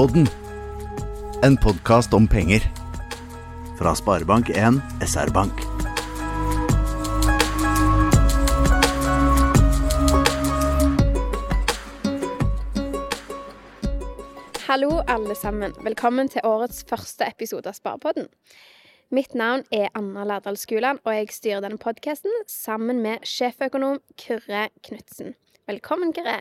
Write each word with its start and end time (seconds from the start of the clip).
Sparepodden. 0.00 0.28
En 1.42 1.56
podkast 1.56 2.14
om 2.14 2.28
penger. 2.28 2.60
Fra 3.78 3.92
Sparebank1 3.94 4.80
SR-Bank. 5.04 5.52
Hallo, 14.68 15.02
alle 15.06 15.34
sammen. 15.34 15.72
Velkommen 15.84 16.28
til 16.28 16.40
årets 16.44 16.80
første 16.88 17.28
episode 17.28 17.68
av 17.68 17.76
Sparepodden. 17.76 18.32
Mitt 19.10 19.34
navn 19.34 19.66
er 19.70 19.92
Anna 19.94 20.24
Lærdal 20.24 20.56
Skuland, 20.56 21.04
og 21.04 21.12
jeg 21.12 21.28
styrer 21.28 21.60
denne 21.60 21.78
podkasten 21.78 22.32
sammen 22.48 23.04
med 23.04 23.28
sjeføkonom 23.28 24.00
Kyrre 24.16 24.70
Knutsen. 24.80 25.36
Velkommen, 25.70 26.10
Kyrre. 26.16 26.40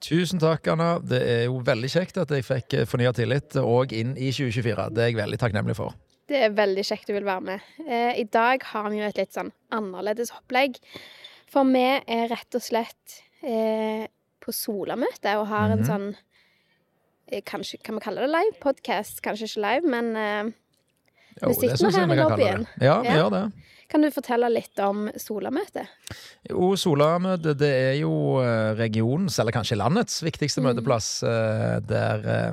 Tusen 0.00 0.40
takk, 0.40 0.64
Anna. 0.72 0.94
Det 1.04 1.18
er 1.20 1.42
jo 1.50 1.58
veldig 1.66 1.88
kjekt 1.92 2.16
at 2.22 2.30
jeg 2.32 2.46
fikk 2.46 2.76
fornya 2.88 3.10
tillit 3.16 3.56
òg 3.60 3.92
inn 3.96 4.14
i 4.16 4.30
2024. 4.32 4.86
Det 4.96 5.02
er 5.04 5.10
jeg 5.10 5.18
veldig 5.18 5.38
takknemlig 5.42 5.74
for. 5.76 5.96
Det 6.30 6.38
er 6.46 6.54
veldig 6.54 6.84
kjekt 6.86 7.10
du 7.10 7.12
vil 7.16 7.26
være 7.26 7.42
med. 7.44 7.66
Eh, 7.84 8.20
I 8.22 8.24
dag 8.32 8.62
har 8.70 8.86
vi 8.92 9.00
jo 9.02 9.08
et 9.08 9.18
litt 9.20 9.34
sånn 9.36 9.50
annerledes 9.74 10.30
opplegg. 10.32 10.78
For 11.50 11.66
vi 11.68 11.82
er 11.98 12.28
rett 12.30 12.56
og 12.56 12.62
slett 12.64 13.18
eh, 13.42 14.06
på 14.40 14.54
Solamøte 14.54 15.34
og 15.40 15.48
har 15.50 15.74
en 15.74 15.82
Mhm. 15.82 15.88
sånn 15.90 16.08
eh, 17.32 17.42
Kanskje, 17.42 17.82
Kan 17.82 17.96
vi 17.96 18.00
kalle 18.06 18.20
det 18.24 18.30
live 18.30 18.56
podcast? 18.62 19.20
Kanskje 19.22 19.50
ikke 19.50 19.64
live, 19.66 19.90
men 19.90 20.16
eh, 20.16 20.52
Vi 21.48 21.54
sitter 21.54 21.84
nå 21.84 21.90
her 21.98 22.14
i 22.14 22.16
lobbyen. 22.22 22.66
Ja, 22.80 23.00
vi 23.02 23.08
Ja. 23.08 23.16
gjør 23.18 23.30
det. 23.36 23.52
Kan 23.90 24.02
du 24.06 24.10
fortelle 24.14 24.48
litt 24.52 24.78
om 24.86 25.08
Solamøtet? 25.18 25.90
Jo, 26.48 26.70
Solamøtet 26.78 27.58
det 27.60 27.70
er 27.90 27.96
jo 28.00 28.12
eh, 28.42 28.70
regionens, 28.78 29.38
eller 29.42 29.52
kanskje 29.56 29.76
landets, 29.80 30.20
viktigste 30.22 30.62
Mm. 30.62 30.70
møteplass. 30.70 31.22
eh, 31.26 31.80
Der 31.90 32.26
eh, 32.36 32.52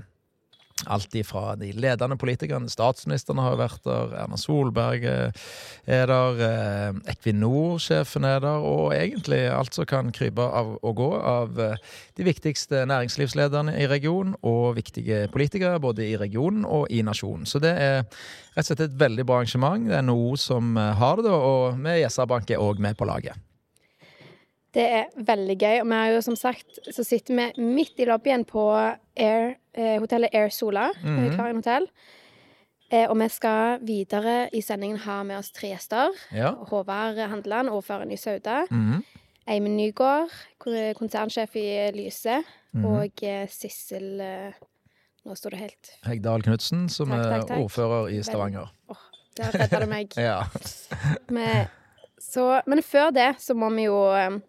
alt 0.85 1.15
ifra 1.15 1.55
de 1.55 1.71
ledende 1.73 2.17
politikerne, 2.19 2.69
statsministeren 2.69 3.41
har 3.41 3.57
vært 3.59 3.81
der, 3.87 4.13
Erna 4.21 4.37
Solberg 4.39 5.05
eh, 5.09 5.47
er 5.89 6.05
der, 6.11 6.41
eh, 6.45 6.99
Equinor-sjefen 7.13 8.27
er 8.27 8.43
der, 8.43 8.65
og 8.65 8.93
egentlig 8.95 9.41
alt 9.49 9.73
som 9.77 9.87
kan 9.89 10.11
krype 10.15 10.43
av 10.45 10.75
og 10.77 10.95
gå 10.99 11.09
av 11.17 11.59
eh, 11.63 11.81
de 12.19 12.27
viktigste 12.27 12.85
næringslivslederne 12.89 13.73
i 13.81 13.89
regionen, 13.89 14.35
og 14.45 14.77
viktige 14.77 15.25
politikere 15.33 15.81
både 15.81 16.05
i 16.11 16.17
regionen 16.19 16.65
og 16.65 16.91
i 16.93 17.01
nasjonen. 17.05 17.49
Så 17.49 17.61
det 17.63 17.73
er 17.73 17.99
rett 18.03 18.63
og 18.65 18.69
slett 18.69 18.87
et 18.87 19.01
veldig 19.01 19.25
bra 19.27 19.41
arrangement. 19.41 19.89
Det 19.89 19.97
er 19.97 20.05
NHO 20.05 20.37
som 20.41 20.77
har 20.77 21.25
det, 21.25 21.33
og 21.33 21.81
vi 21.81 21.99
i 22.01 22.07
SR-Bank 22.07 22.53
er 22.53 22.63
òg 22.63 22.81
med 22.83 22.97
på 22.97 23.09
laget. 23.09 23.46
Det 24.77 24.85
er 24.85 25.25
veldig 25.25 25.57
gøy. 25.57 25.79
Og 25.81 25.89
vi 25.89 25.97
har 25.97 26.13
jo 26.13 26.21
som 26.21 26.37
sagt 26.37 26.79
så 26.85 27.05
sitter 27.05 27.33
vi 27.33 27.65
midt 27.65 27.97
i 27.97 28.05
lobbyen 28.05 28.45
på 28.45 28.67
Air, 29.17 29.55
eh, 29.73 29.97
hotellet 29.97 30.33
Air 30.33 30.49
Sola. 30.49 30.91
mm 31.03 31.17
-hmm. 31.17 31.35
Klarin 31.35 31.55
hotell. 31.55 31.87
Eh, 32.91 33.09
og 33.09 33.17
vi 33.19 33.27
skal 33.29 33.79
videre 33.81 34.49
i 34.53 34.61
sendingen 34.61 34.97
ha 34.97 35.23
med 35.23 35.37
oss 35.37 35.51
tre 35.51 35.67
gjester. 35.67 36.09
Ja. 36.31 36.51
Håvard 36.51 37.17
Handeland, 37.17 37.69
ordføreren 37.69 38.11
i 38.11 38.17
Sauda. 38.17 38.65
Mm 38.71 38.91
-hmm. 38.91 39.03
Eimen 39.47 39.77
Nygaard, 39.77 40.29
konsernsjef 40.95 41.55
i 41.55 41.91
Lyse. 41.91 42.43
Mhm. 42.71 42.85
Og 42.85 43.23
eh, 43.23 43.47
Sissel 43.49 44.21
eh, 44.21 44.53
Nå 45.25 45.35
står 45.35 45.49
det 45.49 45.59
helt 45.59 45.89
Hegdal 46.07 46.43
Knutsen, 46.43 46.89
som 46.89 47.09
Takk, 47.09 47.19
er 47.19 47.39
takk, 47.41 47.49
er 47.49 47.63
ordfører 47.63 48.07
i 48.07 48.21
Stavanger. 48.23 48.69
Der 49.37 49.51
redda 49.51 49.79
det 49.79 49.89
meg. 49.89 50.13
Ja. 50.27 50.43
men, 51.29 51.67
så, 52.19 52.61
men 52.67 52.83
før 52.83 53.09
det 53.09 53.35
så 53.39 53.53
må 53.53 53.69
vi 53.69 53.89
jo 53.89 53.97
eh, 54.15 54.39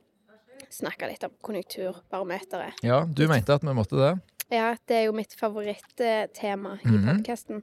snakke 0.71 1.09
litt 1.09 1.25
om 1.25 1.31
konjunkturbarometeret. 1.43 2.73
ja, 2.85 3.05
du 3.05 3.27
mente 3.29 3.55
at 3.55 3.63
vi 3.63 3.75
måtte 3.75 3.97
det? 3.97 4.13
Ja, 4.51 4.75
det 4.89 4.97
er 4.97 5.05
jo 5.07 5.13
mitt 5.13 5.35
favorittema 5.37 6.79
i 6.85 6.89
Mhm. 6.89 7.09
podkasten. 7.19 7.63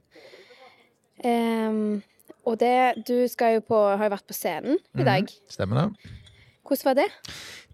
og 2.46 2.58
det 2.60 3.04
Du 3.06 3.26
skal 3.28 3.54
jo 3.54 3.60
på 3.60 3.96
Har 3.96 4.04
jo 4.08 4.14
vært 4.16 4.26
på 4.28 4.34
scenen 4.36 4.78
i 4.98 5.02
dag. 5.04 5.22
Mm, 5.26 5.48
Stemmer 5.50 5.76
det? 5.80 6.12
Hvordan 6.66 6.84
var 6.84 6.94
det? 6.94 7.08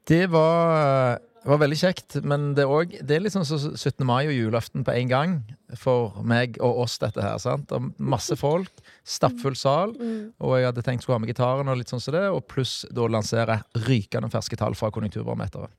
Det 0.09 0.31
var, 0.31 1.19
var 1.45 1.59
veldig 1.59 1.77
kjekt, 1.81 2.17
men 2.23 2.53
det 2.55 2.63
er, 2.65 2.71
også, 2.71 3.01
det 3.07 3.17
er 3.17 3.23
liksom 3.25 3.45
sånn 3.49 3.75
17. 3.75 4.05
mai 4.07 4.27
og 4.29 4.35
julaften 4.37 4.85
på 4.87 4.95
en 4.95 5.09
gang 5.11 5.33
for 5.81 6.21
meg 6.23 6.59
og 6.63 6.85
oss, 6.85 6.99
dette 7.03 7.23
her. 7.25 7.39
sant? 7.43 7.67
Det 7.71 7.79
er 7.81 7.89
masse 7.99 8.37
folk, 8.39 8.71
stappfull 9.03 9.57
sal, 9.59 9.95
Mm. 9.99 10.33
og 10.41 10.57
jeg 10.59 10.69
hadde 10.71 10.83
tenkt 10.87 11.03
skulle 11.03 11.19
ha 11.19 11.25
med 11.25 11.33
gitaren 11.35 11.69
og 11.69 11.79
litt 11.81 11.89
sånn 11.91 12.01
som 12.01 12.15
det, 12.15 12.25
og 12.31 12.47
pluss 12.47 12.85
da 12.93 13.09
lansere 13.11 13.63
rykende 13.75 14.31
ferske 14.31 14.57
tall 14.57 14.75
fra 14.79 14.91
konjunkturbarometeret. 14.95 15.71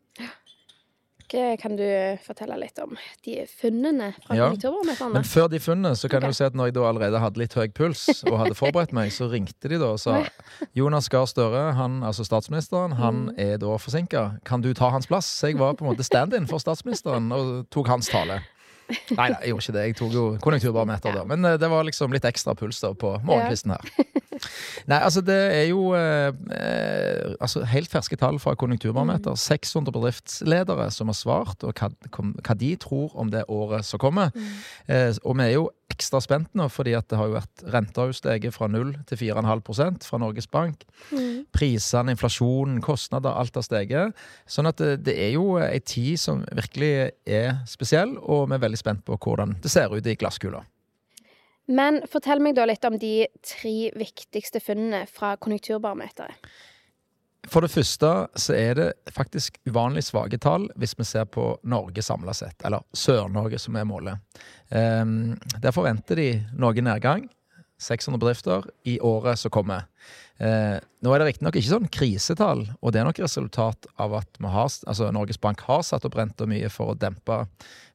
Hva- 1.33 1.57
Kan 1.59 1.75
du 1.75 1.83
fortelle 2.25 2.57
litt 2.61 2.77
om 2.79 2.93
de 3.25 3.45
funnene 3.59 4.11
fra 4.23 4.35
Ja, 4.37 4.47
konjunkturbarometerne? 4.49 5.13
Men 5.13 5.23
før 5.23 5.47
de 5.49 5.59
funnene, 5.59 5.95
så 5.97 6.07
kan 6.09 6.17
okay. 6.23 6.29
jo 6.29 6.33
si 6.37 6.43
at 6.45 6.53
når 6.53 6.65
jeg 6.69 6.75
da 6.77 6.85
allerede 6.89 7.19
hadde 7.19 7.41
litt 7.41 7.53
høy 7.57 7.67
puls 7.73 8.23
og 8.29 8.37
hadde 8.43 8.55
forberedt 8.55 8.93
meg, 8.93 9.09
så 9.11 9.27
ringte 9.31 9.67
de 9.71 9.79
da 9.81 9.91
og 9.95 9.99
sa 9.99 10.23
Jonas 10.77 11.09
Gahr 11.09 11.25
Støre, 11.25 11.73
han, 11.73 12.01
altså 12.03 12.23
statsministeren, 12.27 12.93
han 12.99 13.13
Mm. 13.29 13.35
er 13.37 13.57
da 13.57 13.75
forsinka. 13.77 14.39
Kan 14.45 14.61
du 14.61 14.73
ta 14.73 14.89
hans 14.89 15.07
plass? 15.07 15.25
Så 15.25 15.47
jeg 15.51 15.57
var 15.59 15.73
på 15.73 15.85
en 15.85 15.91
måte 15.95 16.03
stand-in 16.03 16.45
for 16.47 16.57
statsministeren 16.59 17.31
og 17.31 17.69
tok 17.71 17.87
hans 17.87 18.07
tale. 18.09 18.41
Nei 19.19 19.29
jeg 19.31 19.53
gjorde 19.53 19.63
ikke 19.63 19.75
det. 19.77 19.85
Jeg 19.87 19.97
tok 19.99 20.15
jo 20.15 20.25
konjunkturbarometer 20.43 21.15
da. 21.15 21.23
Men 21.29 21.45
eh, 21.47 21.59
det 21.61 21.69
var 21.71 21.85
liksom 21.87 22.13
litt 22.15 22.27
ekstra 22.27 22.55
puls 22.57 22.81
da 22.83 22.93
på 22.97 23.15
morgenkvisten 23.25 23.75
her. 23.75 24.11
Nei, 24.89 24.97
altså 24.97 25.21
det 25.25 25.37
er 25.55 25.67
jo 25.69 25.93
eh, 25.97 26.33
eh, 26.55 27.35
altså 27.39 27.63
helt 27.69 27.91
ferske 27.91 28.17
tall 28.19 28.39
fra 28.43 28.55
konjunkturbarometer. 28.59 29.37
600 29.39 29.93
bedriftsledere 29.95 30.89
som 30.93 31.11
har 31.11 31.17
svart, 31.17 31.63
og 31.63 31.77
hva, 31.79 31.91
hva 32.09 32.57
de 32.59 32.73
tror 32.81 33.13
om 33.19 33.31
det 33.33 33.45
året 33.51 33.87
som 33.87 34.01
kommer. 34.01 34.33
Eh, 34.87 35.11
og 35.23 35.37
vi 35.39 35.47
er 35.47 35.55
jo 35.55 35.69
ekstra 35.93 36.19
spent 36.23 36.51
nå, 36.57 36.67
fordi 36.73 36.95
at 36.97 37.07
det 37.11 37.19
har 37.19 37.29
jo 37.29 37.37
vært 37.37 37.63
renta 37.73 38.03
har 38.03 38.13
steget 38.17 38.55
fra 38.55 38.67
0 38.71 38.91
til 39.09 39.21
4,5% 39.21 40.07
fra 40.09 40.19
Norges 40.21 40.49
Bank. 40.51 40.83
Mm. 41.13 41.45
Prisene, 41.55 42.17
inflasjonen, 42.17 42.81
kostnader, 42.83 43.33
alt 43.37 43.55
har 43.59 43.65
steget. 43.65 44.25
Sånn 44.49 44.69
at 44.69 44.81
det, 44.81 44.97
det 45.07 45.17
er 45.27 45.33
jo 45.37 45.57
ei 45.61 45.79
tid 45.79 46.19
som 46.21 46.43
virkelig 46.51 46.93
er 47.23 47.63
spesiell, 47.69 48.17
og 48.19 48.49
vi 48.49 48.57
er 48.57 48.65
veldig 48.65 48.81
spent 48.81 49.05
på 49.07 49.17
hvordan 49.17 49.57
det 49.63 49.71
ser 49.71 49.93
ut 49.93 50.09
i 50.09 50.17
glasskula. 50.19 50.65
Men 51.71 52.01
fortell 52.11 52.41
meg 52.43 52.57
da 52.57 52.65
litt 52.67 52.83
om 52.83 52.97
de 52.99 53.29
tre 53.45 53.77
viktigste 53.95 54.59
funnene 54.63 55.05
fra 55.07 55.37
konjunkturbarometeret. 55.39 56.35
For 57.51 57.65
det 57.65 57.73
første 57.73 58.09
så 58.39 58.55
er 58.55 58.77
det 58.79 58.89
faktisk 59.11 59.57
uvanlig 59.67 60.05
svake 60.07 60.39
tall 60.41 60.69
hvis 60.79 60.95
vi 60.99 61.05
ser 61.07 61.27
på 61.27 61.49
Norge 61.67 62.03
samla 62.05 62.35
sett, 62.37 62.55
eller 62.63 62.85
Sør-Norge 62.95 63.59
som 63.59 63.75
er 63.75 63.87
målet. 63.87 64.43
Um, 64.71 65.33
der 65.59 65.75
forventer 65.75 66.19
de 66.19 66.29
noe 66.55 66.85
nedgang, 66.85 67.27
600 67.83 68.21
bedrifter, 68.21 68.69
i 68.87 68.95
året 69.03 69.41
som 69.41 69.51
kommer. 69.51 69.89
Eh, 70.43 70.77
nå 71.03 71.13
er 71.13 71.21
det 71.21 71.29
riktignok 71.29 71.55
ikke 71.55 71.71
sånn 71.71 71.91
krisetall, 71.93 72.65
og 72.81 72.91
det 72.91 72.99
er 72.99 73.07
nok 73.07 73.21
resultat 73.23 73.87
av 74.01 74.17
at 74.19 74.39
har, 74.43 74.71
altså 74.91 75.07
Norges 75.15 75.39
Bank 75.39 75.63
har 75.69 75.83
satt 75.87 76.03
opp 76.07 76.17
renta 76.19 76.47
mye 76.49 76.71
for 76.73 76.91
å 76.91 76.97
dempe 76.99 77.37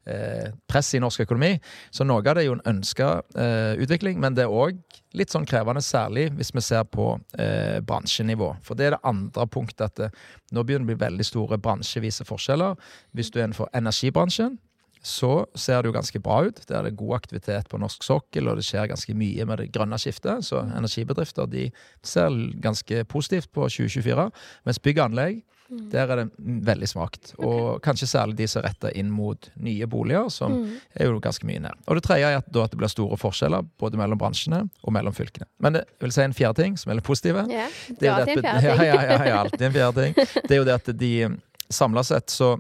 eh, 0.09 0.55
press 0.71 0.95
i 0.97 1.01
norsk 1.03 1.27
økonomi. 1.27 1.59
Så 1.93 2.07
noe 2.09 2.23
av 2.23 2.39
det 2.39 2.45
er 2.45 2.49
jo 2.49 2.57
en 2.57 2.65
ønska 2.73 3.11
eh, 3.37 3.75
utvikling, 3.83 4.21
men 4.23 4.39
det 4.39 4.47
er 4.47 4.55
òg 4.55 4.81
litt 5.19 5.35
sånn 5.35 5.49
krevende, 5.49 5.83
særlig 5.85 6.29
hvis 6.39 6.55
vi 6.55 6.65
ser 6.65 6.87
på 6.89 7.11
eh, 7.41 7.81
bransjenivå. 7.85 8.55
For 8.65 8.79
det 8.79 8.89
er 8.89 8.97
det 8.97 9.05
andre 9.09 9.49
punktet 9.51 9.91
at 9.91 10.01
det, 10.01 10.11
nå 10.55 10.65
begynner 10.65 10.87
det 10.87 10.95
å 10.95 10.95
bli 10.95 11.05
veldig 11.05 11.29
store 11.29 11.61
bransjevise 11.61 12.25
forskjeller. 12.29 12.79
Hvis 13.17 13.33
du 13.33 13.41
er 13.41 13.49
innenfor 13.49 13.69
energibransjen, 13.77 14.57
så 15.03 15.47
ser 15.55 15.83
det 15.83 15.91
jo 15.93 15.97
ganske 15.97 16.21
bra 16.23 16.41
ut. 16.49 16.63
Der 16.69 16.79
er 16.81 16.89
det 16.89 16.97
god 16.99 17.15
aktivitet 17.21 17.69
på 17.69 17.79
norsk 17.81 18.03
sokkel, 18.03 18.49
og 18.49 18.57
det 18.61 18.65
skjer 18.69 18.89
ganske 18.91 19.15
mye 19.15 19.45
med 19.49 19.59
det 19.63 19.71
grønne 19.73 19.99
skiftet. 20.01 20.45
Så 20.45 20.63
energibedrifter 20.77 21.47
de 21.51 21.71
ser 22.03 22.35
ganske 22.61 23.05
positivt 23.09 23.51
på 23.53 23.69
2024. 23.69 24.31
Mens 24.67 24.79
bygg 24.83 24.99
og 24.99 25.11
anlegg, 25.11 25.45
der 25.93 26.09
er 26.09 26.17
det 26.23 26.31
veldig 26.65 26.87
svakt. 26.89 27.35
Og 27.45 27.83
kanskje 27.85 28.07
særlig 28.09 28.39
de 28.39 28.47
som 28.49 28.63
er 28.63 28.71
retta 28.71 28.89
inn 28.97 29.11
mot 29.13 29.51
nye 29.61 29.85
boliger, 29.87 30.31
som 30.33 30.53
Mm. 30.53 30.71
er 30.97 31.05
jo 31.11 31.19
ganske 31.21 31.45
mye 31.45 31.61
ned. 31.61 31.77
Og 31.87 31.95
det 31.99 32.05
tredje 32.05 32.25
er 32.31 32.39
at, 32.39 32.49
da 32.51 32.63
at 32.65 32.71
det 32.73 32.79
blir 32.81 32.89
store 32.89 33.19
forskjeller 33.21 33.67
både 33.79 33.99
mellom 34.01 34.17
bransjene 34.19 34.63
og 34.83 34.93
mellom 34.97 35.13
fylkene. 35.13 35.45
Men 35.61 35.75
det 35.75 35.85
vil 36.01 36.11
si 36.11 36.23
en 36.23 36.33
fjerde 36.33 36.63
ting 36.63 36.79
som 36.79 36.91
er 36.91 36.95
litt 36.97 37.05
positive. 37.05 37.45
Ja, 37.53 37.69
Det 38.01 38.09
er 38.09 38.25
til 38.25 38.39
en 38.39 38.43
fjerde 38.43 38.61
ting. 38.63 38.65
Ja, 38.89 38.95
ja, 38.95 39.03
ja, 39.03 39.25
ja, 39.29 39.37
alltid 39.43 39.63
en 39.63 39.73
fjerde 39.73 40.03
ting. 40.07 40.15
Det 40.49 40.51
er 40.51 40.57
jo 40.57 40.65
det 40.65 40.75
at 40.75 40.99
de 40.99 41.13
samla 41.71 42.03
sett 42.03 42.31
så, 42.33 42.55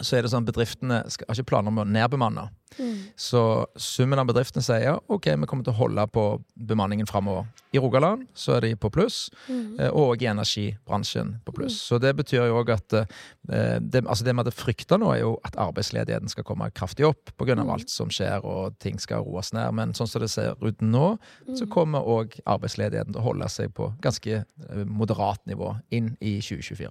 så 0.00 0.16
er 0.18 0.22
det 0.26 0.30
sånn 0.32 0.44
bedriftene 0.46 1.02
skal, 1.10 1.26
har 1.28 1.38
ikke 1.38 1.50
planer 1.54 1.68
om 1.72 1.78
å 1.78 1.84
nedbemanne. 1.88 2.48
Mm. 2.76 2.96
Så 3.16 3.40
summen 3.80 4.18
av 4.20 4.26
bedriftene 4.28 4.60
sier 4.64 4.98
ok, 5.08 5.28
vi 5.40 5.46
kommer 5.48 5.64
til 5.64 5.72
å 5.72 5.78
holde 5.78 6.02
på 6.12 6.24
bemanningen 6.58 7.06
framover. 7.08 7.46
I 7.72 7.78
Rogaland 7.80 8.26
så 8.36 8.56
er 8.56 8.60
de 8.66 8.74
på 8.76 8.90
pluss, 8.92 9.30
Mm. 9.48 9.80
eh, 9.80 9.88
og 9.94 10.20
i 10.22 10.26
energibransjen 10.26 11.40
på 11.46 11.54
pluss. 11.54 11.78
Så 11.80 11.98
det 12.00 12.14
betyr 12.16 12.46
jo 12.48 12.58
òg 12.62 12.70
at 12.74 12.92
eh, 12.92 13.78
det, 13.80 14.04
altså 14.04 14.24
det 14.24 14.34
vi 14.34 14.42
hadde 14.42 14.52
frykta 14.52 14.98
nå, 14.98 15.12
er 15.14 15.20
jo 15.22 15.38
at 15.44 15.56
arbeidsledigheten 15.56 16.28
skal 16.28 16.44
komme 16.44 16.68
kraftig 16.74 17.06
opp 17.06 17.30
pga. 17.38 17.54
Mm. 17.56 17.70
alt 17.70 17.88
som 17.90 18.08
skjer 18.12 18.44
og 18.44 18.76
ting 18.82 18.98
skal 19.00 19.24
roes 19.24 19.52
ned. 19.54 19.72
Men 19.72 19.94
sånn 19.94 20.08
som 20.10 20.20
det 20.20 20.30
ser 20.30 20.54
ut 20.60 20.80
nå, 20.82 21.18
Mm. 21.48 21.56
så 21.56 21.66
kommer 21.70 22.00
òg 22.04 22.38
arbeidsledigheten 22.44 23.12
til 23.12 23.20
å 23.22 23.24
holde 23.32 23.48
seg 23.48 23.72
på 23.72 23.94
ganske 24.02 24.44
eh, 24.44 24.84
moderat 24.84 25.40
nivå 25.46 25.80
inn 25.90 26.16
i 26.20 26.40
2024. 26.40 26.90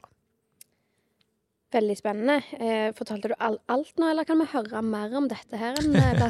Veldig 1.75 1.95
spennende. 1.97 2.35
Eh, 2.59 2.93
fortalte 2.95 3.27
du 3.27 3.33
all, 3.43 3.57
alt 3.67 3.97
nå, 3.99 4.07
eller 4.07 4.23
kan 4.27 4.39
vi 4.39 4.45
høre 4.47 4.79
mer 4.85 5.11
om 5.17 5.25
dette 5.27 5.59
her 5.59 5.75
eh? 5.75 6.21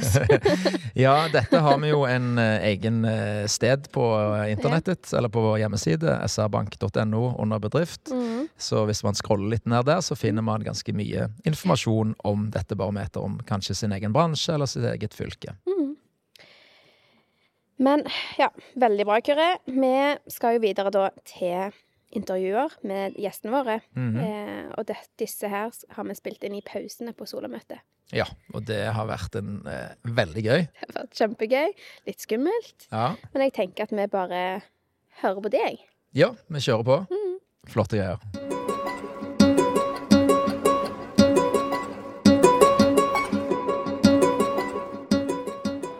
Ja, 1.06 1.28
dette 1.30 1.60
har 1.62 1.78
vi 1.84 1.92
jo 1.92 2.02
en 2.10 2.40
eh, 2.42 2.66
egen 2.72 3.04
eh, 3.06 3.44
sted 3.52 3.86
på 3.94 4.08
internettet, 4.50 5.12
eller 5.14 5.30
på 5.30 5.44
vår 5.46 5.60
hjemmeside, 5.62 6.18
srbank.no 6.34 7.22
under 7.44 7.62
bedrift. 7.62 8.10
Mm. 8.10 8.48
Så 8.58 8.88
hvis 8.90 9.04
man 9.06 9.18
scroller 9.18 9.54
litt 9.54 9.70
ned 9.70 9.86
der, 9.86 10.02
så 10.02 10.18
finner 10.18 10.46
man 10.46 10.66
ganske 10.66 10.98
mye 10.98 11.30
informasjon 11.46 12.18
om 12.26 12.50
dette 12.56 12.78
barometeret, 12.80 13.22
om 13.22 13.38
kanskje 13.46 13.78
sin 13.84 13.94
egen 13.94 14.16
bransje 14.16 14.56
eller 14.56 14.72
sitt 14.72 14.88
eget 14.96 15.14
fylke. 15.14 15.54
Mm. 15.70 15.94
Men 17.86 18.06
ja, 18.40 18.50
veldig 18.82 19.06
bra, 19.06 19.22
Kyrre. 19.22 19.50
Vi 19.70 19.96
skal 20.32 20.58
jo 20.58 20.66
videre 20.66 20.94
da 20.96 21.10
til 21.28 21.76
intervjuer 22.18 22.74
med 22.88 23.18
gjestene 23.22 23.54
våre. 23.54 23.80
Mhm. 23.96 24.20
eh, 24.22 24.72
og 24.78 24.86
det, 24.90 24.98
disse 25.22 25.48
her 25.52 25.72
har 25.96 26.04
vi 26.10 26.16
spilt 26.18 26.44
inn 26.44 26.56
i 26.58 26.64
pausene 26.66 27.14
på 27.16 27.28
Solamøtet. 27.30 27.80
Ja, 28.14 28.26
og 28.54 28.66
det 28.68 28.84
har 28.94 29.08
vært 29.10 29.36
en 29.40 29.64
eh, 29.68 29.96
veldig 30.06 30.44
gøy. 30.46 30.66
Det 30.68 30.94
har 30.96 31.04
vært 31.08 31.18
kjempegøy. 31.22 31.74
Litt 32.06 32.22
skummelt. 32.22 32.88
Ja. 32.92 33.16
Men 33.34 33.48
jeg 33.48 33.54
tenker 33.58 33.88
at 33.88 33.96
vi 33.96 34.08
bare 34.08 34.44
hører 35.24 35.42
på 35.42 35.50
deg. 35.56 35.80
ja, 36.14 36.34
vi 36.48 36.60
kjører 36.60 36.84
på. 36.86 37.22
Flotte 37.66 37.98
greier. 37.98 38.75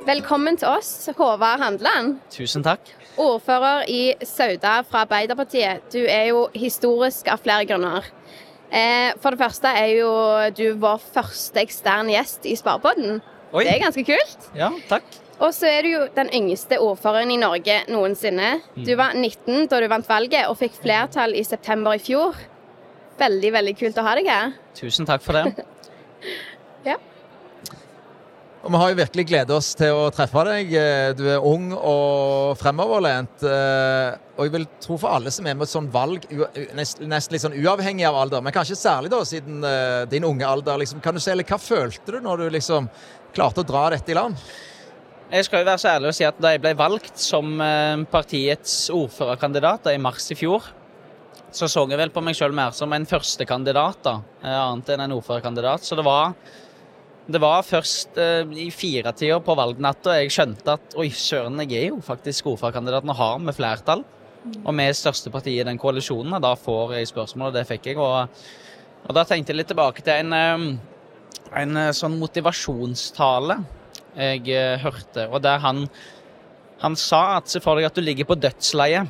Velkommen 0.06 0.54
til 0.54 0.70
oss, 0.70 1.08
Håvard 1.18 1.64
Handeland. 1.64 2.20
Tusen 2.30 2.62
takk. 2.62 2.92
Ordfører 3.18 3.88
i 3.90 4.14
Sauda 4.22 4.84
fra 4.86 5.02
Arbeiderpartiet. 5.02 5.88
Du 5.90 6.04
er 6.04 6.28
jo 6.30 6.44
historisk 6.54 7.26
av 7.34 7.42
flere 7.42 7.66
grunner. 7.66 8.06
Eh, 8.70 9.16
for 9.24 9.34
det 9.34 9.42
første 9.42 9.72
er 9.74 9.96
jo 9.96 10.12
du 10.54 10.78
vår 10.84 11.02
første 11.16 11.64
ekstern 11.64 12.12
gjest 12.14 12.46
i 12.46 12.54
Sparepodden. 12.60 13.18
Det 13.56 13.72
er 13.72 13.82
ganske 13.82 14.06
kult. 14.06 14.46
Ja, 14.54 14.70
takk. 14.92 15.10
Og 15.40 15.50
så 15.58 15.72
er 15.72 15.82
du 15.82 15.90
jo 15.96 16.04
den 16.14 16.30
yngste 16.38 16.78
ordføreren 16.86 17.34
i 17.34 17.40
Norge 17.42 17.80
noensinne. 17.90 18.60
Du 18.78 18.94
var 19.00 19.18
19 19.18 19.66
da 19.74 19.82
du 19.82 19.90
vant 19.90 20.06
valget, 20.06 20.46
og 20.52 20.60
fikk 20.62 20.78
flertall 20.86 21.34
i 21.34 21.42
september 21.42 21.98
i 21.98 22.04
fjor. 22.04 22.38
Veldig, 23.18 23.56
veldig 23.58 23.76
kult 23.82 23.98
å 23.98 24.06
ha 24.06 24.14
deg 24.22 24.30
her. 24.30 24.54
Tusen 24.78 25.10
takk 25.10 25.26
for 25.26 25.42
det. 25.42 25.66
Og 28.66 28.72
vi 28.74 28.80
har 28.82 28.90
jo 28.92 28.98
virkelig 28.98 29.26
gledet 29.30 29.54
oss 29.54 29.68
til 29.78 29.94
å 29.94 30.06
treffe 30.14 30.42
deg. 30.48 30.72
Eh, 30.74 31.12
Du 31.14 31.28
er 31.30 31.44
ung 31.46 31.68
og 31.76 32.56
fremoverlent. 32.58 33.44
eh, 33.44 34.18
Og 34.38 34.46
jeg 34.48 34.52
vil 34.52 34.66
tro 34.82 34.98
for 34.98 35.10
alle 35.16 35.30
som 35.32 35.46
er 35.48 35.54
med 35.54 35.64
et 35.64 35.70
sånt 35.70 35.92
valg, 35.94 36.26
u- 36.32 36.48
nest- 36.76 37.00
nesten 37.00 37.32
litt 37.32 37.42
sånn 37.42 37.54
uavhengig 37.64 38.06
av 38.08 38.16
alder, 38.16 38.42
men 38.42 38.52
kanskje 38.52 38.76
særlig 38.76 39.10
da 39.12 39.22
siden 39.24 39.64
eh, 39.64 40.06
din 40.06 40.24
unge 40.26 40.44
alder, 40.44 40.78
liksom, 40.80 41.00
kan 41.02 41.14
du 41.14 41.20
si 41.22 41.32
eller 41.32 41.44
hva 41.46 41.58
følte 41.58 42.06
du 42.12 42.20
når 42.20 42.38
du 42.38 42.50
liksom 42.50 42.90
klarte 43.34 43.62
å 43.64 43.66
dra 43.66 43.90
dette 43.92 44.10
i 44.10 44.14
land? 44.16 44.36
Jeg 45.32 45.46
skal 45.46 45.60
jo 45.64 45.66
være 45.72 45.80
så 45.80 45.90
ærlig 46.00 46.10
å 46.10 46.14
si 46.16 46.24
at 46.26 46.42
da 46.42 46.50
jeg 46.50 46.62
ble 46.62 46.74
valgt 46.76 47.18
som 47.18 47.58
partiets 48.12 48.90
ordførerkandidat 48.90 49.88
i 49.94 49.98
mars 49.98 50.30
i 50.32 50.36
fjor, 50.36 50.62
så 51.52 51.66
så 51.70 51.88
jeg 51.88 51.98
vel 51.98 52.10
på 52.10 52.22
meg 52.22 52.36
sjøl 52.36 52.52
mer 52.54 52.72
som 52.72 52.92
en 52.92 53.06
førstekandidat, 53.06 54.02
da, 54.04 54.20
annet 54.44 54.90
enn 54.90 55.00
en 55.06 55.12
ordførerkandidat. 55.22 55.80
Så 55.82 55.96
det 55.96 56.04
var, 56.04 56.34
det 57.26 57.42
var 57.42 57.66
først 57.66 58.20
eh, 58.22 58.52
i 58.62 58.68
firetida 58.74 59.40
på 59.42 59.56
valgnatta 59.58 60.20
jeg 60.20 60.34
skjønte 60.34 60.76
at 60.78 60.98
oi, 61.00 61.08
søren, 61.10 61.58
jeg 61.64 61.80
er 61.80 61.88
jo 61.90 62.04
faktisk 62.06 62.52
ordførerkandidat. 62.52 63.08
Nå 63.08 63.16
har 63.18 63.40
vi 63.42 63.56
flertall. 63.56 64.06
Og 64.62 64.76
vi 64.78 64.86
er 64.86 64.94
største 64.94 65.32
parti 65.34 65.56
i 65.58 65.66
den 65.66 65.80
koalisjonen, 65.82 66.36
og 66.38 66.44
da 66.44 66.52
får 66.60 67.00
jeg 67.00 67.10
spørsmål, 67.10 67.50
og 67.50 67.56
det 67.56 67.66
fikk 67.66 67.90
jeg. 67.90 67.98
Og, 67.98 68.44
og 69.08 69.18
da 69.18 69.26
tenkte 69.26 69.54
jeg 69.54 69.62
litt 69.62 69.72
tilbake 69.74 70.06
til 70.06 70.22
en, 70.22 70.36
eh, 70.38 70.68
en 71.62 71.82
eh, 71.82 71.94
sånn 71.98 72.20
motivasjonstale 72.22 73.60
jeg 74.16 74.46
eh, 74.54 74.78
hørte, 74.86 75.28
og 75.32 75.42
der 75.44 75.60
han, 75.66 75.86
han 76.84 76.96
sa 77.00 77.40
at 77.40 77.50
se 77.52 77.62
for 77.64 77.80
deg 77.80 77.90
at 77.90 77.98
du 77.98 78.06
ligger 78.06 78.30
på 78.30 78.38
dødsleiet, 78.38 79.10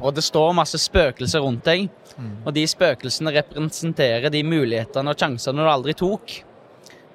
og 0.00 0.16
det 0.16 0.24
står 0.24 0.56
masse 0.56 0.80
spøkelser 0.80 1.44
rundt 1.44 1.68
deg, 1.68 1.90
og 2.44 2.52
de 2.56 2.64
spøkelsene 2.68 3.32
representerer 3.36 4.32
de 4.32 4.40
mulighetene 4.44 5.12
og 5.12 5.20
sjansene 5.20 5.62
du 5.62 5.70
aldri 5.70 5.94
tok. 5.96 6.32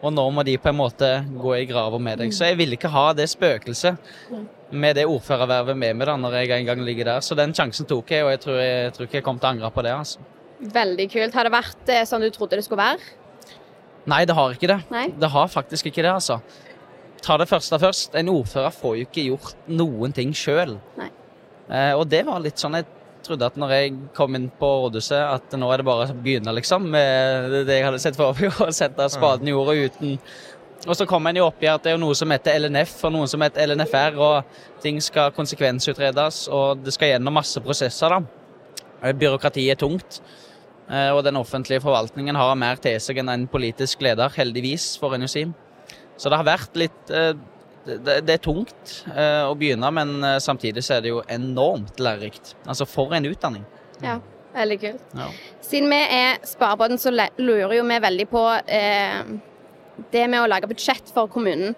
Og 0.03 0.12
nå 0.13 0.25
må 0.33 0.44
de 0.45 0.57
på 0.62 0.69
en 0.69 0.77
måte 0.77 1.09
gå 1.39 1.56
i 1.57 1.65
grava 1.69 1.97
med 2.01 2.19
deg. 2.21 2.33
Så 2.36 2.50
jeg 2.50 2.59
ville 2.59 2.77
ikke 2.77 2.92
ha 2.94 3.07
det 3.15 3.27
spøkelset 3.31 3.97
med 4.75 4.97
det 4.97 5.06
ordførervervet 5.07 5.77
med 5.77 5.97
meg 5.97 6.09
da, 6.09 6.15
når 6.19 6.39
jeg 6.39 6.51
en 6.57 6.69
gang 6.69 6.81
ligger 6.86 7.09
der. 7.13 7.25
Så 7.25 7.38
den 7.38 7.56
sjansen 7.56 7.88
tok 7.89 8.12
jeg, 8.12 8.25
og 8.25 8.33
jeg 8.33 8.42
tror, 8.44 8.59
jeg, 8.59 8.94
tror 8.95 9.07
ikke 9.07 9.19
jeg 9.21 9.25
kommer 9.25 9.44
til 9.44 9.50
å 9.50 9.53
angre 9.56 9.71
på 9.74 9.86
det. 9.86 9.94
altså. 9.95 10.25
Veldig 10.75 11.07
kult. 11.12 11.38
Har 11.38 11.47
det 11.47 11.53
vært 11.56 11.92
eh, 11.94 12.06
sånn 12.07 12.25
du 12.25 12.30
trodde 12.33 12.59
det 12.59 12.65
skulle 12.68 12.83
være? 12.83 13.15
Nei, 14.12 14.21
det 14.30 14.36
har 14.38 14.53
ikke 14.53 14.69
det. 14.69 14.80
Nei? 14.94 15.07
Det 15.18 15.30
har 15.33 15.50
faktisk 15.51 15.89
ikke 15.89 16.03
det, 16.06 16.13
altså. 16.13 16.39
Ta 17.25 17.39
det 17.41 17.48
første 17.50 17.80
først. 17.81 18.18
En 18.19 18.30
ordfører 18.30 18.74
får 18.75 19.00
jo 19.00 19.07
ikke 19.07 19.25
gjort 19.31 19.69
noen 19.71 20.13
ting 20.13 20.33
sjøl. 20.38 20.77
Eh, 21.01 21.94
og 21.98 22.06
det 22.12 22.21
var 22.27 22.44
litt 22.44 22.62
sånn 22.62 22.77
jeg 22.77 22.86
trodde 23.25 23.48
at 23.50 23.56
når 23.60 23.72
jeg 23.75 23.94
kom 24.18 24.36
inn 24.38 24.50
på 24.60 24.68
rådhuset, 24.86 25.18
at 25.19 25.56
nå 25.60 25.69
er 25.74 25.81
det 25.81 25.88
bare 25.88 26.07
å 26.10 26.18
begynne, 26.18 26.54
liksom, 26.57 26.86
med 26.92 27.56
det 27.68 27.80
jeg 27.80 27.88
hadde 27.88 28.01
sett 28.04 28.19
for 28.19 28.36
meg, 28.38 28.54
å 28.66 28.69
sette 28.75 29.07
spaden 29.13 29.50
i 29.50 29.56
jorda 29.56 29.75
uten 29.86 30.19
Og 30.86 30.94
så 31.00 31.07
kom 31.10 31.25
en 31.25 31.39
jo 31.39 31.48
opp 31.48 31.63
i 31.63 31.69
at 31.72 31.81
det 31.86 31.95
er 31.95 31.98
noe 32.01 32.13
som 32.13 32.30
heter 32.30 32.60
LNF, 32.62 32.92
og 33.07 33.13
noen 33.16 33.30
som 33.31 33.42
heter 33.42 33.72
LNFR, 33.72 34.18
og 34.22 34.81
ting 34.83 35.00
skal 35.01 35.31
konsekvensutredes, 35.33 36.44
og 36.54 36.83
det 36.86 36.94
skal 36.94 37.16
gjennom 37.16 37.33
masse 37.39 37.62
prosesser, 37.63 38.13
da. 38.13 38.19
Eh, 39.01 39.16
Byråkratiet 39.18 39.74
er 39.74 39.80
tungt. 39.81 40.19
Eh, 40.86 41.10
Og 41.16 41.24
den 41.25 41.39
offentlige 41.39 41.81
forvaltningen 41.81 42.38
har 42.38 42.54
mer 42.56 42.77
til 42.77 43.00
seg 43.01 43.18
enn 43.18 43.31
en 43.33 43.48
politisk 43.50 44.04
leder, 44.06 44.30
heldigvis, 44.36 44.92
får 45.01 45.16
en 45.16 45.25
jo 45.25 45.31
si. 45.31 45.45
Så 46.22 46.30
det 46.30 46.38
har 46.38 46.45
vært 46.51 46.77
litt 46.77 47.10
eh, 47.10 47.33
Det, 47.85 48.19
det 48.25 48.33
er 48.33 48.41
tungt 48.41 48.93
eh, 49.13 49.43
å 49.45 49.53
begynne, 49.57 49.89
men 49.93 50.15
eh, 50.25 50.37
samtidig 50.41 50.83
så 50.85 50.97
er 50.97 51.05
det 51.05 51.11
jo 51.11 51.21
enormt 51.31 51.99
lærerikt. 52.01 52.55
Altså, 52.65 52.87
for 52.89 53.13
en 53.13 53.27
utdanning. 53.29 53.65
Ja. 54.03 54.19
Veldig 54.55 54.77
kult. 54.79 55.01
Ja. 55.19 55.25
Siden 55.65 55.91
vi 55.91 55.97
er 56.15 56.37
Sparebåten, 56.47 56.99
så 57.01 57.11
lurer 57.11 57.73
jo 57.75 57.83
vi 57.83 57.97
veldig 58.05 58.25
på 58.31 58.43
eh, 58.71 59.19
det 60.13 60.23
med 60.31 60.39
å 60.41 60.47
lage 60.47 60.69
budsjett 60.71 61.11
for 61.13 61.27
kommunen. 61.31 61.75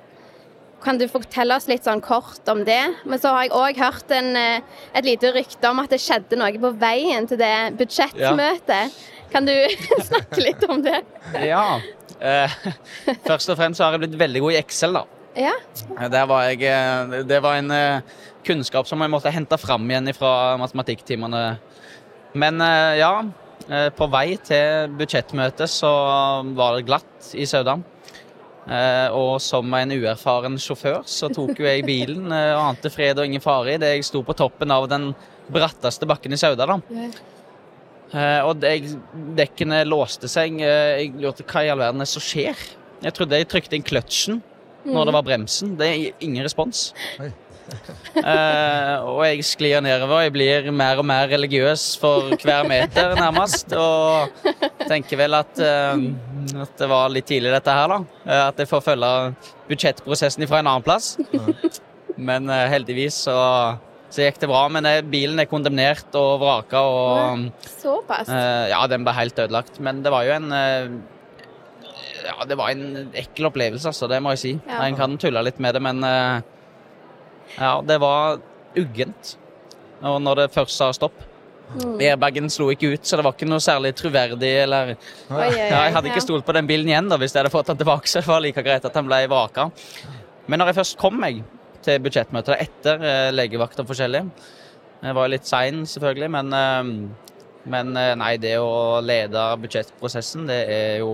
Kan 0.84 1.00
du 1.02 1.08
fortelle 1.10 1.56
oss 1.58 1.66
litt 1.68 1.88
sånn 1.90 2.04
kort 2.06 2.46
om 2.54 2.62
det? 2.68 2.84
Men 3.10 3.20
så 3.20 3.34
har 3.34 3.48
jeg 3.48 3.56
òg 3.58 3.82
hørt 3.82 4.14
en, 4.14 4.30
et 4.38 5.08
lite 5.08 5.32
rykte 5.34 5.72
om 5.72 5.82
at 5.82 5.90
det 5.90 5.98
skjedde 6.04 6.38
noe 6.38 6.54
på 6.62 6.70
veien 6.78 7.26
til 7.28 7.42
det 7.42 7.54
budsjettmøtet. 7.82 8.94
Kan 9.34 9.50
du 9.50 9.56
snakke 10.10 10.44
litt 10.46 10.64
om 10.70 10.86
det? 10.86 11.02
ja. 11.50 11.66
Eh, 12.22 12.54
først 13.30 13.52
og 13.54 13.58
fremst 13.60 13.78
så 13.78 13.88
har 13.88 13.98
jeg 13.98 14.06
blitt 14.06 14.20
veldig 14.20 14.46
god 14.46 14.56
i 14.56 14.60
Excel, 14.62 14.98
da. 15.02 15.17
Ja. 15.38 15.54
Var 16.28 16.48
jeg, 16.50 16.64
eh, 16.66 17.20
det 17.30 17.38
var 17.46 17.60
en 17.60 17.72
eh, 17.72 18.02
kunnskap 18.48 18.88
som 18.90 19.02
jeg 19.04 19.12
måtte 19.14 19.34
hente 19.34 19.58
fram 19.62 19.86
igjen 19.90 20.10
fra 20.18 20.56
matematikktimene. 20.58 21.44
Men 22.38 22.62
eh, 22.64 22.98
ja, 23.04 23.12
på 23.98 24.08
vei 24.14 24.38
til 24.48 24.94
budsjettmøtet 24.98 25.68
så 25.70 25.90
var 26.56 26.78
det 26.78 26.88
glatt 26.88 27.30
i 27.36 27.46
Sauda. 27.50 27.78
Eh, 28.68 29.08
Og 29.16 29.38
som 29.44 29.74
en 29.78 29.94
uerfaren 29.96 30.58
sjåfør 30.60 31.02
så 31.08 31.30
tok 31.34 31.60
jo 31.62 31.68
jeg 31.70 31.86
bilen 31.88 32.32
og 32.32 32.64
ante 32.72 32.90
fred 32.92 33.20
og 33.20 33.28
ingen 33.30 33.44
fare 33.44 33.76
i 33.76 33.82
det 33.82 33.94
jeg 33.96 34.08
sto 34.10 34.24
på 34.28 34.36
toppen 34.38 34.72
av 34.74 34.90
den 34.92 35.12
bratteste 35.54 36.08
bakken 36.10 36.34
i 36.34 36.40
Sauda. 36.42 36.66
da. 36.66 36.80
Og 38.48 38.62
dekkene 39.38 39.84
låste 39.88 40.30
seg. 40.32 40.60
Jeg 40.64 41.12
lurte 41.20 41.44
hva 41.48 41.66
i 41.66 41.72
all 41.72 41.82
verden 41.84 42.02
er 42.04 42.08
som 42.10 42.24
skjer? 42.24 42.56
Jeg 43.04 43.14
trodde 43.14 43.38
jeg 43.38 43.50
trykte 43.52 43.76
inn 43.78 43.86
kløtsjen 43.86 44.40
når 44.88 45.10
det 45.10 45.14
var 45.18 45.26
bremsen. 45.28 45.76
Det 45.80 45.88
er 45.90 46.24
ingen 46.24 46.48
respons. 46.48 46.90
Eh, 48.18 48.94
og 49.04 49.20
jeg 49.28 49.44
sklir 49.46 49.82
nedover. 49.84 50.24
Jeg 50.26 50.34
blir 50.34 50.68
mer 50.74 51.02
og 51.02 51.06
mer 51.08 51.28
religiøs 51.30 51.84
for 52.02 52.32
hver 52.42 52.64
meter, 52.68 53.12
nærmest. 53.20 53.74
Og 53.78 54.32
tenker 54.88 55.20
vel 55.20 55.38
at, 55.38 55.60
uh, 55.60 56.64
at 56.64 56.80
det 56.80 56.88
var 56.90 57.12
litt 57.14 57.28
tidlig, 57.30 57.52
dette 57.54 57.76
her, 57.76 57.92
da. 57.92 58.00
Uh, 58.24 58.46
at 58.48 58.64
jeg 58.64 58.72
får 58.72 58.86
følge 58.88 59.12
budsjettprosessen 59.68 60.48
fra 60.50 60.64
en 60.64 60.72
annen 60.72 60.86
plass. 60.86 61.18
Men 62.18 62.50
heldigvis 62.50 63.20
så, 63.28 63.38
så 64.10 64.26
gikk 64.26 64.40
det 64.42 64.50
bra. 64.50 64.64
Men 64.74 64.88
bilen 65.12 65.44
er 65.44 65.52
kondemnert 65.52 66.18
og 66.18 66.40
vraka, 66.42 66.82
og 66.82 67.68
Såpass. 67.78 68.32
Eh, 68.32 68.72
ja, 68.72 68.82
den 68.90 69.06
ble 69.06 69.14
helt 69.20 69.44
ødelagt. 69.44 69.78
Men 69.84 70.02
det 70.08 70.16
var 70.16 70.26
jo 70.26 70.40
en 70.40 70.50
Ja, 72.28 72.44
det 72.48 72.58
var 72.60 72.74
en 72.74 73.12
ekkel 73.16 73.48
opplevelse, 73.48 73.88
altså. 73.88 74.10
Det 74.12 74.20
må 74.24 74.34
jeg 74.36 74.42
si. 74.44 74.54
Ja. 74.68 74.84
En 74.84 74.98
kan 75.00 75.16
tulle 75.22 75.44
litt 75.48 75.60
med 75.64 75.78
det, 75.78 75.82
men 75.84 76.04
eh, 76.04 76.42
Ja, 77.56 77.78
det 77.86 78.00
var 78.04 78.40
uggent. 78.78 79.38
Og 80.06 80.20
når 80.22 80.44
det 80.44 80.54
først 80.54 80.78
sa 80.78 80.92
stopp. 80.94 81.16
Mm. 81.68 81.98
Airbagen 82.00 82.52
slo 82.52 82.70
ikke 82.72 82.94
ut, 82.94 83.04
så 83.08 83.18
det 83.20 83.26
var 83.28 83.36
ikke 83.36 83.48
noe 83.50 83.64
særlig 83.64 83.94
troverdig. 84.00 84.54
eller... 84.64 84.96
Ja, 85.30 85.48
jeg 85.52 85.96
hadde 85.96 86.12
ikke 86.12 86.24
stolt 86.24 86.46
på 86.48 86.56
den 86.56 86.68
bilen 86.70 86.88
igjen 86.92 87.10
da, 87.12 87.18
hvis 87.20 87.36
jeg 87.36 87.42
hadde 87.42 87.54
fått 87.54 87.72
den 87.72 87.80
tilbake. 87.82 88.08
Så 88.12 88.22
det 88.22 88.30
var 88.30 88.44
like 88.44 88.64
greit 88.64 88.88
at 88.88 88.96
den 88.96 89.08
ble 89.08 89.24
vraka. 89.32 89.70
Men 90.48 90.62
når 90.62 90.72
jeg 90.72 90.80
først 90.82 91.00
kom 91.00 91.20
meg 91.20 91.42
til 91.84 92.04
budsjettmøtet 92.04 92.60
etter 92.68 93.04
eh, 93.04 93.30
legevakt 93.36 93.80
og 93.80 93.88
forskjellig 93.90 94.22
Jeg 95.04 95.16
var 95.16 95.30
litt 95.30 95.48
sein, 95.48 95.84
selvfølgelig, 95.88 96.30
men 96.36 96.56
eh, 96.58 96.92
Men 97.68 97.92
nei, 97.92 98.38
det 98.40 98.54
å 98.64 99.02
lede 99.04 99.42
budsjettprosessen, 99.60 100.46
det 100.48 100.62
er 100.72 100.94
jo 101.02 101.10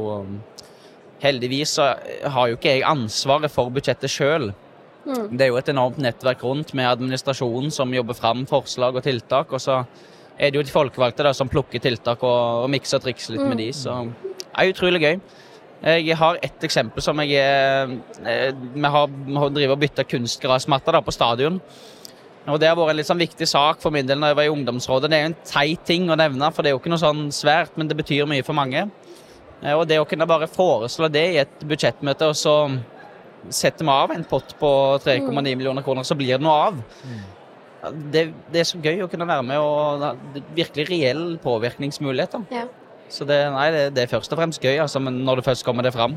Heldigvis 1.24 1.78
så 1.78 1.94
har 2.36 2.50
jo 2.50 2.58
ikke 2.58 2.78
jeg 2.78 2.88
ansvaret 2.88 3.52
for 3.52 3.72
budsjettet 3.74 4.12
sjøl. 4.12 4.50
Mm. 5.04 5.30
Det 5.36 5.46
er 5.46 5.52
jo 5.52 5.60
et 5.60 5.72
enormt 5.72 6.00
nettverk 6.04 6.44
rundt 6.44 6.74
med 6.76 6.88
administrasjonen 6.88 7.72
som 7.76 7.94
jobber 7.96 8.18
fram 8.18 8.46
forslag 8.50 9.00
og 9.00 9.06
tiltak. 9.06 9.52
Og 9.56 9.64
så 9.64 9.84
er 10.38 10.52
det 10.52 10.60
jo 10.60 10.66
de 10.66 10.74
folkevalgte 10.74 11.26
da, 11.28 11.34
som 11.36 11.52
plukker 11.52 11.84
tiltak 11.84 12.24
og, 12.24 12.66
og 12.66 12.70
mikser 12.74 13.00
og 13.00 13.08
trikser 13.08 13.36
litt 13.36 13.48
med 13.48 13.60
de. 13.62 13.70
Så 13.76 13.96
det 14.24 14.52
er 14.52 14.74
utrolig 14.74 15.04
gøy. 15.04 15.18
Jeg 15.84 16.16
har 16.16 16.38
ett 16.40 16.64
eksempel 16.64 17.04
som 17.04 17.20
jeg 17.20 17.36
er 17.44 17.90
eh, 18.24 18.54
Vi 18.56 18.92
har, 18.94 19.10
driver 19.52 19.74
og 19.74 19.82
bytter 19.82 20.08
kunstgrasmatter 20.08 20.96
på 21.04 21.12
stadion. 21.12 21.60
Og 22.48 22.60
Det 22.60 22.68
har 22.68 22.76
vært 22.76 22.92
en 22.92 23.00
litt 23.00 23.08
sånn 23.08 23.24
viktig 23.24 23.48
sak 23.48 23.80
for 23.84 23.92
min 23.96 24.08
del 24.08 24.20
når 24.20 24.32
jeg 24.32 24.38
var 24.40 24.48
i 24.48 24.52
ungdomsrådet. 24.52 25.12
Det 25.12 25.18
er 25.18 25.26
jo 25.26 25.32
en 25.32 25.42
teit 25.48 25.84
ting 25.88 26.10
å 26.12 26.20
nevne, 26.20 26.50
for 26.52 26.64
det 26.64 26.72
er 26.72 26.76
jo 26.76 26.82
ikke 26.82 26.92
noe 26.92 27.04
sånn 27.04 27.28
svært, 27.36 27.76
men 27.80 27.88
det 27.88 28.00
betyr 28.00 28.28
mye 28.28 28.44
for 28.44 28.56
mange. 28.58 28.90
Eh, 29.64 29.74
Og 29.74 29.86
det 29.88 30.00
å 30.02 30.08
kunne 30.10 30.28
bare 30.30 30.50
foreslå 30.52 31.10
det 31.12 31.26
i 31.34 31.40
et 31.44 31.64
budsjettmøte, 31.68 32.32
og 32.32 32.36
så 32.38 32.56
setter 33.50 33.84
vi 33.88 33.92
av 33.92 34.12
en 34.16 34.24
pott 34.28 34.56
på 34.60 34.72
3,9 35.04 35.56
millioner 35.56 35.84
kroner, 35.84 36.06
så 36.08 36.16
blir 36.16 36.38
det 36.38 36.44
noe 36.44 36.70
av. 36.70 36.78
Det, 38.14 38.30
det 38.54 38.62
er 38.62 38.68
så 38.70 38.80
gøy 38.80 39.04
å 39.04 39.10
kunne 39.12 39.28
være 39.28 39.44
med 39.44 39.60
og 39.60 40.06
virkelig 40.56 40.86
reell 40.88 41.26
påvirkningsmulighet. 41.44 42.38
Ja. 42.56 42.64
Så 43.12 43.28
det, 43.28 43.42
nei, 43.52 43.68
det, 43.76 43.82
det 43.98 44.06
er 44.06 44.14
først 44.14 44.32
og 44.32 44.40
fremst 44.40 44.64
gøy, 44.64 44.78
altså, 44.80 45.02
men 45.04 45.20
når 45.28 45.42
det 45.42 45.48
først 45.50 45.66
kommer 45.68 45.84
det 45.84 45.92
fram. 45.96 46.16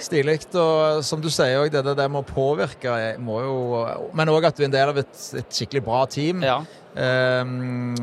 Stilig. 0.00 0.38
Og 0.60 1.02
som 1.04 1.20
du 1.24 1.28
sier, 1.32 1.58
også, 1.60 1.72
det, 1.72 1.84
det, 1.86 1.94
det 2.00 2.08
med 2.12 2.20
å 2.24 2.28
påvirke 2.28 2.96
må 3.24 3.38
jo 3.40 3.54
Men 4.16 4.28
òg 4.32 4.44
at 4.48 4.56
du 4.58 4.64
er 4.64 4.68
en 4.68 4.74
del 4.74 4.92
av 4.92 5.00
et, 5.00 5.22
et 5.40 5.48
skikkelig 5.60 5.84
bra 5.86 6.02
team. 6.10 6.42
Ja. 6.44 6.58
Ehm, 6.96 7.94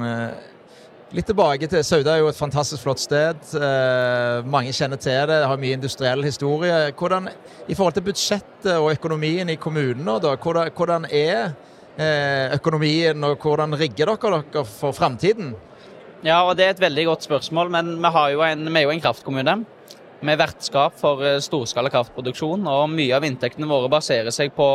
litt 1.16 1.28
tilbake 1.30 1.68
til 1.72 1.84
Sauda 1.86 2.16
er 2.16 2.24
jo 2.24 2.30
et 2.30 2.38
fantastisk 2.38 2.84
flott 2.84 3.00
sted. 3.00 3.40
Eh, 3.56 4.48
mange 4.52 4.74
kjenner 4.76 5.00
til 5.00 5.30
det, 5.30 5.38
har 5.48 5.62
mye 5.62 5.78
industriell 5.78 6.26
historie. 6.26 6.92
Hvordan, 6.98 7.30
I 7.68 7.78
forhold 7.78 7.96
til 7.96 8.06
budsjettet 8.10 8.74
og 8.74 8.92
økonomien 8.92 9.50
i 9.50 9.58
kommunene, 9.62 10.18
da, 10.24 10.34
hvordan, 10.36 10.74
hvordan 10.76 11.08
er 11.08 11.54
eh, 11.96 12.56
økonomien, 12.58 13.24
og 13.24 13.40
hvordan 13.40 13.78
rigger 13.80 14.12
dere 14.12 14.42
dere 14.52 14.66
for 14.68 14.96
framtiden? 14.96 15.54
Ja, 16.26 16.42
og 16.44 16.56
det 16.58 16.66
er 16.66 16.76
et 16.76 16.84
veldig 16.84 17.08
godt 17.12 17.28
spørsmål, 17.28 17.72
men 17.72 17.96
vi, 18.02 18.36
en, 18.50 18.68
vi 18.68 18.82
er 18.82 18.88
jo 18.88 18.94
en 18.96 19.04
kraftkommune. 19.08 19.58
Med 20.26 20.40
vertskap 20.40 21.00
for 21.00 21.24
eh, 21.24 21.40
storskala 21.44 21.92
kraftproduksjon, 21.94 22.68
og 22.68 22.92
mye 22.92 23.16
av 23.16 23.28
inntektene 23.28 23.70
våre 23.70 23.92
baserer 23.94 24.36
seg 24.36 24.52
på 24.56 24.70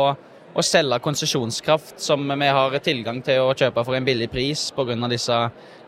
å 0.55 0.63
selge 0.65 0.99
konsesjonskraft 1.03 1.99
som 2.01 2.27
vi 2.27 2.49
har 2.51 2.77
tilgang 2.83 3.21
til 3.23 3.45
å 3.45 3.55
kjøpe 3.55 3.85
for 3.87 3.95
en 3.95 4.05
billig 4.07 4.29
pris 4.31 4.69
pga. 4.75 4.95
disse 5.09 5.37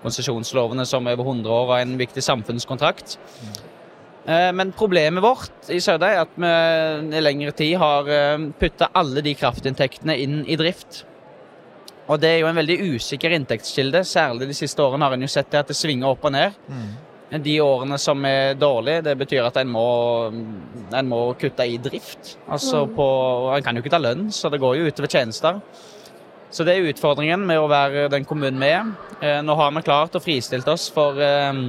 konsesjonslovene 0.03 0.85
som 0.85 1.07
er 1.07 1.17
over 1.17 1.31
100 1.31 1.49
år 1.51 1.77
er 1.77 1.85
en 1.85 1.97
viktig 1.97 2.23
samfunnskontrakt. 2.23 3.17
Eh, 4.25 4.51
Men 4.51 4.71
problemet 4.71 5.23
vårt 5.23 5.69
i 5.69 5.79
Sauda 5.79 6.07
er 6.11 6.21
at 6.21 6.35
vi 6.37 7.17
i 7.17 7.21
lengre 7.21 7.51
tid 7.51 7.77
har 7.77 8.05
putta 8.59 8.89
alle 8.93 9.21
de 9.21 9.33
kraftinntektene 9.35 10.17
inn 10.17 10.45
i 10.47 10.55
drift. 10.55 11.03
Og 12.11 12.19
det 12.19 12.29
er 12.29 12.39
jo 12.41 12.49
en 12.49 12.57
veldig 12.59 12.79
usikker 12.95 13.31
inntektskilde. 13.31 14.03
Særlig 14.03 14.49
de 14.49 14.53
siste 14.57 14.83
årene 14.83 15.07
har 15.07 15.13
en 15.15 15.23
jo 15.23 15.27
sett 15.31 15.49
det 15.51 15.61
at 15.61 15.67
det 15.71 15.75
svinger 15.79 16.11
opp 16.11 16.25
og 16.27 16.33
ned. 16.35 16.51
De 17.41 17.55
årene 17.63 17.97
som 17.97 18.19
er 18.29 18.53
dårlige, 18.59 19.01
det 19.07 19.15
betyr 19.17 19.47
at 19.47 19.55
en 19.57 19.71
må, 19.73 19.87
en 20.93 21.07
må 21.09 21.21
kutte 21.41 21.65
i 21.65 21.79
drift. 21.81 22.35
Altså 22.45 22.83
på, 22.85 23.07
En 23.55 23.63
kan 23.65 23.75
jo 23.75 23.81
ikke 23.81 23.93
ta 23.95 24.01
lønn, 24.01 24.27
så 24.29 24.51
det 24.53 24.61
går 24.61 24.77
jo 24.77 24.91
utover 24.91 25.09
tjenester. 25.09 25.57
Så 26.53 26.61
det 26.67 26.75
er 26.75 26.91
utfordringen 26.91 27.41
med 27.49 27.57
å 27.57 27.69
være 27.71 28.05
den 28.13 28.27
kommunen 28.29 28.61
vi 28.61 28.69
er. 28.69 28.91
Eh, 29.21 29.39
Nå 29.41 29.55
har 29.57 29.71
vi 29.73 29.81
klart 29.81 30.13
å 30.13 30.21
fristilt 30.21 30.67
oss 30.69 30.91
for, 30.93 31.17
eh, 31.17 31.63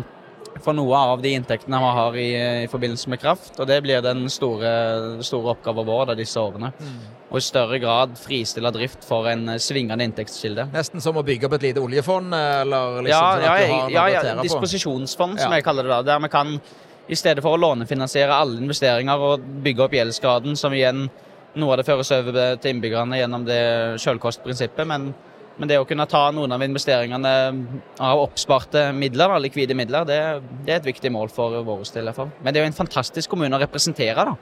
for 0.63 0.77
noe 0.77 0.95
av 0.97 1.23
de 1.23 1.33
inntektene 1.35 1.79
vi 1.83 1.91
har 1.97 2.17
i, 2.21 2.27
i 2.65 2.69
forbindelse 2.71 3.11
med 3.11 3.21
kraft, 3.23 3.57
og 3.59 3.67
det 3.67 3.81
blir 3.83 4.01
den 4.05 4.27
store, 4.31 4.71
store 5.27 5.55
oppgaven 5.57 5.87
vår 5.89 6.07
da, 6.13 6.15
disse 6.19 6.39
årene. 6.41 6.71
Og 7.31 7.41
i 7.41 7.43
større 7.43 7.81
grad 7.83 8.15
fristille 8.21 8.71
drift 8.75 9.03
for 9.09 9.27
en 9.33 9.49
eh, 9.57 9.59
svingende 9.59 10.07
inntektskilde. 10.07 10.69
Nesten 10.75 11.03
som 11.03 11.19
å 11.19 11.25
bygge 11.27 11.49
opp 11.49 11.57
et 11.59 11.67
lite 11.67 11.83
oljefond? 11.83 12.31
Eller 12.39 13.03
liksom 13.03 13.11
Ja, 13.11 13.21
sånn 13.35 13.43
ja, 13.43 13.55
noe 13.75 13.91
ja, 13.91 14.07
ja 14.15 14.23
datere 14.23 14.47
disposisjonsfond, 14.47 15.41
som 15.41 15.51
Ja. 15.51 15.59
jeg 15.59 15.67
kaller 15.67 15.83
det 15.89 15.91
da. 15.97 16.03
Der 16.13 16.23
vi 16.23 16.31
kan, 16.31 16.55
i 17.09 17.19
stedet 17.19 17.43
for 17.43 17.57
å 17.57 17.61
lånefinansiere 17.61 18.33
alle 18.39 18.61
investeringer 18.63 19.19
og 19.33 19.43
bygge 19.67 19.89
opp 19.89 19.99
gjeldsgraden, 19.99 20.55
som 20.57 20.73
igjen 20.73 21.09
noe 21.57 21.75
av 21.75 21.79
det 21.83 21.87
føres 21.87 22.11
over 22.15 22.57
til 22.63 22.73
innbyggerne 22.75 23.19
gjennom 23.19 23.45
det 23.47 23.61
selvkostprinsippet, 24.03 24.87
men, 24.87 25.11
men 25.59 25.69
det 25.71 25.79
å 25.79 25.87
kunne 25.87 26.07
ta 26.11 26.31
noen 26.35 26.53
av 26.53 26.63
investeringene 26.67 27.33
av 28.01 28.19
oppsparte 28.25 28.89
midler, 28.97 29.29
da, 29.31 29.39
likvide 29.39 29.75
midler, 29.79 30.05
det, 30.09 30.19
det 30.67 30.73
er 30.75 30.81
et 30.81 30.89
viktig 30.91 31.13
mål 31.15 31.29
for 31.31 31.63
vår 31.63 31.85
del. 31.95 32.03
i 32.03 32.07
hvert 32.11 32.17
fall. 32.17 32.31
Men 32.43 32.53
det 32.55 32.61
er 32.61 32.65
jo 32.67 32.71
en 32.73 32.79
fantastisk 32.81 33.31
kommune 33.31 33.55
å 33.57 33.61
representere. 33.63 34.15
da. 34.25 34.37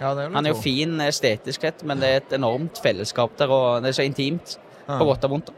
Ja, 0.00 0.14
det 0.14 0.28
vil 0.28 0.36
Han 0.36 0.46
er 0.46 0.52
jo 0.54 0.60
fin 0.62 1.00
estetisk 1.00 1.60
sett, 1.66 1.82
men 1.88 1.98
det 2.00 2.08
er 2.12 2.20
et 2.20 2.32
enormt 2.36 2.78
fellesskap 2.84 3.36
der, 3.40 3.50
og 3.50 3.82
det 3.82 3.88
er 3.94 3.98
så 4.02 4.04
intimt. 4.06 4.58
På 4.88 5.04
godt 5.04 5.24
og 5.24 5.30
vondt. 5.34 5.50
da. 5.52 5.54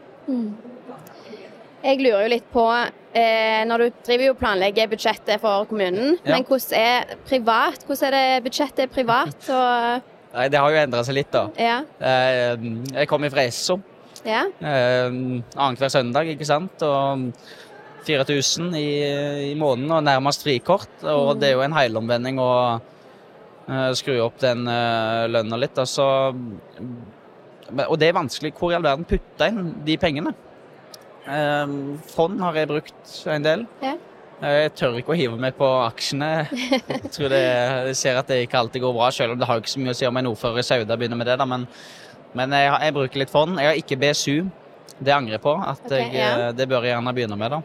Jeg 1.81 1.97
lurer 2.03 2.25
jo 2.27 2.31
litt 2.35 2.49
på 2.53 2.63
eh, 2.77 3.63
Når 3.65 3.81
du 3.81 3.85
driver 4.05 4.25
jo 4.27 4.33
og 4.35 4.39
planlegger 4.41 4.89
budsjettet 4.91 5.41
for 5.41 5.65
kommunen, 5.69 6.17
Ja. 6.23 6.35
men 6.35 6.43
hvordan 6.45 6.77
er 6.77 7.15
privat? 7.27 7.85
Hvordan 7.87 8.07
er 8.13 8.17
det 8.17 8.43
budsjettet 8.45 8.83
er 8.85 8.91
privat? 8.93 9.37
Og, 9.49 10.09
Nei, 10.33 10.45
Det 10.47 10.59
har 10.61 10.69
jo 10.71 10.77
endra 10.83 11.01
seg 11.03 11.15
litt, 11.17 11.31
da. 11.33 11.47
ja, 11.57 11.79
Eh, 11.99 12.55
Jeg 12.93 13.07
kommer 13.09 13.29
fra 13.33 13.41
Esso. 13.43 13.79
Ja. 14.27 14.43
Eh, 14.59 15.07
Annenhver 15.55 15.91
søndag, 15.93 16.29
ikke 16.33 16.47
sant. 16.47 16.83
Og 16.85 17.31
4000 18.07 18.73
i, 18.79 18.87
i 19.51 19.55
måneden 19.59 19.91
og 19.93 20.03
nærmest 20.07 20.43
frikort. 20.45 20.89
Og 21.05 21.35
det 21.41 21.51
er 21.51 21.57
jo 21.57 21.65
en 21.65 21.75
heilomvending 21.77 22.39
å 22.41 22.51
uh, 22.81 23.91
skru 23.97 24.15
opp 24.25 24.39
den 24.41 24.65
uh, 24.69 25.27
lønna 25.29 25.59
litt. 25.61 25.77
Og, 25.77 25.89
så, 25.89 26.07
og 27.87 27.97
det 28.01 28.09
er 28.09 28.17
vanskelig. 28.17 28.53
Hvor 28.57 28.73
i 28.73 28.77
all 28.79 28.85
verden 28.87 29.05
putte 29.09 29.51
inn 29.51 29.75
de 29.85 29.97
pengene? 30.01 30.33
Eh, 31.21 31.75
fond 32.09 32.39
har 32.41 32.57
jeg 32.57 32.69
brukt 32.71 33.11
en 33.29 33.43
del. 33.45 33.67
Ja. 33.85 33.93
Eh, 34.41 34.55
Jeg 34.63 34.71
tør 34.79 34.95
ikke 34.97 35.13
å 35.13 35.17
hive 35.19 35.37
meg 35.37 35.53
på 35.59 35.67
aksjene. 35.85 36.31
Jeg 36.89 37.11
tror 37.13 37.29
det, 37.29 37.41
jeg 37.45 37.97
ser 37.99 38.17
at 38.17 38.31
det 38.31 38.39
ikke 38.47 38.57
alltid 38.57 38.81
går 38.81 38.95
bra, 38.97 39.11
selv 39.13 39.35
om 39.35 39.39
det 39.41 39.45
har 39.49 39.61
ikke 39.61 39.69
så 39.75 39.83
mye 39.83 39.93
å 39.93 39.99
si 39.99 40.07
om 40.09 40.17
en 40.17 40.31
ordfører 40.31 40.63
i 40.63 40.65
Sauda 40.65 40.97
begynner 40.97 41.19
med 41.21 41.29
det. 41.29 41.37
da, 41.37 41.45
Men, 41.45 41.67
men 42.37 42.53
jeg, 42.55 42.71
jeg 42.85 42.93
bruker 42.95 43.21
litt 43.23 43.31
fond. 43.33 43.59
Jeg 43.59 43.67
har 43.71 43.79
ikke 43.81 43.97
BSU. 44.01 44.35
Det 45.01 45.13
angrer 45.15 45.37
jeg 45.39 45.43
på. 45.43 45.53
at 45.57 45.81
okay, 45.87 46.07
jeg, 46.13 46.15
ja. 46.21 46.31
eh, 46.47 46.51
Det 46.55 46.67
bør 46.69 46.85
jeg 46.85 46.93
gjerne 46.95 47.13
begynne 47.17 47.37
med. 47.39 47.55
da. 47.57 47.61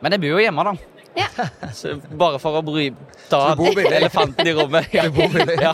Men 0.00 0.14
jeg 0.16 0.22
bor 0.22 0.32
jo 0.34 0.42
hjemme, 0.44 0.64
da. 0.70 0.74
Ja. 1.18 1.26
Så 1.80 1.96
bare 2.20 2.38
for 2.42 2.60
å 2.60 2.62
bry, 2.64 2.90
ta 3.30 3.40
elefanten 3.56 4.46
i 4.46 4.54
rommet. 4.56 4.92
Ja. 4.96 5.06
Ja. 5.66 5.72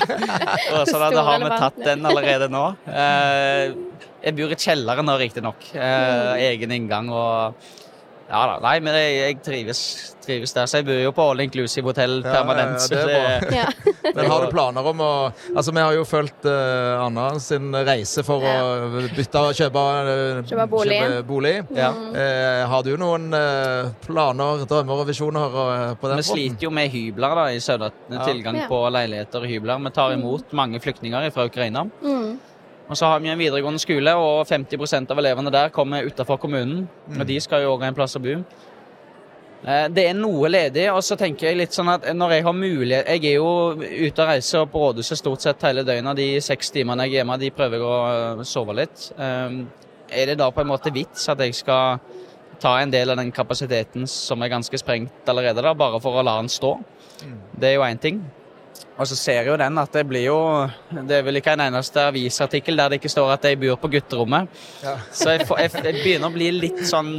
Og 0.79 0.89
sånn 0.89 1.05
at 1.07 1.15
da 1.15 1.25
har 1.27 1.43
vi 1.43 1.51
tatt 1.53 1.83
den 1.85 2.07
allerede 2.09 2.49
nå. 2.53 2.65
Eh, 2.89 3.75
Jeg 4.27 4.35
bor 4.39 4.55
i 4.55 4.59
kjelleren 4.59 5.07
nå, 5.07 5.19
riktignok. 5.21 5.69
Eh, 5.77 6.33
egen 6.49 6.73
inngang 6.75 7.11
og 7.15 7.69
Ja 8.29 8.41
da. 8.51 8.55
Nei, 8.65 8.79
men 8.83 8.95
jeg, 8.99 9.11
jeg 9.21 9.35
trives, 9.47 9.81
trives 10.25 10.51
der. 10.57 10.67
Så 10.67 10.81
jeg 10.81 10.87
bor 10.89 10.97
jo 10.99 11.13
på 11.15 11.27
all 11.31 11.43
inclusive 11.45 11.87
hotell 11.87 12.17
Ja, 12.25 12.33
permanent. 12.41 12.87
ja, 12.91 12.99
ja, 12.99 13.05
det 13.07 13.15
er 13.15 13.45
bra. 13.47 13.59
ja. 13.61 13.93
Men 14.17 14.31
har 14.31 14.43
du 14.47 14.51
planer 14.51 14.87
om 14.91 15.01
å 15.03 15.11
Altså, 15.55 15.73
vi 15.75 15.83
har 15.83 15.95
jo 15.95 16.03
fulgt 16.07 16.47
uh, 16.49 17.05
Anna 17.05 17.27
sin 17.43 17.71
reise 17.87 18.23
for 18.27 18.43
å 18.43 18.55
bytte 19.15 19.43
og 19.47 19.55
kjøpe, 19.59 19.83
uh, 20.09 20.41
Kjøpe 20.47 20.67
bolig. 20.73 20.99
kjøpe 21.03 21.23
bolig. 21.29 21.55
Ja. 21.77 21.91
Uh, 21.95 22.63
har 22.71 22.83
du 22.87 22.93
noen 22.99 23.29
planer, 24.07 24.65
drømmer 24.71 25.03
og 25.05 25.09
visjoner 25.11 25.57
på 26.01 26.11
den 26.11 26.23
Vi 26.23 26.27
sliter 26.31 26.67
jo 26.69 26.73
med 26.75 26.91
hybler 26.95 27.39
da, 27.43 27.47
i 27.55 27.63
Sauda. 27.63 27.93
Tilgang 28.27 28.59
Ja. 28.63 28.67
på 28.71 28.83
leiligheter 28.91 29.43
og 29.47 29.51
hybler. 29.51 29.83
Vi 29.87 29.95
tar 29.97 30.15
imot 30.19 30.53
mange 30.57 30.81
flyktninger 30.83 31.31
fra 31.35 31.47
Ukraina. 31.51 31.87
Mm. 32.03 32.37
Og 32.89 32.97
så 32.97 33.09
har 33.11 33.19
vi 33.21 33.29
en 33.33 33.39
videregående 33.41 33.81
skole, 33.83 34.13
og 34.15 34.47
50% 34.47 35.11
av 35.11 35.19
elevene 35.19 35.51
der 35.51 35.73
kommer 35.75 36.07
utenfor 36.07 36.39
kommunen. 36.39 36.85
Og 37.19 37.25
de 37.27 37.41
skal 37.43 37.65
jo 37.65 37.73
òg 37.75 37.83
ha 37.83 37.89
en 37.91 37.95
plass 37.99 38.15
å 38.17 38.23
bo. 38.23 38.37
Eh, 39.67 39.89
Det 39.89 40.05
er 40.09 40.15
noe 40.15 40.49
ledig, 40.49 40.85
og 40.93 41.03
så 41.03 41.17
tenker 41.19 41.49
jeg 41.49 41.57
litt 41.59 41.73
sånn 41.75 41.89
at 41.91 42.05
når 42.15 42.31
jeg 42.37 42.45
har 42.45 42.53
mulighet 42.53 43.07
Jeg 43.09 43.25
er 43.25 43.35
jo 43.41 43.73
ute 43.75 44.23
og 44.23 44.29
reiser 44.29 44.67
på 44.71 44.79
rådhuset 44.85 45.19
stort 45.19 45.41
sett 45.43 45.63
hele 45.63 45.83
døgnet. 45.83 46.17
De 46.17 46.41
seks 46.41 46.71
timene 46.71 47.03
jeg 47.09 47.15
er 47.17 47.25
hjemme, 47.25 47.39
de 47.41 47.51
prøver 47.51 47.81
jeg 47.81 47.83
å 47.83 48.39
øh, 48.39 48.45
sove 48.45 48.75
litt. 48.77 49.11
Eh, 49.19 49.65
Er 50.09 50.27
det 50.27 50.39
da 50.39 50.51
på 50.55 50.61
en 50.63 50.69
måte 50.71 50.93
vits 50.95 51.29
at 51.29 51.39
jeg 51.43 51.55
skal 51.55 51.99
ta 52.61 52.77
en 52.79 52.91
del 52.91 53.11
av 53.11 53.17
den 53.19 53.33
kapasiteten 53.33 54.07
som 54.07 54.41
er 54.43 54.49
ganske 54.49 54.79
sprengt 54.79 55.27
allerede, 55.27 55.61
da, 55.61 55.75
bare 55.75 55.99
for 56.01 56.15
å 56.15 56.23
la 56.23 56.37
den 56.39 56.49
stå? 56.49 56.77
Det 57.59 57.73
er 57.73 57.75
jo 57.75 57.83
én 57.83 57.99
ting. 57.99 58.21
Og 58.97 59.09
så 59.11 59.17
ser 59.19 59.49
jo 59.51 59.57
den 59.61 59.79
at 59.79 59.93
det 59.93 60.07
blir 60.09 60.25
jo 60.29 60.39
Det 60.91 61.19
er 61.19 61.25
vel 61.27 61.41
ikke 61.41 61.53
en 61.57 61.67
eneste 61.67 62.07
avisartikkel 62.09 62.79
der 62.81 62.95
det 62.95 63.01
ikke 63.01 63.13
står 63.13 63.35
at 63.35 63.45
jeg 63.45 63.61
bor 63.61 63.77
på 63.83 63.91
gutterommet. 63.93 64.49
Ja. 64.85 64.97
Så 65.13 65.37
jeg, 65.37 65.47
får, 65.49 65.61
jeg, 65.65 65.85
jeg 65.85 66.03
begynner 66.03 66.33
å 66.33 66.37
bli 66.37 66.51
litt 66.55 66.83
sånn 66.89 67.15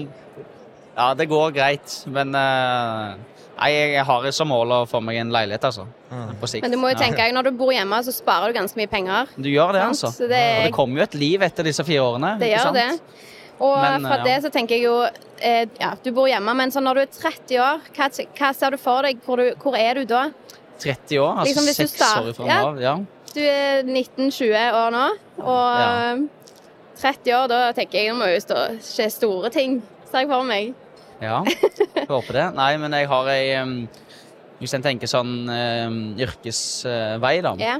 Ja, 0.97 1.11
det 1.13 1.27
går 1.29 1.53
greit, 1.53 1.99
men 2.09 2.33
uh, 2.33 3.13
Nei, 3.57 3.71
jeg 3.73 4.03
har 4.05 4.25
som 4.37 4.51
mål 4.53 4.73
å 4.75 4.79
få 4.85 4.99
meg 5.01 5.17
en 5.17 5.31
leilighet, 5.33 5.63
altså. 5.65 5.87
På 6.37 6.49
sikt. 6.49 6.61
Men 6.61 6.75
du 6.75 6.77
må 6.77 6.91
jo 6.91 6.97
Ja. 6.97 7.07
tenke, 7.07 7.25
når 7.33 7.47
du 7.47 7.55
bor 7.57 7.71
hjemme, 7.73 7.97
så 8.05 8.13
sparer 8.13 8.53
du 8.53 8.59
ganske 8.59 8.77
mye 8.77 8.89
penger. 8.91 9.31
Du 9.33 9.49
gjør 9.49 9.73
det, 9.73 9.81
sant? 9.81 10.11
altså. 10.13 10.27
Det 10.29 10.37
er... 10.37 10.59
Og 10.59 10.67
det 10.67 10.75
kommer 10.75 11.01
jo 11.01 11.07
et 11.07 11.17
liv 11.17 11.41
etter 11.41 11.65
disse 11.65 11.85
fire 11.87 12.03
årene. 12.05 12.35
det 12.37 12.51
ikke 12.51 12.59
gjør 12.59 12.67
sant? 12.69 12.77
det. 12.77 13.25
Og 13.57 13.73
Men, 13.81 14.05
fra 14.05 14.19
ja. 14.19 14.23
det 14.27 14.35
så 14.43 14.51
tenker 14.53 14.77
jeg 14.77 14.85
jo 14.85 14.97
eh, 15.41 15.65
ja, 15.81 15.95
du 16.03 16.11
bor 16.13 16.27
hjemme, 16.29 16.53
men 16.53 16.73
så 16.73 16.83
når 16.83 16.99
du 16.99 17.01
er 17.01 17.09
30 17.15 17.61
år, 17.63 17.87
hva, 17.95 18.09
hva 18.37 18.51
ser 18.53 18.75
du 18.75 18.77
for 18.81 19.07
deg? 19.07 19.23
Hvor, 19.25 19.41
du, 19.41 19.55
hvor 19.63 19.77
er 19.79 19.97
du 19.97 20.05
da? 20.05 20.27
30 20.79 21.19
år, 21.23 21.37
altså 21.43 21.63
Liksom 21.63 21.87
seks 21.87 22.01
år 22.21 22.29
ifra 22.31 22.47
ja. 22.47 22.57
Ja. 22.81 22.95
Du 23.33 23.39
er 23.43 23.83
19-20 23.83 24.73
år 24.73 24.91
nå, 24.95 25.05
og 25.43 25.79
Ja. 25.79 25.87
eh, 26.13 26.25
30 26.97 27.33
år, 27.37 27.47
da 27.51 27.59
tenker 27.77 27.99
jeg 27.99 28.09
nå 28.13 28.17
må 28.17 28.27
jo 28.33 28.39
stå, 28.41 28.61
skje 28.81 29.09
store 29.13 29.49
ting, 29.53 29.81
ser 30.09 30.23
jeg 30.23 30.29
for 30.31 30.43
meg. 30.47 30.73
ja. 31.21 31.43
Jeg 31.97 32.07
håper 32.09 32.33
det. 32.33 32.45
Nei, 32.55 32.71
men 32.77 32.91
jeg 32.93 33.07
har 33.09 33.27
ei 33.33 33.55
um, 33.61 33.87
Hvis 34.59 34.73
en 34.73 34.81
tenker 34.81 35.05
sånn 35.09 35.49
um, 35.49 35.97
yrkesvei, 36.17 37.41
da, 37.45 37.51
Ja. 37.61 37.75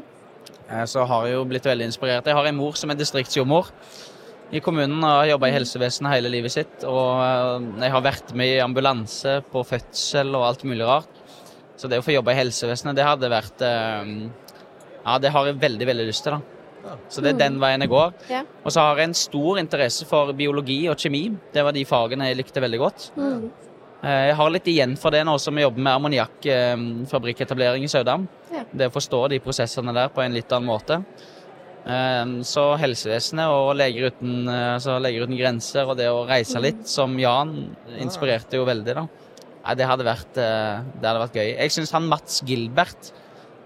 eh, 0.69 0.83
så 0.85 1.05
har 1.07 1.25
jeg 1.25 1.33
jo 1.33 1.45
blitt 1.49 1.65
veldig 1.65 1.85
inspirert. 1.89 2.25
Jeg 2.25 2.35
har 2.37 2.45
en 2.45 2.55
mor 2.59 2.73
som 2.77 2.91
er 2.91 2.95
distriktsjordmor 2.99 3.71
i 4.53 4.59
kommunen 4.63 5.01
og 5.03 5.09
har 5.23 5.25
jobba 5.33 5.47
i 5.49 5.55
helsevesenet 5.57 6.13
hele 6.13 6.29
livet 6.29 6.51
sitt. 6.53 6.83
Og 6.85 7.17
eh, 7.23 7.81
jeg 7.81 7.91
har 7.91 8.01
vært 8.05 8.35
med 8.37 8.47
i 8.53 8.59
ambulanse 8.61 9.39
på 9.51 9.65
fødsel 9.65 10.35
og 10.37 10.45
alt 10.51 10.63
mulig 10.69 10.85
rart. 10.85 11.09
Så 11.77 11.89
det 11.89 11.99
å 12.01 12.05
få 12.05 12.15
jobbe 12.15 12.33
i 12.33 12.39
helsevesenet, 12.39 12.95
det 12.97 13.05
hadde 13.05 13.29
vært 13.29 13.61
eh, 13.61 14.13
Ja, 15.05 15.17
det 15.21 15.29
har 15.31 15.45
jeg 15.45 15.59
veldig, 15.61 15.85
veldig 15.87 16.07
lyst 16.09 16.25
til, 16.25 16.33
da. 16.37 16.95
Så 17.11 17.19
det 17.23 17.33
er 17.33 17.39
den 17.41 17.57
veien 17.59 17.83
jeg 17.83 17.89
går. 17.91 18.13
Ja. 18.31 18.41
Og 18.63 18.71
så 18.71 18.79
har 18.83 18.99
jeg 19.01 19.09
en 19.09 19.15
stor 19.17 19.57
interesse 19.59 20.05
for 20.07 20.31
biologi 20.37 20.85
og 20.89 20.95
kjemi. 20.99 21.25
Det 21.53 21.63
var 21.65 21.75
de 21.75 21.83
fagene 21.87 22.29
jeg 22.29 22.37
likte 22.39 22.63
veldig 22.63 22.79
godt. 22.79 23.09
Mm. 23.19 23.41
Eh, 24.03 24.25
Jeg 24.29 24.35
har 24.39 24.51
litt 24.53 24.67
igjen 24.71 24.93
for 24.99 25.11
det 25.11 25.23
nå 25.27 25.33
som 25.41 25.55
vi 25.57 25.65
jobber 25.65 25.83
med 25.83 25.97
ammoniakkfabrikketablering 25.97 27.83
i 27.83 27.89
Saudam. 27.91 28.27
Ja. 28.53 28.63
Det 28.71 28.87
å 28.89 28.93
forstå 28.95 29.23
de 29.33 29.39
prosessene 29.43 29.93
der 29.95 30.11
på 30.13 30.23
en 30.23 30.35
litt 30.37 30.51
annen 30.53 30.69
måte. 30.69 31.01
Eh, 31.87 32.25
Så 32.47 32.65
helsevesenet 32.79 33.47
og 33.51 33.75
Leger 33.75 34.11
uten, 34.11 34.47
eh, 34.47 34.73
altså 34.75 34.99
Leger 35.01 35.27
uten 35.27 35.37
grenser 35.37 35.85
og 35.87 35.97
det 35.97 36.07
å 36.11 36.25
reise 36.27 36.59
litt, 36.61 36.87
som 36.87 37.17
Jan, 37.19 37.75
inspirerte 37.99 38.57
jo 38.59 38.65
veldig, 38.65 38.93
da. 38.95 39.07
Nei, 39.67 39.75
det 39.75 39.87
hadde 39.89 40.05
vært, 40.07 40.37
eh, 40.39 40.83
det 40.95 41.09
hadde 41.09 41.23
vært 41.25 41.35
gøy. 41.35 41.47
Jeg 41.57 41.73
syns 41.75 41.91
han 41.91 42.07
Mats 42.07 42.39
Gilbert 42.47 43.11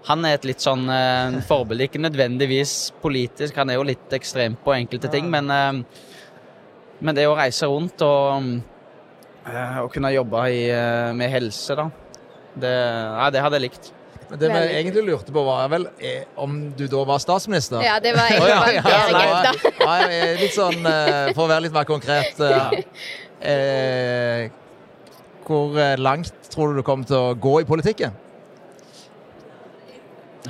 han 0.08 0.24
er 0.26 0.34
et 0.34 0.46
litt 0.48 0.62
sånn 0.62 0.88
eh, 0.90 1.38
forbilde. 1.46 1.86
Ikke 1.86 2.02
nødvendigvis 2.02 2.90
politisk, 3.02 3.54
han 3.60 3.70
er 3.70 3.78
jo 3.78 3.86
litt 3.86 4.14
ekstrem 4.16 4.56
på 4.64 4.74
enkelte 4.74 5.10
ting, 5.12 5.28
men, 5.30 5.50
eh, 5.54 6.08
men 7.02 7.18
det 7.18 7.28
å 7.30 7.36
reise 7.38 7.68
rundt 7.70 8.02
og 8.02 8.48
eh, 9.46 9.78
og 9.82 9.90
kunne 9.94 10.10
jobbe 10.14 10.44
i, 10.50 10.62
med 11.18 11.30
helse, 11.30 11.78
da. 11.78 11.88
Det, 12.52 12.70
ja, 12.70 13.28
det 13.32 13.42
hadde 13.42 13.58
jeg 13.58 13.68
likt. 13.70 13.92
Men 14.32 14.40
Det 14.40 14.48
vi 14.48 14.60
egentlig 14.78 15.02
lurte 15.04 15.32
på, 15.34 15.42
var 15.44 15.66
vel 15.68 15.86
om 16.40 16.54
du 16.76 16.86
da 16.88 17.02
var 17.04 17.20
statsminister? 17.20 17.82
Ja, 17.84 17.98
det 18.00 18.14
var 18.16 18.30
egentlig 18.32 18.54
egentlig 18.54 18.86
ja, 18.88 19.40
ja, 19.44 20.06
jeg 20.08 20.20
er 20.22 20.40
litt 20.40 20.56
sånn, 20.56 20.86
eh, 20.88 21.32
For 21.34 21.44
å 21.44 21.50
være 21.50 21.66
litt 21.66 21.74
mer 21.74 21.88
konkret 21.88 22.40
eh, 22.40 22.78
eh, 23.52 24.46
Hvor 25.46 25.78
eh, 25.80 25.98
langt 25.98 26.34
tror 26.52 26.70
du 26.70 26.80
du 26.80 26.86
kommer 26.86 27.08
til 27.08 27.18
å 27.18 27.32
gå 27.38 27.60
i 27.62 27.68
politikken? 27.68 28.14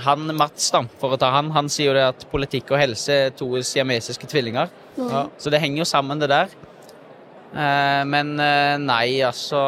Han 0.02 0.25
Mats, 0.37 0.70
da, 0.72 0.82
for 1.00 1.14
å 1.14 1.20
ta 1.20 1.28
han, 1.34 1.50
han 1.52 1.68
sier 1.72 1.90
jo 1.90 1.96
det 1.96 2.04
at 2.14 2.28
politikk 2.32 2.72
og 2.72 2.80
helse 2.80 3.16
er 3.26 3.34
to 3.37 3.49
siamesiske 3.61 4.28
tvillinger. 4.28 4.70
Ja. 4.96 5.26
Så 5.40 5.52
det 5.52 5.61
henger 5.61 5.82
jo 5.82 5.88
sammen, 5.88 6.20
det 6.20 6.30
der. 6.32 6.52
Eh, 7.52 8.02
men 8.08 8.32
eh, 8.40 8.78
nei, 8.80 9.18
altså 9.28 9.58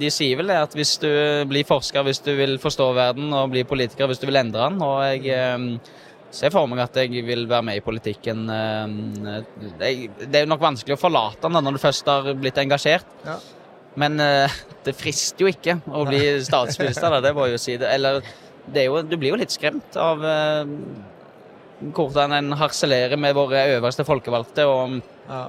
De 0.00 0.08
sier 0.12 0.38
vel 0.40 0.48
det 0.48 0.56
at 0.56 0.76
hvis 0.76 0.94
du 1.02 1.10
blir 1.50 1.66
forsker, 1.68 2.04
hvis 2.06 2.22
du 2.24 2.32
vil 2.38 2.56
forstå 2.62 2.88
verden, 2.96 3.28
og 3.36 3.52
blir 3.52 3.68
politiker 3.68 4.08
hvis 4.08 4.22
du 4.22 4.28
vil 4.30 4.40
endre 4.40 4.70
den, 4.70 4.80
og 4.84 5.02
jeg 5.04 5.80
ser 6.34 6.50
for 6.50 6.66
meg 6.66 6.80
at 6.82 6.96
jeg 6.98 7.26
vil 7.26 7.44
være 7.46 7.62
med 7.68 7.78
i 7.78 7.82
politikken 7.84 8.48
det, 8.48 9.90
det 10.24 10.32
er 10.32 10.42
jo 10.42 10.50
nok 10.50 10.64
vanskelig 10.64 10.96
å 10.96 10.98
forlate 10.98 11.46
den 11.46 11.62
når 11.62 11.76
du 11.76 11.82
først 11.84 12.08
har 12.10 12.32
blitt 12.40 12.58
engasjert. 12.64 13.12
Ja. 13.28 13.36
Men 13.96 14.18
uh, 14.20 14.50
det 14.84 14.94
frister 14.98 15.44
jo 15.46 15.50
ikke 15.52 15.76
å 15.86 16.04
bli 16.08 16.20
statsminister, 16.42 17.10
da, 17.14 17.20
det 17.20 17.34
må 17.36 17.46
jeg 17.46 17.54
jo 17.54 17.62
si. 17.62 17.76
det. 17.78 17.90
Eller 17.94 18.20
det 18.66 18.82
er 18.82 18.88
jo, 18.88 19.02
du 19.06 19.16
blir 19.20 19.30
jo 19.34 19.38
litt 19.38 19.54
skremt 19.54 19.94
av 20.00 20.22
uh, 20.24 20.64
hvordan 21.94 22.32
en 22.38 22.52
harselerer 22.58 23.18
med 23.20 23.36
våre 23.36 23.66
øverste 23.76 24.06
folkevalgte 24.08 24.66
og, 24.70 24.98
Ja. 25.28 25.44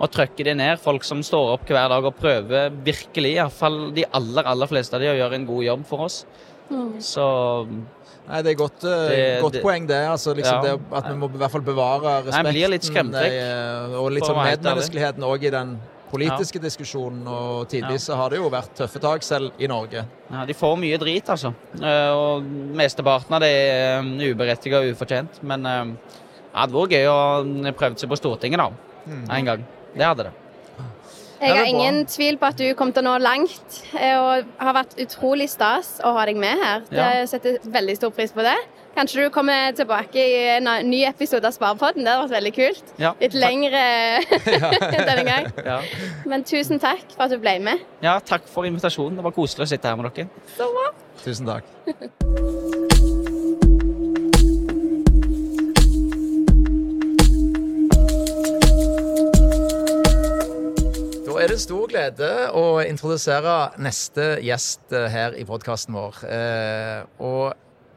og 0.00 0.10
trykker 0.12 0.44
de 0.50 0.54
ned. 0.60 0.80
Folk 0.82 1.04
som 1.04 1.22
står 1.24 1.54
opp 1.56 1.64
hver 1.68 1.88
dag 1.92 2.04
og 2.04 2.16
prøver 2.20 2.70
virkelig, 2.84 3.34
iallfall 3.38 3.90
de 3.96 4.04
aller 4.16 4.44
aller 4.48 4.70
fleste 4.70 4.96
av 4.96 5.00
de, 5.04 5.10
å 5.12 5.18
gjøre 5.18 5.34
en 5.40 5.46
god 5.48 5.64
jobb 5.64 5.86
for 5.88 6.06
oss. 6.08 6.24
Mm. 6.70 7.00
Så 7.02 7.24
Nei, 8.30 8.42
Det 8.46 8.50
er 8.52 8.54
godt, 8.54 8.84
eh, 8.84 9.08
Det- 9.08 9.42
godt 9.42 9.52
det- 9.54 9.62
poeng, 9.62 9.86
det. 9.88 10.06
altså 10.06 10.34
liksom 10.36 10.54
Ja. 10.54 10.76
det 10.76 10.80
At 10.92 11.04
vi 11.08 11.14
må 11.18 11.26
i 11.34 11.38
hvert 11.38 11.50
fall 11.50 11.62
bevare 11.62 12.24
Nei, 12.24 12.42
jeg 12.42 12.44
blir 12.54 12.68
litt 12.68 12.82
respekten 12.82 13.14
eh, 13.14 13.98
og 13.98 14.12
litt 14.12 14.22
sånn 14.22 14.36
medmenneskeligheten 14.44 15.24
òg 15.24 15.42
i 15.42 15.50
den 15.50 15.80
politiske 16.10 16.60
diskusjonen. 16.62 17.22
Og 17.30 17.68
tidvis 17.70 18.08
så 18.10 18.18
har 18.18 18.30
det 18.32 18.40
jo 18.40 18.50
vært 18.52 18.74
tøffe 18.78 19.00
tak 19.02 19.22
selv 19.26 19.52
i 19.58 19.66
Norge. 19.70 20.04
ja, 20.30 20.44
de 20.46 20.54
får 20.54 20.76
mye 20.82 20.98
drit, 20.98 21.28
altså. 21.30 21.54
Eh, 21.80 22.10
Og 22.12 22.42
mesteparten 22.76 23.34
av 23.38 23.40
det 23.40 23.50
er 23.54 24.02
eh, 24.02 24.30
uberettiget 24.34 24.78
og 24.82 24.92
ufortjent. 24.94 25.42
Men 25.42 25.64
ja, 25.64 25.82
det 25.84 26.60
hadde 26.60 26.78
vært 26.78 26.96
gøy 26.98 27.06
å 27.08 27.72
prøve 27.78 27.98
seg 27.98 28.10
på 28.10 28.18
Stortinget, 28.20 28.58
da. 28.58 28.70
En 29.30 29.44
gang. 29.44 29.66
Det 29.94 30.06
hadde 30.06 30.28
det. 30.28 30.36
Jeg 31.40 31.56
har 31.56 31.64
ingen 31.70 32.02
tvil 32.04 32.36
på 32.36 32.50
at 32.50 32.58
du 32.60 32.66
kom 32.76 32.90
til 32.92 33.00
å 33.06 33.14
nå 33.14 33.22
langt, 33.24 33.78
eh, 33.96 34.12
og 34.20 34.50
har 34.60 34.74
vært 34.76 34.98
utrolig 35.00 35.46
stas 35.48 35.94
å 36.04 36.12
ha 36.12 36.26
deg 36.28 36.36
med 36.36 36.60
her. 36.60 36.82
Ja. 36.92 37.06
Jeg 37.16 37.30
setter 37.32 37.56
veldig 37.64 37.94
stor 37.96 38.12
pris 38.12 38.34
på 38.36 38.44
det. 38.44 38.56
Kanskje 38.94 39.22
du 39.24 39.30
kommer 39.32 39.72
tilbake 39.76 40.18
i 40.18 40.40
en 40.56 40.66
ny 40.90 41.04
episode 41.08 41.46
av 41.46 41.54
Sparepodden. 41.54 42.04
Det 42.04 42.10
hadde 42.12 42.24
vært 42.26 42.34
veldig 42.36 42.52
kult. 42.56 42.90
Ja, 43.00 43.12
Litt 43.22 43.36
lengre 43.38 43.82
denne 45.10 45.24
gang. 45.28 45.48
Ja. 45.64 45.78
Men 46.28 46.44
tusen 46.48 46.82
takk 46.82 47.06
for 47.14 47.26
at 47.28 47.34
du 47.34 47.38
ble 47.42 47.56
med. 47.64 47.86
ja, 48.04 48.18
takk 48.20 48.48
for 48.50 48.68
invitasjonen. 48.68 49.20
Det 49.20 49.26
var 49.30 49.36
koselig 49.36 49.68
å 49.68 49.72
sitte 49.74 49.92
her 49.92 50.00
med 50.00 50.10
dere. 50.10 50.44
Så 50.58 50.68
bra. 50.74 50.90
Tusen 51.24 51.48
takk. 51.48 52.80
Da 61.26 61.36
er 61.44 61.50
det 61.52 61.58
stor 61.62 61.88
glede 61.90 62.28
å 62.56 62.64
introdusere 62.82 63.54
neste 63.80 64.32
gjest 64.44 64.92
eh, 64.96 65.06
her 65.12 65.36
i 65.38 65.44
podkasten 65.48 65.96
vår. 65.96 66.18
Eh, 66.26 67.02
og 67.24 67.52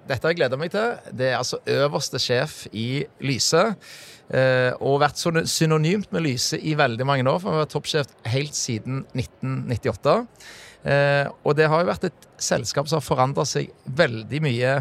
dette 0.07 0.25
har 0.25 0.33
jeg 0.33 0.41
gleda 0.41 0.59
meg 0.59 0.73
til. 0.73 0.97
Det 1.15 1.29
er 1.31 1.37
altså 1.39 1.61
øverste 1.69 2.19
sjef 2.21 2.63
i 2.71 3.03
Lyse. 3.23 3.63
Eh, 4.33 4.71
og 4.81 5.01
vært 5.03 5.19
synonymt 5.19 6.11
med 6.15 6.25
Lyse 6.25 6.57
i 6.57 6.75
veldig 6.79 7.05
mange 7.07 7.27
år, 7.29 7.39
for 7.39 7.51
han 7.51 7.59
har 7.59 7.65
vært 7.65 7.75
toppsjef 7.75 8.13
helt 8.33 8.57
siden 8.57 9.03
1998. 9.13 10.15
Eh, 10.83 11.27
og 11.43 11.55
det 11.59 11.69
har 11.71 11.83
jo 11.83 11.91
vært 11.91 12.09
et 12.09 12.27
selskap 12.41 12.89
som 12.89 12.99
har 12.99 13.05
forandra 13.05 13.45
seg 13.47 13.71
veldig 13.85 14.41
mye 14.43 14.73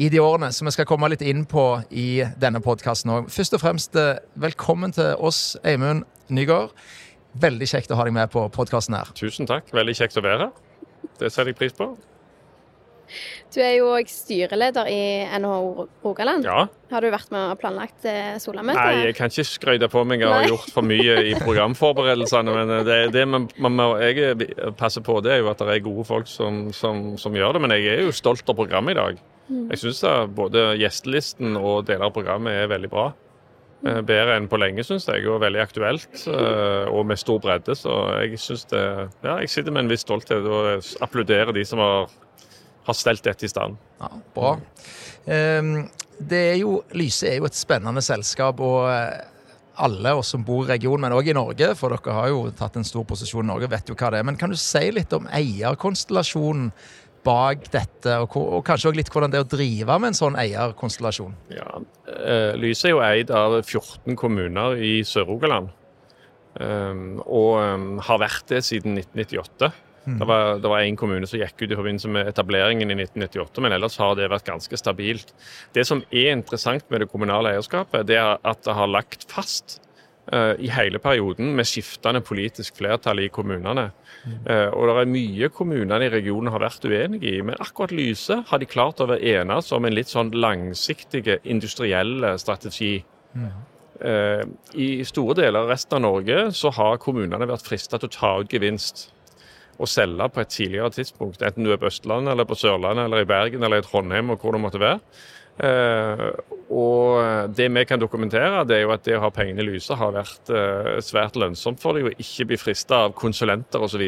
i 0.00 0.08
de 0.12 0.20
årene, 0.22 0.52
som 0.54 0.68
vi 0.68 0.72
skal 0.72 0.86
komme 0.88 1.10
litt 1.12 1.24
inn 1.26 1.42
på 1.48 1.64
i 1.90 2.22
denne 2.40 2.62
podkasten 2.64 3.12
òg. 3.12 3.30
Først 3.32 3.56
og 3.56 3.64
fremst, 3.64 3.96
eh, 3.96 4.22
velkommen 4.40 4.94
til 4.96 5.16
oss, 5.18 5.56
Eimund 5.64 6.06
Nygaard. 6.30 6.70
Veldig 7.40 7.68
kjekt 7.68 7.90
å 7.90 7.98
ha 7.98 8.04
deg 8.04 8.14
med 8.14 8.30
på 8.30 8.46
podkasten 8.50 8.96
her. 8.96 9.10
Tusen 9.14 9.46
takk. 9.46 9.68
Veldig 9.74 9.96
kjekt 9.98 10.16
å 10.16 10.24
være 10.24 10.48
her. 10.48 10.52
Det 11.18 11.32
setter 11.32 11.52
jeg 11.52 11.56
pris 11.56 11.72
på. 11.76 11.96
Du 13.54 13.60
er 13.64 13.74
jo 13.78 13.88
òg 13.94 14.08
styreleder 14.10 14.88
i 14.90 15.00
NHO 15.42 15.86
Rogaland. 16.04 16.44
Ja. 16.46 16.66
Har 16.90 17.00
du 17.04 17.10
vært 17.12 17.30
med 17.34 17.52
og 17.54 17.58
planlagt 17.62 18.04
eh, 18.08 18.36
Solamøtet? 18.42 18.80
Nei, 18.80 19.04
jeg 19.08 19.16
kan 19.18 19.30
ikke 19.32 19.44
skryte 19.46 19.88
på 19.92 20.04
meg 20.06 20.20
jeg 20.24 20.28
har 20.30 20.42
Nei. 20.44 20.50
gjort 20.50 20.70
for 20.74 20.86
mye 20.86 21.16
i 21.30 21.34
programforberedelsene, 21.40 22.54
men 22.54 22.72
det, 22.86 22.98
det 23.14 23.26
man, 23.30 23.48
man 23.62 23.76
må 23.78 23.88
jeg 24.02 24.48
passer 24.78 25.04
på, 25.06 25.20
det 25.24 25.36
er 25.36 25.42
jo 25.44 25.50
at 25.52 25.62
det 25.62 25.76
er 25.78 25.84
gode 25.86 26.04
folk 26.08 26.28
som, 26.30 26.68
som, 26.76 27.16
som 27.20 27.34
gjør 27.36 27.56
det. 27.58 27.64
Men 27.66 27.76
jeg 27.76 27.88
er 27.96 28.04
jo 28.06 28.14
stolt 28.14 28.48
av 28.50 28.58
programmet 28.58 28.96
i 28.96 29.00
dag. 29.00 29.20
Jeg 29.50 29.80
syns 29.82 30.04
både 30.36 30.68
gjestelisten 30.78 31.56
og 31.58 31.82
deler 31.88 32.06
av 32.06 32.14
programmet 32.14 32.54
er 32.54 32.68
veldig 32.70 32.90
bra. 32.92 33.08
Eh, 33.80 33.98
Bedre 34.06 34.36
enn 34.36 34.46
på 34.50 34.58
lenge, 34.60 34.84
syns 34.86 35.06
jeg, 35.08 35.24
og 35.26 35.40
veldig 35.42 35.62
aktuelt. 35.62 36.06
eh, 36.30 36.86
Og 36.92 37.06
med 37.08 37.18
stor 37.18 37.40
bredde. 37.42 37.74
Så 37.74 37.94
jeg 38.20 38.38
syns 38.38 38.66
det 38.70 38.82
Ja, 39.24 39.38
jeg 39.40 39.48
sitter 39.50 39.72
med 39.74 39.86
en 39.86 39.90
viss 39.90 40.04
stolthet 40.06 40.44
og 40.46 40.84
applauderer 41.02 41.50
de 41.56 41.64
som 41.66 41.80
har, 41.82 42.10
har 42.90 42.98
stelt 42.98 43.24
dette 43.26 43.46
i 43.46 43.50
stand. 43.50 43.78
Ja, 44.00 44.10
bra. 44.34 44.54
Ehm, 45.30 45.74
det 46.20 46.40
er 46.52 46.56
jo, 46.60 46.80
Lyse 46.98 47.30
er 47.30 47.40
jo 47.40 47.48
et 47.48 47.58
spennende 47.58 48.02
selskap, 48.04 48.60
og 48.64 48.90
eh, 48.92 49.20
alle 49.80 50.14
oss 50.18 50.34
som 50.34 50.44
bor 50.44 50.66
i 50.66 50.72
regionen, 50.74 51.06
men 51.06 51.16
òg 51.16 51.30
i 51.32 51.36
Norge, 51.36 51.72
for 51.78 51.94
dere 51.94 52.16
har 52.16 52.32
jo 52.32 52.42
tatt 52.56 52.76
en 52.76 52.86
stor 52.86 53.06
posisjon 53.08 53.46
i 53.46 53.52
Norge, 53.52 53.70
vet 53.72 53.88
jo 53.88 53.96
hva 53.96 54.12
det 54.12 54.20
er. 54.20 54.28
Men 54.28 54.38
kan 54.40 54.52
du 54.52 54.58
si 54.60 54.90
litt 54.92 55.14
om 55.16 55.28
eierkonstellasjonen 55.30 56.70
bak 57.24 57.66
dette, 57.72 58.14
og, 58.22 58.36
og 58.40 58.62
kanskje 58.64 58.90
òg 58.90 59.00
litt 59.00 59.10
hvordan 59.12 59.32
det 59.32 59.40
er 59.40 59.44
å 59.44 59.50
drive 59.50 59.98
med 60.00 60.12
en 60.12 60.16
sånn 60.16 60.38
eierkonstellasjon? 60.40 61.34
Ja, 61.52 61.82
Lyset 62.08 62.62
Lyse 62.62 62.88
er 62.88 62.94
jo 62.94 63.02
eid 63.04 63.32
av 63.34 63.58
14 63.60 64.16
kommuner 64.20 64.80
i 64.80 65.00
Sør-Rogaland. 65.06 65.76
Um, 66.60 67.20
og 67.30 67.60
um, 67.62 67.84
har 68.02 68.18
vært 68.24 68.48
det 68.50 68.64
siden 68.66 68.98
1998. 68.98 69.70
Det 70.18 70.26
var, 70.26 70.58
det 70.62 70.70
var 70.72 70.80
en 70.80 70.96
kommune 70.96 71.28
som 71.28 71.40
gikk 71.40 71.62
ut 71.62 71.70
i 71.70 71.76
forbindelse 71.76 72.08
med 72.12 72.30
etableringen 72.30 72.90
i 72.90 72.96
1998, 72.96 73.62
men 73.64 73.76
ellers 73.76 73.98
har 74.00 74.16
det 74.18 74.30
vært 74.32 74.48
ganske 74.48 74.80
stabilt. 74.80 75.34
Det 75.76 75.84
som 75.86 76.02
er 76.10 76.32
interessant 76.32 76.86
med 76.90 77.04
det 77.04 77.10
kommunale 77.12 77.54
eierskapet, 77.54 78.08
det 78.08 78.18
er 78.20 78.36
at 78.40 78.64
det 78.66 78.76
har 78.76 78.90
lagt 78.90 79.26
fast 79.30 79.78
uh, 80.32 80.54
i 80.58 80.70
hele 80.72 80.98
perioden 81.02 81.54
med 81.56 81.68
skiftende 81.68 82.22
politisk 82.24 82.80
flertall 82.80 83.22
i 83.22 83.30
kommunene. 83.32 83.90
Uh, 84.48 84.68
og 84.74 84.88
det 84.88 84.96
er 84.96 85.14
mye 85.14 85.50
kommunene 85.54 86.08
i 86.08 86.12
regionen 86.12 86.52
har 86.54 86.64
vært 86.64 86.84
uenige 86.88 87.36
i, 87.36 87.40
men 87.44 87.58
akkurat 87.60 87.94
Lyse 87.94 88.42
har 88.48 88.62
de 88.62 88.68
klart 88.68 89.00
å 89.00 89.08
være 89.12 89.40
enes 89.40 89.72
om 89.76 89.86
en 89.86 89.96
litt 89.96 90.12
sånn 90.12 90.32
langsiktig 90.36 91.26
industriell 91.44 92.32
strategi. 92.40 92.98
Eh, 94.00 94.42
I 94.80 95.04
store 95.04 95.34
deler 95.42 95.60
av 95.60 95.68
resten 95.68 95.98
av 95.98 96.04
Norge 96.06 96.46
så 96.56 96.70
har 96.72 97.00
kommunene 97.02 97.48
vært 97.48 97.66
frista 97.68 97.98
til 98.00 98.08
å 98.08 98.14
ta 98.14 98.30
ut 98.40 98.52
gevinst 98.52 99.10
og 99.80 99.88
selge 99.88 100.28
på 100.28 100.42
et 100.42 100.52
tidligere 100.52 100.92
tidspunkt, 100.94 101.42
enten 101.42 101.66
du 101.66 101.72
er 101.72 101.80
på 101.80 101.88
Østlandet, 101.88 102.34
eller 102.34 102.48
på 102.48 102.58
Sørlandet, 102.58 103.06
eller 103.06 103.24
i 103.24 103.28
Bergen 103.28 103.64
eller 103.64 103.80
i 103.80 103.86
Trondheim, 103.86 104.32
og 104.32 104.42
hvor 104.42 104.56
det 104.56 104.60
måtte 104.62 104.82
være. 104.82 105.00
Eh, 105.60 106.26
og 106.72 107.52
det 107.56 107.66
vi 107.74 107.84
kan 107.84 108.00
dokumentere, 108.00 108.62
det 108.68 108.78
er 108.78 108.84
jo 108.86 108.94
at 108.94 109.04
det 109.04 109.16
å 109.18 109.24
ha 109.24 109.32
pengene 109.34 109.64
i 109.64 109.68
lyset 109.72 109.98
har 110.00 110.14
vært 110.14 110.52
eh, 110.54 110.94
svært 111.04 111.36
lønnsomt 111.40 111.82
for 111.82 111.96
dem, 111.96 112.08
og 112.08 112.22
ikke 112.22 112.48
bli 112.52 112.60
frista 112.60 113.04
av 113.08 113.16
konsulenter 113.18 113.82
osv. 113.84 114.06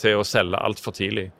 til 0.00 0.20
å 0.20 0.26
selge 0.28 0.60
altfor 0.60 0.96
tidlig. 0.96 1.30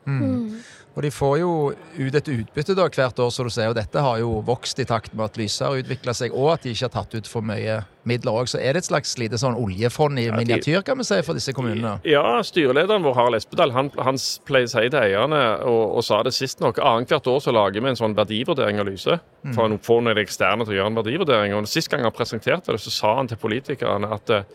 Og 0.95 1.03
de 1.03 1.11
får 1.11 1.39
jo 1.41 1.51
ut 1.75 2.15
et 2.15 2.31
utbytte 2.31 2.77
da 2.79 2.87
hvert 2.87 3.19
år, 3.19 3.33
så 3.35 3.43
du 3.43 3.51
ser. 3.51 3.73
Og 3.73 3.75
dette 3.77 3.99
har 3.99 4.21
jo 4.23 4.39
vokst 4.47 4.79
i 4.79 4.87
takt 4.87 5.15
med 5.15 5.27
at 5.27 5.41
lyset 5.41 5.67
har 5.67 5.81
utvikla 5.83 6.15
seg, 6.15 6.37
og 6.37 6.53
at 6.55 6.63
de 6.63 6.75
ikke 6.75 6.87
har 6.87 6.95
tatt 7.01 7.17
ut 7.19 7.31
for 7.31 7.47
mye 7.47 7.81
midler 8.09 8.37
òg. 8.41 8.51
Så 8.51 8.61
er 8.61 8.77
det 8.77 8.85
et 8.85 8.89
slags 8.89 9.15
lite 9.21 9.39
sånn 9.41 9.57
oljefond 9.59 10.21
i 10.21 10.27
miniatyr, 10.35 10.83
kan 10.87 11.01
vi 11.01 11.07
si, 11.09 11.19
for 11.27 11.39
disse 11.39 11.55
kommunene? 11.57 11.97
Ja, 12.09 12.39
styrelederen 12.47 13.05
vår, 13.07 13.17
Harald 13.19 13.41
Espedal, 13.41 13.75
han, 13.77 13.91
han 13.99 14.21
pleier 14.49 14.69
å 14.69 14.73
si 14.75 14.85
til 14.87 15.01
eierne, 15.01 15.43
og, 15.69 15.83
og 15.99 16.07
sa 16.07 16.21
det 16.27 16.35
sist 16.37 16.63
nok, 16.65 16.81
annethvert 16.83 17.31
år 17.33 17.43
så 17.45 17.55
lager 17.55 17.85
vi 17.85 17.93
en 17.93 18.01
sånn 18.01 18.17
verdivurdering 18.19 18.83
av 18.83 18.89
Lyse. 18.91 19.19
For 19.53 19.69
å 19.69 19.81
få 19.85 19.99
noen 20.01 20.23
eksterne 20.23 20.65
til 20.65 20.77
å 20.77 20.79
gjøre 20.79 20.93
en 20.93 21.01
verdivurdering. 21.03 21.57
Og 21.59 21.69
Sist 21.69 21.91
gang 21.93 22.05
han 22.07 22.15
presenterte 22.17 22.73
det, 22.73 22.81
så 22.81 22.93
sa 22.93 23.17
han 23.19 23.29
til 23.29 23.41
politikerne 23.43 24.09
at 24.15 24.31
eh, 24.33 24.47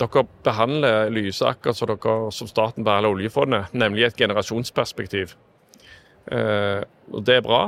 dere 0.00 0.22
behandler 0.46 1.10
Lyse 1.12 1.44
akkurat 1.44 1.76
som, 1.76 1.90
dere, 1.90 2.14
som 2.32 2.48
staten 2.48 2.86
behandler 2.86 3.12
oljefondet, 3.12 3.74
nemlig 3.76 4.06
et 4.06 4.20
generasjonsperspektiv. 4.20 5.34
Eh, 6.32 6.80
og 7.12 7.26
det 7.26 7.40
er 7.40 7.44
bra. 7.44 7.60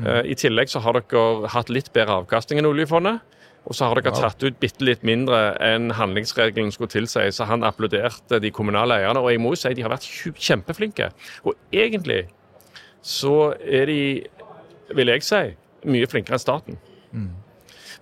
Eh, 0.00 0.32
I 0.32 0.36
tillegg 0.38 0.72
så 0.72 0.82
har 0.84 0.98
dere 0.98 1.52
hatt 1.52 1.70
litt 1.72 1.92
bedre 1.94 2.22
avkastning 2.22 2.60
enn 2.60 2.70
oljefondet. 2.70 3.22
Og 3.62 3.76
så 3.78 3.86
har 3.86 4.00
dere 4.00 4.14
tatt 4.16 4.42
ut 4.42 4.58
bitte 4.58 4.82
litt 4.84 5.04
mindre 5.06 5.52
enn 5.62 5.92
handlingsregelen 5.94 6.72
skulle 6.74 6.90
tilsi. 6.90 7.28
Så 7.30 7.46
han 7.46 7.62
applauderte 7.66 8.40
de 8.42 8.50
kommunale 8.54 8.98
eierne. 8.98 9.22
Og 9.22 9.30
jeg 9.30 9.42
må 9.42 9.52
jo 9.54 9.60
si 9.60 9.70
de 9.78 9.84
har 9.84 9.92
vært 9.92 10.08
kjempeflinke. 10.34 11.12
Og 11.46 11.54
egentlig 11.70 12.24
så 13.06 13.52
er 13.62 13.86
de, 13.90 14.00
vil 14.94 15.12
jeg 15.14 15.26
si, 15.26 15.44
mye 15.86 16.10
flinkere 16.10 16.38
enn 16.38 16.42
staten. 16.42 16.80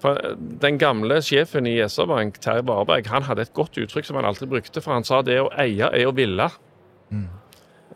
For 0.01 0.16
Den 0.64 0.79
gamle 0.81 1.20
sjefen 1.25 1.66
i 1.68 1.77
SR-Bank, 1.85 2.40
Terje 2.40 2.64
Varberg, 2.68 3.09
han 3.12 3.27
hadde 3.29 3.44
et 3.44 3.53
godt 3.57 3.77
uttrykk 3.77 4.09
som 4.09 4.16
han 4.16 4.25
alltid 4.29 4.49
brukte. 4.49 4.81
For 4.81 4.96
han 4.96 5.05
sa 5.05 5.20
det 5.23 5.40
å 5.42 5.51
eie 5.61 5.92
er 5.92 6.09
å 6.09 6.16
ville. 6.16 6.49
Eh, 7.12 7.39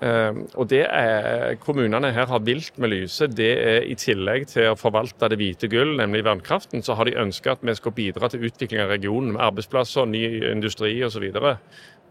og 0.02 0.66
det 0.68 0.82
er 0.84 1.54
kommunene 1.62 2.10
her 2.12 2.26
har 2.26 2.42
vilt 2.42 2.78
med 2.82 2.90
Lyse, 2.90 3.28
det 3.30 3.50
er 3.62 3.86
i 3.86 3.94
tillegg 3.98 4.48
til 4.50 4.72
å 4.72 4.78
forvalte 4.78 5.28
det 5.30 5.38
hvite 5.38 5.68
gull, 5.70 5.94
nemlig 6.00 6.24
vannkraften, 6.26 6.82
så 6.82 6.96
har 6.98 7.06
de 7.08 7.14
ønska 7.22 7.54
at 7.54 7.62
vi 7.62 7.76
skal 7.78 7.94
bidra 7.94 8.28
til 8.28 8.44
utvikling 8.48 8.82
av 8.82 8.90
regionen 8.90 9.36
med 9.36 9.44
arbeidsplasser, 9.46 10.08
ny 10.10 10.24
industri 10.50 10.96
osv. 11.06 11.28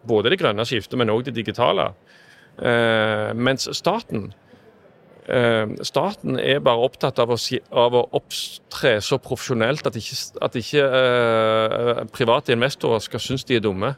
Både 0.07 0.31
det 0.31 0.39
grønne 0.39 0.65
skiftet, 0.67 0.97
men 0.99 1.11
òg 1.11 1.25
det 1.27 1.35
digitale. 1.35 1.91
Eh, 2.61 3.33
mens 3.33 3.65
staten 3.73 4.27
eh, 5.25 5.65
Staten 5.81 6.37
er 6.37 6.59
bare 6.61 6.85
opptatt 6.85 7.17
av 7.23 7.31
å, 7.33 7.37
si, 7.39 7.57
av 7.71 7.95
å 7.97 8.03
opptre 8.13 8.99
så 9.01 9.17
profesjonelt 9.17 9.87
at 9.89 9.97
ikke, 9.97 10.17
at 10.45 10.57
ikke 10.59 10.83
eh, 10.85 12.03
private 12.13 12.53
investorer 12.53 13.01
skal 13.01 13.23
synes 13.23 13.47
de 13.49 13.57
er 13.57 13.65
dumme. 13.65 13.95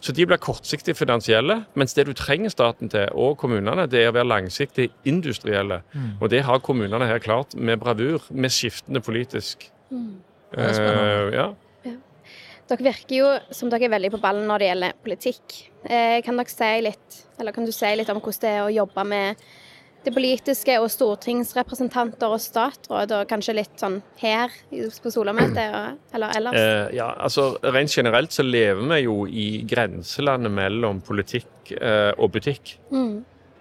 Så 0.00 0.14
de 0.14 0.26
blir 0.28 0.38
kortsiktig 0.38 0.94
finansielle, 0.96 1.62
mens 1.78 1.96
det 1.96 2.06
du 2.06 2.12
trenger 2.16 2.52
staten 2.54 2.90
til, 2.92 3.08
og 3.18 3.36
kommunene, 3.40 3.88
det 3.90 4.04
er 4.04 4.12
å 4.12 4.16
være 4.16 4.30
langsiktig 4.30 4.88
industrielle. 5.08 5.82
Og 6.20 6.30
det 6.30 6.44
har 6.46 6.62
kommunene 6.62 7.08
her 7.08 7.22
klart 7.22 7.56
med 7.56 7.80
bravur, 7.82 8.28
med 8.30 8.54
skiftende 8.54 9.02
politisk. 9.04 9.70
Det 9.90 10.68
er 10.68 10.76
spennende. 10.76 11.16
Eh, 11.32 11.38
ja. 11.38 11.48
Dere 12.68 12.84
virker 12.84 13.14
jo 13.16 13.28
som 13.54 13.70
dere 13.72 13.86
er 13.88 13.94
veldig 13.94 14.10
på 14.12 14.20
ballen 14.20 14.44
når 14.48 14.60
det 14.60 14.66
gjelder 14.68 14.98
politikk. 15.04 15.54
Eh, 15.88 16.18
kan 16.24 16.36
dere 16.36 16.52
si 16.52 16.72
litt, 16.84 17.22
eller 17.40 17.56
kan 17.56 17.64
du 17.64 17.72
si 17.72 17.94
litt 17.96 18.10
om 18.12 18.20
hvordan 18.20 18.42
det 18.44 18.52
er 18.52 18.66
å 18.66 18.74
jobbe 18.74 19.04
med 19.08 19.48
det 20.04 20.12
politiske 20.14 20.76
og 20.80 20.88
stortingsrepresentanter 20.92 22.30
og 22.32 22.40
statsråd, 22.42 23.14
og 23.16 23.30
kanskje 23.30 23.56
litt 23.58 23.80
sånn 23.80 23.98
her 24.20 24.52
på 24.70 25.12
Solamøtet, 25.12 25.98
eller 26.14 26.36
ellers? 26.38 26.58
Eh, 26.58 26.96
ja, 26.98 27.10
altså 27.18 27.50
Rent 27.64 27.92
generelt 27.92 28.34
så 28.34 28.46
lever 28.46 28.84
vi 28.94 29.00
jo 29.04 29.24
i 29.26 29.48
grenselandet 29.68 30.54
mellom 30.54 31.02
politikk 31.04 31.74
eh, 31.76 32.12
og 32.16 32.32
butikk. 32.36 32.76
Mm. 32.94 33.18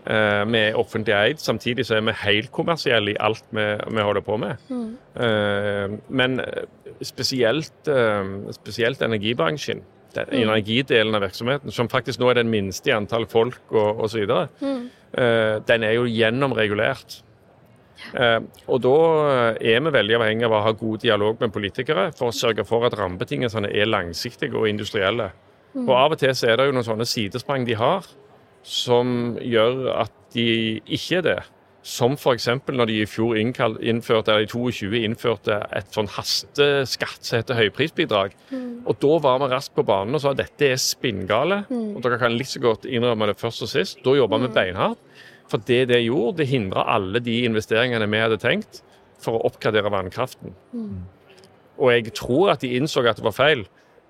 Eh, 0.08 0.44
vi 0.48 0.64
er 0.70 0.80
offentlig 0.80 1.16
eid, 1.18 1.42
samtidig 1.44 1.88
så 1.88 1.98
er 1.98 2.06
vi 2.08 2.16
helt 2.22 2.52
kommersielle 2.56 3.12
i 3.12 3.20
alt 3.20 3.44
vi, 3.52 3.66
vi 3.92 4.08
holder 4.08 4.24
på 4.24 4.38
med. 4.40 4.64
Mm. 4.70 4.90
Eh, 5.26 5.98
men 6.08 6.40
spesielt, 7.04 7.92
eh, 7.92 8.52
spesielt 8.56 9.02
energibransjen, 9.04 9.84
den 10.16 10.32
energidelen 10.32 11.16
av 11.18 11.26
virksomheten, 11.28 11.72
som 11.72 11.90
faktisk 11.92 12.22
nå 12.22 12.30
er 12.32 12.40
den 12.40 12.50
minste 12.50 12.90
i 12.90 12.96
antall 12.96 13.28
folk 13.30 13.76
og 13.76 14.06
osv., 14.08 14.24
Mm. 14.62 14.88
Eh, 15.14 15.58
den 15.68 15.86
er 15.88 15.96
jo 15.98 16.08
gjennomregulert. 16.10 17.22
Eh, 18.14 18.40
og 18.68 18.82
da 18.86 18.96
er 19.58 19.82
vi 19.84 19.94
veldig 19.96 20.18
avhengig 20.20 20.48
av 20.48 20.56
å 20.58 20.64
ha 20.68 20.74
god 20.78 21.04
dialog 21.04 21.42
med 21.42 21.54
politikere 21.54 22.10
for 22.18 22.30
å 22.30 22.36
sørge 22.36 22.66
for 22.68 22.86
at 22.88 22.98
rammebetingelsene 22.98 23.72
er 23.74 23.90
langsiktige 23.90 24.58
og 24.58 24.70
industrielle. 24.70 25.32
Og 25.78 25.94
av 25.94 26.16
og 26.16 26.22
til 26.22 26.34
så 26.36 26.50
er 26.50 26.58
det 26.58 26.70
jo 26.70 26.76
noen 26.76 26.88
sånne 26.88 27.06
sidesprang 27.08 27.66
de 27.68 27.76
har 27.78 28.08
som 28.68 29.38
gjør 29.42 29.92
at 29.94 30.14
de 30.34 30.80
ikke 30.84 31.20
er 31.22 31.26
det. 31.26 31.40
Som 31.88 32.18
f.eks. 32.18 32.50
når 32.68 32.90
de 32.90 32.96
i 33.00 33.08
fjor 33.08 33.38
innførte, 33.40 34.34
eller 34.34 34.44
i 34.44 34.50
22 34.52 35.04
innførte 35.08 35.62
et 35.78 35.94
sånn 35.96 36.10
hasteskatt 36.12 37.24
som 37.24 37.40
heter 37.40 37.56
høyprisbidrag. 37.62 38.36
Og 38.84 39.00
da 39.04 39.14
var 39.24 39.40
vi 39.40 39.48
raskt 39.54 39.76
på 39.78 39.86
banen 39.88 40.18
og 40.18 40.24
sa 40.24 40.34
at 40.34 40.42
dette 40.42 40.68
er 40.74 40.82
spinngale. 40.82 41.62
Og 41.72 42.02
dere 42.04 42.20
kan 42.20 42.36
litt 42.36 42.52
så 42.52 42.60
godt 42.64 42.90
innrømme 42.90 43.30
det 43.32 43.38
først 43.40 43.64
og 43.64 43.72
sist. 43.72 44.04
Da 44.04 44.18
jobba 44.18 44.42
vi 44.44 44.52
beinhardt. 44.60 45.00
For 45.48 45.64
det 45.64 45.86
det 45.94 46.02
gjorde, 46.04 46.42
det 46.42 46.50
hindra 46.52 46.84
alle 46.92 47.22
de 47.24 47.38
investeringene 47.48 48.10
vi 48.12 48.20
hadde 48.20 48.42
tenkt 48.44 48.82
for 49.24 49.38
å 49.38 49.46
oppgradere 49.48 49.88
vannkraften. 49.94 50.58
Og 51.78 51.92
jeg 51.94 52.12
tror 52.18 52.52
at 52.52 52.66
de 52.66 52.76
innså 52.76 53.06
at 53.08 53.22
det 53.22 53.28
var 53.30 53.38
feil. 53.38 53.64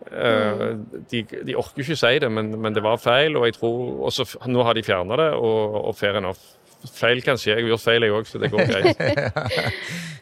Mm. 0.08 0.84
de, 1.12 1.24
de 1.46 1.56
orker 1.58 1.82
ikke 1.84 1.98
si 1.98 2.20
det, 2.22 2.30
men, 2.32 2.54
men 2.62 2.74
det 2.74 2.82
var 2.86 2.98
feil. 3.02 3.38
Og 3.38 3.46
jeg 3.46 3.60
tror 3.60 4.08
også, 4.10 4.26
nå 4.50 4.66
har 4.66 4.74
de 4.78 4.86
fjerna 4.88 5.18
det, 5.20 5.32
og, 5.38 5.78
og 5.92 5.96
fair 6.00 6.18
enough. 6.18 6.57
Feil 6.94 7.22
kanskje. 7.26 7.54
Jeg 7.56 7.64
har 7.64 7.70
gjort 7.74 7.84
feil, 7.84 8.06
jeg 8.08 8.14
òg, 8.16 8.28
så 8.30 8.40
det 8.42 8.52
går 8.54 8.68
greit. 8.72 9.02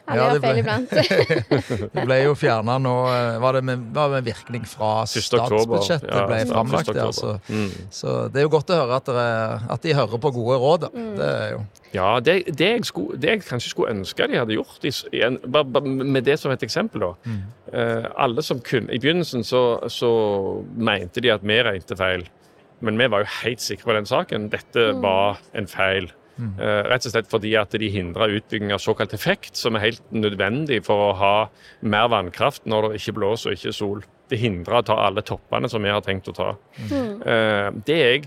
Ja, 0.06 0.14
gjør 0.14 0.36
det 0.36 0.40
ble- 0.40 0.46
feil 0.46 0.58
iblant. 0.62 0.92
Det 1.96 2.02
ble 2.06 2.16
jo 2.22 2.34
fjerna 2.38 2.76
nå 2.78 2.92
eh, 3.10 3.38
Var 3.42 3.56
det 3.56 3.62
med, 3.66 3.80
var 3.96 4.12
det 4.12 4.20
med 4.20 4.28
virkning 4.28 4.66
fra 4.70 4.90
statsbudsjettet 5.10 6.06
Ja, 6.12 6.20
ble 6.30 6.36
ja, 6.38 6.46
framlagt? 6.46 6.92
Ja, 6.94 7.06
altså. 7.08 7.32
så, 7.40 7.52
Mm. 7.56 7.72
så 7.90 8.12
det 8.30 8.38
er 8.38 8.46
jo 8.46 8.52
godt 8.54 8.70
å 8.70 8.76
høre 8.78 9.00
at, 9.00 9.08
dere, 9.10 9.26
at 9.74 9.82
de 9.82 9.94
hører 9.98 10.20
på 10.22 10.30
gode 10.36 10.58
råd. 10.62 10.86
Da. 10.86 10.90
Det 11.18 11.30
er 11.32 11.50
jo 11.56 11.60
Ja, 11.96 12.08
det, 12.20 12.36
det, 12.58 12.68
jeg 12.76 12.84
skulle, 12.86 13.18
det 13.18 13.32
jeg 13.32 13.42
kanskje 13.48 13.72
skulle 13.72 13.94
ønske 13.96 14.28
de 14.30 14.38
hadde 14.38 14.54
gjort, 14.60 14.86
i, 14.86 14.92
en, 15.26 15.40
med 16.12 16.22
det 16.26 16.36
som 16.38 16.54
et 16.54 16.62
eksempel 16.66 17.02
da. 17.02 17.10
Eh, 17.72 18.06
alle 18.26 18.42
som 18.46 18.60
kunne, 18.62 18.92
I 18.94 19.00
begynnelsen 19.02 19.42
så, 19.46 19.64
så 19.90 20.10
mente 20.76 21.22
de 21.24 21.32
at 21.34 21.42
vi 21.46 21.58
regnet 21.66 21.96
feil. 21.98 22.26
Men 22.84 22.98
vi 23.00 23.06
var 23.10 23.24
jo 23.24 23.30
helt 23.40 23.62
sikre 23.64 23.88
på 23.90 23.94
den 23.96 24.06
saken. 24.06 24.50
Dette 24.52 24.90
var 25.02 25.38
en 25.56 25.66
feil. 25.66 26.10
Eh, 26.36 26.82
rett 26.90 27.06
og 27.08 27.14
slett 27.14 27.30
fordi 27.30 27.54
at 27.56 27.72
de 27.72 27.88
hindrer 27.92 28.34
utbygging 28.38 28.74
av 28.74 28.82
såkalt 28.82 29.14
effekt, 29.16 29.56
som 29.56 29.76
er 29.76 29.86
helt 29.86 30.04
nødvendig 30.12 30.82
for 30.84 31.08
å 31.08 31.14
ha 31.16 31.36
mer 31.80 32.10
vannkraft 32.12 32.66
når 32.68 32.90
det 32.90 33.00
ikke 33.00 33.16
blåser 33.20 33.52
og 33.52 33.58
ikke 33.58 33.72
er 33.72 33.78
sol. 33.78 34.04
Det 34.26 34.40
hindrer 34.42 34.80
å 34.80 34.84
ta 34.84 34.98
alle 35.06 35.22
toppene 35.22 35.70
som 35.70 35.84
vi 35.86 35.92
har 35.94 36.02
tenkt 36.04 36.28
å 36.28 36.34
ta. 36.34 36.48
Mm. 36.90 37.82
det 37.86 37.94
er 37.94 38.08
jeg 38.10 38.24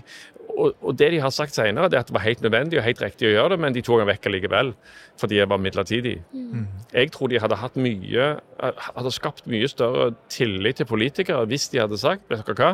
og, 0.56 0.74
og 0.82 0.96
det 0.98 1.10
de 1.14 1.20
har 1.22 1.30
sagt 1.34 1.54
senere, 1.54 1.88
det 1.90 1.98
er 1.98 2.04
at 2.04 2.10
det 2.10 2.14
var 2.14 2.24
helt 2.24 2.42
nødvendig 2.44 2.78
og 2.78 2.84
helt 2.84 3.02
riktig 3.02 3.28
å 3.28 3.32
gjøre 3.34 3.54
det, 3.54 3.58
men 3.64 3.74
de 3.76 3.82
tok 3.86 4.00
den 4.02 4.08
vekk 4.10 4.28
likevel, 4.32 4.72
fordi 5.20 5.40
det 5.40 5.48
var 5.50 5.60
midlertidig. 5.62 6.16
Jeg 6.94 7.10
tror 7.14 7.28
de 7.30 7.40
hadde 7.40 7.58
hatt 7.60 7.76
mye 7.76 8.28
hadde 8.60 9.10
skapt 9.14 9.46
mye 9.48 9.68
større 9.68 10.10
tillit 10.28 10.76
til 10.76 10.86
politikere 10.86 11.46
hvis 11.48 11.68
de 11.72 11.80
hadde 11.80 11.96
sagt 12.00 12.26
vet 12.28 12.44
dere 12.44 12.56
hva, 12.58 12.70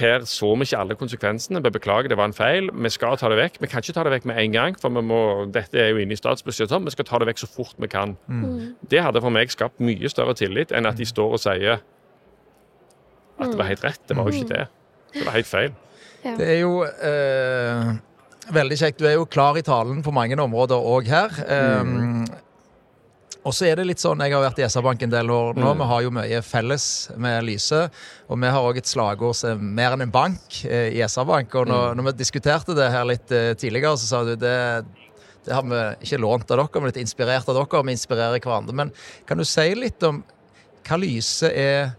her 0.00 0.24
så 0.26 0.50
vi 0.58 0.66
ikke 0.66 0.78
alle 0.80 0.96
konsekvensene, 0.98 1.62
vi 1.62 1.70
beklager 1.70 2.08
det 2.10 2.18
var 2.18 2.30
en 2.30 2.34
feil, 2.34 2.70
vi 2.72 2.90
skal 2.90 3.16
ta 3.20 3.28
det 3.30 3.38
vekk. 3.38 3.60
Vi 3.62 3.70
kan 3.70 3.82
ikke 3.84 3.94
ta 3.94 4.02
det 4.04 4.14
vekk 4.16 4.24
med 4.30 4.40
en 4.42 4.52
gang, 4.52 4.78
for 4.80 4.90
vi 4.90 5.02
må, 5.06 5.20
dette 5.54 5.78
er 5.78 5.92
jo 5.92 6.02
inne 6.02 6.16
i 6.16 6.18
statsbudsjettet, 6.18 6.84
vi 6.84 6.90
skal 6.96 7.04
ta 7.04 7.18
det 7.22 7.28
vekk 7.30 7.38
så 7.44 7.50
fort 7.50 7.74
vi 7.78 7.86
kan. 7.88 8.16
Det 8.90 9.02
hadde 9.02 9.22
for 9.22 9.30
meg 9.30 9.50
skapt 9.54 9.78
mye 9.80 10.08
større 10.10 10.34
tillit 10.34 10.72
enn 10.74 10.86
at 10.86 10.98
de 10.98 11.06
står 11.06 11.38
og 11.38 11.42
sier 11.44 11.78
at 13.38 13.50
det 13.50 13.58
var 13.58 13.66
helt 13.66 13.84
rett. 13.84 14.00
Det 14.08 14.16
var 14.16 14.30
jo 14.30 14.34
ikke 14.40 14.54
det. 14.54 14.66
Det 15.14 15.24
var 15.26 15.34
helt 15.34 15.46
feil. 15.50 15.72
Det 16.24 16.46
er 16.54 16.60
jo 16.62 16.72
eh, 16.84 17.92
veldig 18.54 18.78
kjekt. 18.80 18.98
Du 19.02 19.06
er 19.08 19.16
jo 19.18 19.26
klar 19.28 19.56
i 19.60 19.64
talen 19.66 20.02
på 20.04 20.12
mange 20.14 20.36
områder 20.40 20.80
òg 20.80 21.06
her. 21.12 21.36
Eh, 21.44 22.40
Og 23.44 23.52
så 23.52 23.66
er 23.68 23.76
det 23.76 23.84
litt 23.84 24.00
sånn, 24.00 24.22
Jeg 24.24 24.32
har 24.32 24.40
vært 24.40 24.58
i 24.62 24.64
SR-Bank 24.64 25.02
en 25.04 25.10
del 25.12 25.28
år 25.28 25.50
nå. 25.60 25.66
Mm. 25.74 25.80
Vi 25.82 25.84
har 25.90 26.02
jo 26.06 26.10
mye 26.16 26.38
felles 26.40 26.86
med 27.20 27.44
Lyse. 27.44 27.90
Og 28.32 28.38
vi 28.40 28.48
har 28.48 28.64
òg 28.64 28.78
et 28.80 28.88
slagord 28.88 29.36
som 29.36 29.50
er 29.50 29.60
mer 29.60 29.92
enn 29.92 30.00
en 30.06 30.10
bank 30.14 30.62
eh, 30.64 30.94
i 30.96 31.02
SR-Bank. 31.04 31.52
Og 31.60 31.66
når, 31.68 31.90
Mm. 31.92 31.96
når 32.00 32.04
vi 32.08 32.12
diskuterte 32.22 32.74
det 32.74 32.90
her 32.90 33.04
litt 33.04 33.30
eh, 33.30 33.52
tidligere, 33.52 33.98
så 34.00 34.06
sa 34.08 34.22
du 34.24 34.32
det, 34.34 34.86
det 35.44 35.52
har 35.52 35.62
vi 35.62 35.82
ikke 36.08 36.22
lånt 36.24 36.48
av 36.50 36.56
dere, 36.56 36.80
men 36.80 36.88
litt 36.88 37.02
inspirert 37.04 37.46
av 37.46 37.54
dere. 37.54 37.68
og 37.68 37.84
Vi 37.84 37.92
inspirerer 37.92 38.40
hverandre. 38.40 38.72
Men 38.72 38.92
kan 39.26 39.36
du 39.36 39.44
si 39.44 39.74
litt 39.74 40.02
om 40.08 40.24
hva 40.88 40.96
Lyse 41.04 41.52
er 41.52 41.92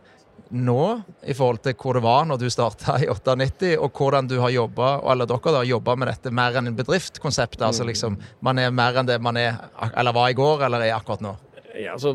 nå, 0.55 0.83
i 1.27 1.35
forhold 1.35 1.61
til 1.65 1.75
hvor 1.79 1.97
det 1.97 2.03
var 2.05 2.27
når 2.29 2.39
du 2.41 2.47
starta 2.53 2.97
i 3.03 3.09
98, 3.11 3.75
og 3.77 3.91
hvordan 3.95 4.29
du 4.31 4.37
har 4.41 4.53
jobba, 4.53 4.97
eller 5.11 5.29
dere 5.29 5.55
har 5.59 5.67
jobba 5.69 5.95
med 5.99 6.11
dette 6.11 6.33
mer 6.33 6.55
enn 6.59 6.71
en 6.71 6.77
bedrift-konsept? 6.77 7.61
Altså 7.65 7.87
liksom, 7.87 8.17
man 8.45 8.61
er 8.61 8.73
mer 8.75 9.01
enn 9.01 9.09
det 9.09 9.19
man 9.23 9.39
er, 9.39 9.59
eller 9.91 10.15
var 10.15 10.31
i 10.31 10.37
går, 10.37 10.65
eller 10.67 10.85
er 10.85 10.95
akkurat 10.97 11.23
nå? 11.25 11.35
Ja, 11.75 11.91
altså, 11.97 12.13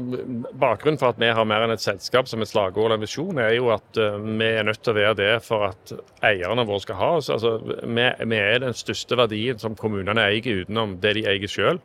bakgrunnen 0.57 0.96
for 0.96 1.12
at 1.12 1.18
vi 1.20 1.29
har 1.37 1.44
mer 1.48 1.66
enn 1.66 1.74
et 1.74 1.83
selskap 1.85 2.29
som 2.31 2.40
et 2.40 2.48
slagord 2.48 2.87
eller 2.87 2.96
en 2.96 3.05
visjon, 3.05 3.40
er 3.42 3.53
jo 3.59 3.68
at 3.74 4.00
uh, 4.00 4.16
vi 4.16 4.48
er 4.48 4.64
nødt 4.64 4.81
til 4.81 4.94
å 4.94 4.96
være 4.96 5.16
det 5.18 5.33
for 5.44 5.66
at 5.68 5.92
eierne 6.24 6.64
våre 6.68 6.81
skal 6.81 6.96
ha 7.00 7.11
oss. 7.18 7.29
Altså, 7.33 7.59
vi, 7.66 8.07
vi 8.33 8.40
er 8.40 8.62
den 8.64 8.76
største 8.76 9.18
verdien 9.20 9.61
som 9.61 9.76
kommunene 9.76 10.24
eier 10.31 10.62
utenom 10.62 10.96
det 11.03 11.18
de 11.18 11.26
eier 11.29 11.53
sjøl. 11.53 11.83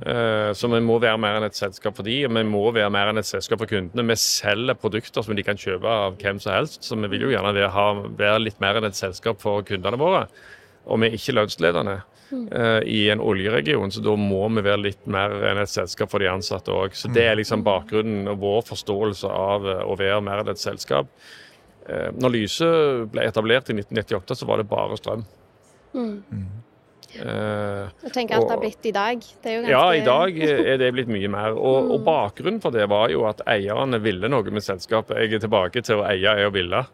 Så 0.00 0.68
vi 0.70 0.78
må 0.80 0.96
være 1.02 1.18
mer 1.20 1.36
enn 1.36 1.44
et 1.48 1.58
selskap 1.58 1.96
for 1.98 2.06
de, 2.06 2.14
og 2.24 2.32
vi 2.32 2.44
må 2.46 2.62
være 2.72 2.92
mer 2.94 3.10
enn 3.10 3.20
et 3.20 3.28
selskap 3.28 3.60
for 3.60 3.68
kundene. 3.68 4.06
Vi 4.12 4.16
selger 4.22 4.78
produkter 4.78 5.26
som 5.26 5.34
de 5.36 5.44
kan 5.44 5.58
kjøpe 5.58 5.90
av 5.90 6.16
hvem 6.20 6.38
som 6.40 6.54
helst, 6.54 6.86
så 6.86 6.96
vi 6.96 7.10
vil 7.12 7.26
jo 7.26 7.32
gjerne 7.34 7.52
være, 7.58 8.38
litt 8.40 8.62
mer 8.62 8.78
enn 8.78 8.88
et 8.88 8.96
selskap 8.96 9.42
for 9.42 9.66
kundene 9.66 10.00
våre. 10.00 10.22
Og 10.88 11.02
vi 11.02 11.10
er 11.10 11.18
ikke 11.18 11.34
lønnsledende 11.36 11.98
eh, 12.30 12.80
i 12.88 13.00
en 13.12 13.20
oljeregion, 13.20 13.92
så 13.92 14.02
da 14.04 14.14
må 14.16 14.46
vi 14.54 14.64
være 14.64 14.84
litt 14.86 15.10
mer 15.10 15.34
enn 15.50 15.60
et 15.60 15.72
selskap 15.72 16.14
for 16.14 16.22
de 16.22 16.30
ansatte 16.30 16.72
òg. 16.72 16.96
Så 16.96 17.10
det 17.12 17.26
er 17.26 17.38
liksom 17.40 17.66
bakgrunnen 17.66 18.30
og 18.30 18.40
vår 18.46 18.64
forståelse 18.70 19.34
av 19.34 19.68
eh, 19.68 19.84
å 19.84 19.98
være 20.00 20.22
mer 20.24 20.44
enn 20.44 20.54
et 20.54 20.62
selskap. 20.62 21.10
Eh, 21.90 22.08
når 22.16 22.34
Lyse 22.36 22.70
ble 23.10 23.26
etablert 23.28 23.70
i 23.70 23.76
1998, 23.76 24.40
så 24.40 24.48
var 24.48 24.60
det 24.60 24.70
bare 24.70 24.98
strøm. 25.00 25.26
Eh, 25.98 26.42
Jeg 27.14 28.12
tenker 28.14 28.38
alt 28.38 28.46
det 28.46 28.54
har 28.54 28.62
blitt 28.62 28.86
i 28.86 28.94
dag. 28.94 29.26
Ganske 29.42 29.72
ja, 29.72 29.82
i 29.96 30.04
dag 30.06 30.38
er 30.46 30.78
det 30.80 30.92
blitt 30.94 31.10
mye 31.10 31.30
mer. 31.32 31.58
Og, 31.58 31.90
og 31.96 32.06
bakgrunnen 32.06 32.62
for 32.62 32.74
det 32.74 32.86
var 32.90 33.10
jo 33.12 33.26
at 33.30 33.42
eierne 33.50 34.00
ville 34.02 34.30
noe 34.30 34.54
med 34.54 34.64
selskapet. 34.64 35.18
Jeg 35.18 35.40
er 35.40 35.44
tilbake 35.46 35.84
til 35.86 36.00
å 36.00 36.08
eie 36.08 36.38
er 36.38 36.48
å 36.48 36.54
ville. 36.54 36.84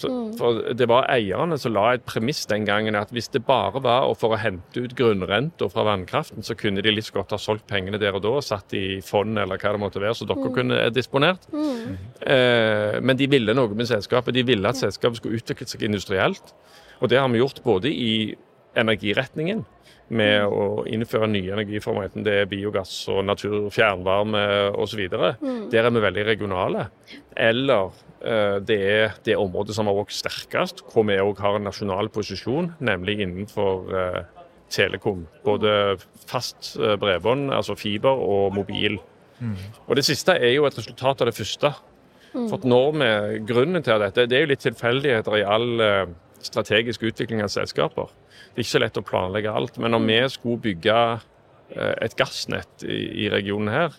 Så, 0.00 0.08
for 0.38 0.62
det 0.72 0.86
var 0.88 1.08
eierne 1.12 1.58
som 1.60 1.74
la 1.74 1.90
et 1.92 2.04
premiss 2.08 2.46
den 2.48 2.64
gangen 2.64 2.96
at 2.96 3.10
hvis 3.12 3.28
det 3.34 3.42
bare 3.44 3.82
var 3.84 4.06
for 4.16 4.32
å 4.32 4.40
hente 4.40 4.84
ut 4.86 4.94
grunnrenta 4.96 5.68
fra 5.68 5.84
vannkraften, 5.90 6.46
så 6.46 6.56
kunne 6.56 6.80
de 6.84 6.94
litt 6.94 7.10
godt 7.12 7.34
ha 7.36 7.40
solgt 7.40 7.66
pengene 7.68 8.00
der 8.00 8.16
og 8.16 8.24
da 8.24 8.32
og 8.38 8.46
satt 8.46 8.72
i 8.78 9.00
fond 9.04 9.36
eller 9.36 9.60
hva 9.60 9.74
det 9.74 9.82
måtte 9.82 10.00
være, 10.02 10.16
så 10.16 10.28
dere 10.28 10.54
kunne 10.54 10.80
disponert. 10.94 11.44
Eh, 11.52 12.96
men 13.04 13.20
de 13.20 13.28
ville 13.28 13.56
noe 13.56 13.76
med 13.76 13.90
selskapet. 13.90 14.36
De 14.36 14.46
ville 14.48 14.72
at 14.72 14.80
selskapet 14.80 15.20
skulle 15.20 15.42
utvikle 15.42 15.68
seg 15.68 15.84
industrielt. 15.84 16.54
Og 17.02 17.12
det 17.12 17.20
har 17.20 17.28
vi 17.30 17.42
gjort 17.42 17.60
både 17.66 17.92
i 17.92 18.12
energiretningen, 18.78 19.64
med 20.08 20.46
å 20.48 20.84
innføre 20.88 21.28
nye 21.28 21.52
energiformer, 21.52 22.06
enten 22.08 22.24
det 22.24 22.36
er 22.40 22.48
biogass 22.48 22.92
og 23.12 23.26
natur, 23.28 23.66
fjernvarme 23.74 24.40
osv. 24.80 25.02
Der 25.68 25.84
er 25.84 25.92
vi 25.92 26.04
veldig 26.04 26.24
regionale. 26.30 26.86
Eller 27.36 27.90
eh, 28.22 28.56
det 28.64 28.78
er 28.88 29.18
det 29.26 29.36
området 29.36 29.76
som 29.76 29.90
har 29.90 29.98
vokst 29.98 30.22
sterkest, 30.24 30.80
hvor 30.88 31.04
vi 31.10 31.18
òg 31.20 31.42
har 31.44 31.58
en 31.58 31.68
nasjonal 31.68 32.08
posisjon, 32.14 32.72
nemlig 32.80 33.18
innenfor 33.20 33.92
eh, 33.92 34.22
telekom. 34.72 35.26
Både 35.44 35.98
fast 36.28 36.74
eh, 36.80 36.96
bredbånd, 37.00 37.52
altså 37.52 37.76
fiber, 37.76 38.16
og 38.16 38.56
mobil. 38.56 38.96
Og 39.86 39.96
det 39.96 40.02
siste 40.08 40.34
er 40.34 40.56
jo 40.56 40.64
et 40.66 40.78
resultat 40.78 41.20
av 41.22 41.30
det 41.30 41.36
første. 41.36 41.70
For 42.32 42.58
at 42.58 42.64
når 42.68 42.96
vi, 43.00 43.10
Grunnen 43.48 43.84
til 43.84 44.02
dette 44.02 44.26
det 44.28 44.36
er 44.36 44.44
jo 44.44 44.50
litt 44.50 44.64
tilfeldigheter 44.64 45.38
i 45.38 45.44
all 45.48 45.84
eh, 45.84 46.10
strategisk 46.44 47.02
utvikling 47.08 47.42
av 47.44 47.52
selskaper. 47.52 48.12
Det 48.52 48.62
er 48.62 48.66
ikke 48.66 48.74
så 48.76 48.82
lett 48.82 49.00
å 49.00 49.06
planlegge 49.06 49.54
alt. 49.54 49.78
Men 49.82 49.94
når 49.94 50.04
vi 50.06 50.18
skulle 50.34 50.64
bygge 50.68 50.98
eh, 51.14 51.94
et 52.06 52.16
gassnett 52.18 52.84
i, 52.86 53.26
i 53.26 53.32
regionen 53.32 53.72
her, 53.72 53.98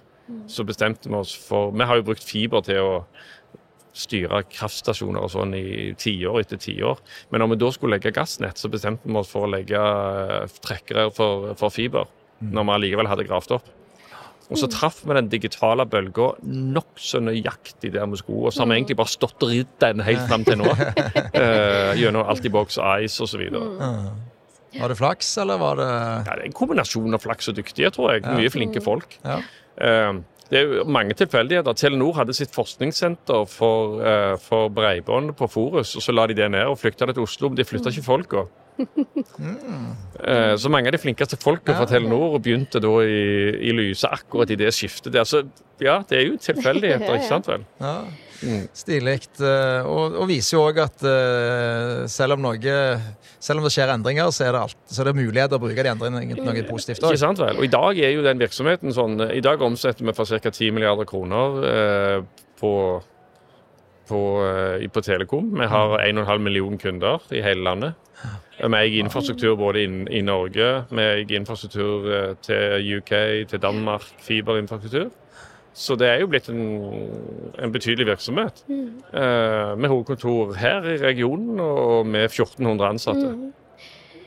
så 0.50 0.64
bestemte 0.68 1.10
vi 1.10 1.18
oss 1.18 1.32
for 1.34 1.72
Vi 1.74 1.86
har 1.90 1.98
jo 1.98 2.06
brukt 2.12 2.26
fiber 2.26 2.62
til 2.62 2.86
å 2.86 2.94
styre 3.98 4.44
kraftstasjoner 4.54 5.26
og 5.26 5.32
sånn 5.34 5.56
i 5.58 5.92
tiår 6.00 6.44
etter 6.44 6.62
tiår. 6.62 7.02
Men 7.32 7.44
når 7.44 7.54
vi 7.54 7.60
da 7.64 7.72
skulle 7.74 7.98
legge 7.98 8.14
gassnett, 8.16 8.62
så 8.62 8.70
bestemte 8.72 9.10
vi 9.10 9.18
oss 9.18 9.32
for 9.32 9.48
å 9.48 9.52
legge 9.52 9.82
trekkere 10.62 11.10
for, 11.16 11.52
for 11.60 11.74
fiber. 11.74 12.08
Når 12.40 12.68
vi 12.68 12.76
allikevel 12.76 13.10
hadde 13.10 13.26
gravd 13.28 13.58
opp. 13.58 13.74
Og 14.50 14.58
så 14.58 14.70
traff 14.72 15.04
vi 15.06 15.14
den 15.14 15.30
digitale 15.30 15.86
bølga 15.86 16.32
nokså 16.42 17.22
nøyaktig 17.22 17.92
der 17.94 18.08
vi 18.10 18.18
skulle. 18.18 18.50
Og 18.50 18.56
så 18.56 18.64
har 18.64 18.72
vi 18.72 18.80
egentlig 18.80 18.98
bare 18.98 19.14
stått 19.14 19.46
og 19.46 19.54
ridd 19.54 19.76
den 19.84 20.02
helt 20.06 20.26
fram 20.26 20.46
til 20.48 20.58
nå. 20.62 20.72
uh, 20.74 21.94
gjennom 22.00 22.26
Altibox 22.26 22.80
Ice 23.06 23.22
osv. 23.26 23.46
Var 24.80 24.92
det 24.92 24.98
flaks, 24.98 25.30
eller 25.42 25.62
var 25.62 25.80
det 25.80 25.88
Ja, 25.90 26.34
det 26.34 26.42
er 26.42 26.50
en 26.50 26.58
kombinasjon 26.58 27.18
av 27.18 27.24
flaks 27.24 27.50
og 27.52 27.58
dyktige, 27.58 27.90
tror 27.94 28.16
jeg. 28.16 28.26
Mye 28.26 28.52
flinke 28.54 28.82
folk. 28.86 29.18
Ja. 29.26 29.40
Eh, 29.82 30.20
det 30.50 30.60
er 30.60 30.66
jo 30.66 30.86
mange 30.90 31.14
tilfeldigheter. 31.18 31.78
Telenor 31.78 32.16
hadde 32.18 32.34
sitt 32.38 32.54
forskningssenter 32.54 33.46
for, 33.50 34.02
eh, 34.02 34.36
for 34.42 34.70
bredbånd 34.74 35.36
på 35.38 35.50
Forus, 35.50 35.96
og 35.96 36.06
så 36.06 36.14
la 36.14 36.26
de 36.28 36.38
det 36.38 36.52
ned 36.52 36.66
og 36.66 36.78
flykta 36.82 37.06
det 37.06 37.16
til 37.16 37.24
Oslo. 37.26 37.50
Men 37.50 37.58
de 37.58 37.66
flytta 37.66 37.90
ikke 37.90 38.06
folka. 38.06 38.46
Eh, 38.80 40.56
Så 40.60 40.70
mange 40.72 40.88
av 40.90 40.96
de 40.96 41.02
flinkeste 41.02 41.38
folka 41.40 41.76
fra 41.78 41.86
Telenor 41.90 42.40
begynte 42.44 42.82
da 42.84 42.92
i, 43.04 43.20
i 43.70 43.74
Lyse 43.76 44.08
akkurat 44.12 44.50
i 44.54 44.58
det 44.60 44.72
skiftet 44.76 45.14
der. 45.16 45.28
Så 45.28 45.44
ja, 45.84 46.00
det 46.10 46.18
er 46.20 46.26
jo 46.30 46.40
tilfeldigheter, 46.42 47.14
ikke 47.20 47.30
sant 47.30 47.48
vel? 47.50 47.64
Ja. 47.82 47.94
Stilig. 48.72 49.18
eh, 49.44 49.84
Og, 49.84 50.14
og 50.16 50.30
viser 50.30 50.56
jo 50.56 50.62
òg 50.70 50.78
at 50.86 51.02
eh, 51.04 52.06
selv 52.08 52.38
om 52.38 52.46
noe 52.46 52.76
Selv 53.40 53.60
om 53.60 53.66
det 53.68 53.72
skjer 53.76 53.92
endringer, 53.92 54.32
så 54.36 54.46
er 54.48 54.56
det, 54.56 54.62
alt, 54.68 54.78
så 54.88 55.02
er 55.04 55.10
det 55.10 55.16
mulighet 55.20 55.52
til 55.52 55.60
å 55.60 55.64
bruke 55.66 55.84
de 55.84 55.92
endringene 55.92 56.36
til 56.40 56.48
noe 56.48 56.64
positivt 56.70 57.04
Også. 57.04 57.12
Ikke 57.18 57.24
sant 57.26 57.40
vel? 57.44 57.60
Og 57.60 57.68
I 57.68 57.72
dag 57.76 58.00
er 58.00 58.14
jo 58.16 58.24
den 58.24 58.40
virksomheten 58.40 58.96
sånn 58.96 59.20
I 59.36 59.44
dag 59.44 59.60
omsetter 59.68 60.08
vi 60.08 60.16
for 60.16 60.28
ca. 60.40 60.52
10 60.56 60.72
milliarder 60.76 61.08
kroner 61.10 61.60
eh, 61.68 62.18
på, 62.60 62.72
på, 64.10 64.22
eh, 64.46 64.90
på 64.90 65.02
Telekom. 65.06 65.52
Vi 65.60 65.68
har 65.70 66.00
1,5 66.00 66.38
million 66.44 66.78
kunder 66.78 67.22
i 67.32 67.42
hele 67.46 67.64
landet. 67.64 67.94
Vi 68.60 68.76
eier 68.76 69.00
infrastruktur 69.00 69.56
både 69.56 69.86
i 70.12 70.22
Norge, 70.26 70.70
vi 70.92 71.04
eier 71.06 71.38
infrastruktur 71.38 72.10
eh, 72.12 72.34
til 72.44 72.98
UK, 73.00 73.14
til 73.48 73.62
Danmark, 73.62 74.08
fiberinfrastruktur. 74.26 75.10
Så 75.74 75.96
det 75.96 76.10
er 76.10 76.20
jo 76.20 76.28
blitt 76.28 76.50
en, 76.52 76.66
en 77.62 77.72
betydelig 77.72 78.10
virksomhet. 78.10 78.66
Eh, 78.68 79.78
med 79.80 79.88
hovedkontor 79.88 80.58
her 80.60 80.84
i 80.90 80.98
regionen 81.00 81.62
og 81.64 82.10
med 82.10 82.28
1400 82.28 82.90
ansatte. 82.90 83.32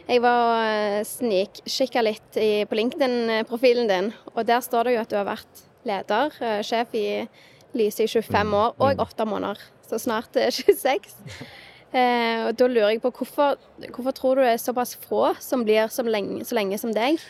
Jeg 0.08 0.22
var 0.22 1.04
snikkikka 1.06 2.02
litt 2.02 2.36
i, 2.40 2.64
på 2.68 2.76
LinkedIn-profilen 2.76 3.90
din, 3.90 4.10
og 4.34 4.46
der 4.48 4.64
står 4.64 4.88
det 4.88 4.96
jo 4.96 5.02
at 5.04 5.12
du 5.12 5.18
har 5.18 5.28
vært 5.28 5.62
leder, 5.86 6.34
sjef 6.66 6.96
i 6.98 7.06
Lyse 7.78 8.04
i 8.04 8.08
25 8.10 8.56
år 8.56 8.74
og 8.78 9.04
8 9.06 9.26
måneder, 9.28 9.60
så 9.88 10.00
snart 10.00 10.36
eh, 10.36 10.50
26. 10.58 11.12
Eh, 11.92 12.46
og 12.46 12.56
Da 12.58 12.68
lurer 12.68 12.94
jeg 12.94 13.02
på 13.04 13.12
hvorfor, 13.12 13.60
hvorfor 13.94 14.16
tror 14.16 14.34
du 14.34 14.44
det 14.44 14.54
er 14.54 14.60
såpass 14.60 14.96
få 15.08 15.34
som 15.40 15.64
blir 15.64 15.88
som 15.92 16.08
lenge, 16.08 16.44
så 16.44 16.56
lenge 16.56 16.78
som 16.80 16.94
deg? 16.96 17.20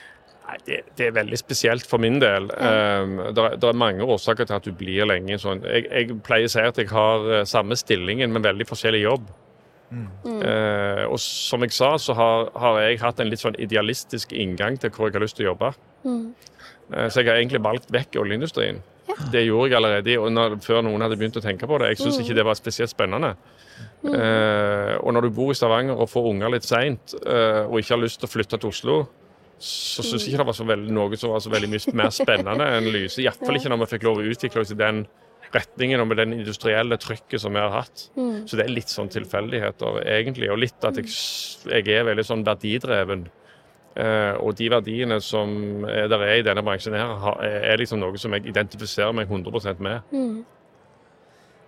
Nei, 0.42 0.56
det, 0.66 0.80
det 0.98 1.06
er 1.06 1.14
veldig 1.14 1.38
spesielt 1.38 1.86
for 1.86 2.02
min 2.02 2.18
del. 2.22 2.48
Um, 2.58 3.18
det, 3.30 3.42
er, 3.44 3.54
det 3.62 3.68
er 3.68 3.78
mange 3.78 4.02
årsaker 4.02 4.48
til 4.48 4.56
at 4.58 4.66
du 4.66 4.72
blir 4.74 5.06
lenge 5.06 5.38
sånn. 5.38 5.62
Jeg, 5.62 5.86
jeg 5.86 6.18
pleier 6.26 6.50
å 6.50 6.52
si 6.52 6.64
at 6.66 6.80
jeg 6.82 6.90
har 6.90 7.28
eh, 7.30 7.44
samme 7.46 7.78
stillingen, 7.78 8.34
men 8.34 8.42
veldig 8.42 8.66
forskjellig 8.66 9.04
jobb. 9.04 9.30
Eh, 9.92 11.04
og 11.04 11.18
som 11.20 11.62
jeg 11.66 11.74
sa, 11.76 11.92
så 12.00 12.14
har, 12.16 12.48
har 12.56 12.78
jeg 12.80 13.00
hatt 13.02 13.20
en 13.20 13.28
litt 13.28 13.42
sånn 13.42 13.58
idealistisk 13.60 14.32
inngang 14.32 14.78
til 14.80 14.92
hvor 14.94 15.10
jeg 15.10 15.18
har 15.18 15.24
lyst 15.26 15.38
til 15.38 15.46
å 15.46 15.52
jobbe. 15.52 15.72
Eh, 16.08 17.08
så 17.08 17.20
jeg 17.20 17.28
har 17.28 17.36
egentlig 17.38 17.62
valgt 17.64 17.92
vekk 17.92 18.18
oljeindustrien. 18.22 18.80
Det 19.32 19.44
gjorde 19.44 19.70
jeg 19.70 19.78
allerede 19.78 20.18
og 20.20 20.30
når, 20.32 20.58
før 20.64 20.82
noen 20.86 21.04
hadde 21.04 21.18
begynt 21.20 21.38
å 21.40 21.44
tenke 21.44 21.68
på 21.68 21.80
det. 21.82 21.92
Jeg 21.92 22.02
syns 22.02 22.20
ikke 22.22 22.36
det 22.38 22.46
var 22.46 22.58
spesielt 22.58 22.92
spennende. 22.92 23.34
Eh, 24.02 24.94
og 24.98 25.12
når 25.14 25.28
du 25.28 25.34
bor 25.36 25.52
i 25.52 25.56
Stavanger 25.56 25.98
og 25.98 26.10
får 26.10 26.28
unger 26.32 26.52
litt 26.52 26.66
seint, 26.66 27.14
uh, 27.22 27.68
og 27.68 27.78
ikke 27.78 27.94
har 27.94 28.02
lyst 28.02 28.18
til 28.22 28.28
å 28.28 28.32
flytte 28.32 28.58
til 28.58 28.72
Oslo, 28.72 28.96
så 29.62 30.02
syns 30.02 30.24
jeg 30.24 30.32
ikke 30.32 30.42
det 30.42 30.48
var 30.48 30.56
så 30.58 30.66
veldig, 30.66 30.94
noe 30.94 31.18
som 31.18 31.30
var 31.30 31.42
så 31.44 31.52
veldig 31.52 31.68
mye 31.70 31.96
mer 32.00 32.10
spennende 32.14 32.66
enn 32.76 32.88
Lyse. 32.90 33.22
Iallfall 33.22 33.60
ikke 33.60 33.70
når 33.70 33.84
vi 33.84 33.90
fikk 33.92 34.08
lov 34.08 34.18
å 34.18 34.24
utvikle 34.32 34.64
oss 34.64 34.72
i 34.74 34.78
den 34.78 35.04
retningen 35.52 36.00
og 36.02 36.08
med 36.10 36.18
den 36.18 36.32
industrielle 36.34 36.96
trykket 36.98 37.44
som 37.44 37.54
vi 37.54 37.62
har 37.62 37.70
hatt. 37.74 38.08
Så 38.48 38.58
det 38.58 38.64
er 38.64 38.72
litt 38.72 38.90
sånn 38.90 39.10
tilfeldigheter, 39.12 40.00
egentlig. 40.08 40.48
Og 40.50 40.58
litt 40.64 40.88
at 40.88 40.98
jeg, 40.98 41.12
jeg 41.68 41.94
er 41.94 42.08
veldig 42.08 42.24
sånn 42.26 42.44
verdidreven. 42.46 43.26
Eh, 43.96 44.34
og 44.40 44.54
de 44.56 44.70
verdiene 44.72 45.18
som 45.20 45.84
er 45.84 46.06
der 46.08 46.22
er 46.24 46.38
i 46.40 46.42
denne 46.46 46.62
bransjen, 46.64 46.94
her, 46.96 47.14
har- 47.20 47.42
er 47.44 47.76
liksom 47.76 48.00
noe 48.00 48.16
som 48.18 48.32
jeg 48.32 48.46
identifiserer 48.48 49.12
meg 49.12 49.28
100% 49.28 49.80
med. 49.80 50.00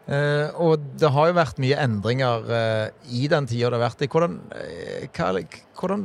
Eh, 0.05 0.51
og 0.61 0.83
det 1.01 1.09
har 1.15 1.31
jo 1.31 1.37
vært 1.39 1.57
mye 1.65 1.79
endringer 1.81 2.43
eh, 2.53 2.89
i 3.17 3.23
den 3.33 3.47
tida 3.49 3.71
det 3.73 3.79
har 3.79 3.85
vært 3.87 4.03
i. 4.05 4.09
Hvordan, 4.13 4.35
eh, 4.53 5.07
hva, 5.17 5.31
hvordan 5.81 6.03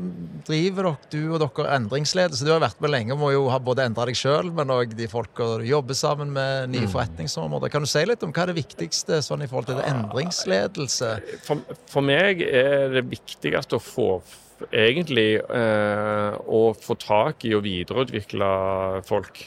driver 0.48 0.88
dere, 0.88 1.10
du 1.12 1.34
og 1.36 1.42
dere 1.44 1.74
endringsledelse? 1.76 2.46
Du 2.48 2.54
har 2.54 2.62
vært 2.64 2.80
med 2.80 2.94
lenge 2.94 3.12
og 3.12 3.20
må 3.20 3.34
jo 3.34 3.50
ha 3.52 3.60
både 3.60 3.84
endra 3.90 4.06
deg 4.08 4.16
sjøl, 4.16 4.54
men 4.56 4.72
òg 4.72 4.96
de 4.96 5.08
folka 5.12 5.50
du 5.60 5.66
jobber 5.68 6.00
sammen 6.00 6.32
med, 6.32 6.70
nye 6.72 6.88
Mm. 6.88 6.94
forretningsområder. 6.96 7.70
Kan 7.76 7.84
du 7.84 7.88
si 7.92 8.06
litt 8.08 8.24
om 8.24 8.32
hva 8.32 8.44
er 8.48 8.54
det 8.54 8.64
viktigste 8.64 9.20
sånn 9.20 9.44
i 9.44 9.48
forhold 9.52 9.68
til 9.68 9.76
det 9.82 9.90
endringsledelse? 9.92 11.12
For, 11.44 11.60
for 11.92 12.02
meg 12.02 12.40
er 12.42 12.88
det 12.96 13.04
viktigste 13.12 13.76
å 13.76 13.84
få 13.84 14.22
egentlig 14.68 15.40
eh, 15.40 16.34
å 16.36 16.62
få 16.78 16.98
tak 17.00 17.46
i 17.48 17.54
og 17.58 17.64
videreutvikle 17.66 18.50
folk. 19.08 19.42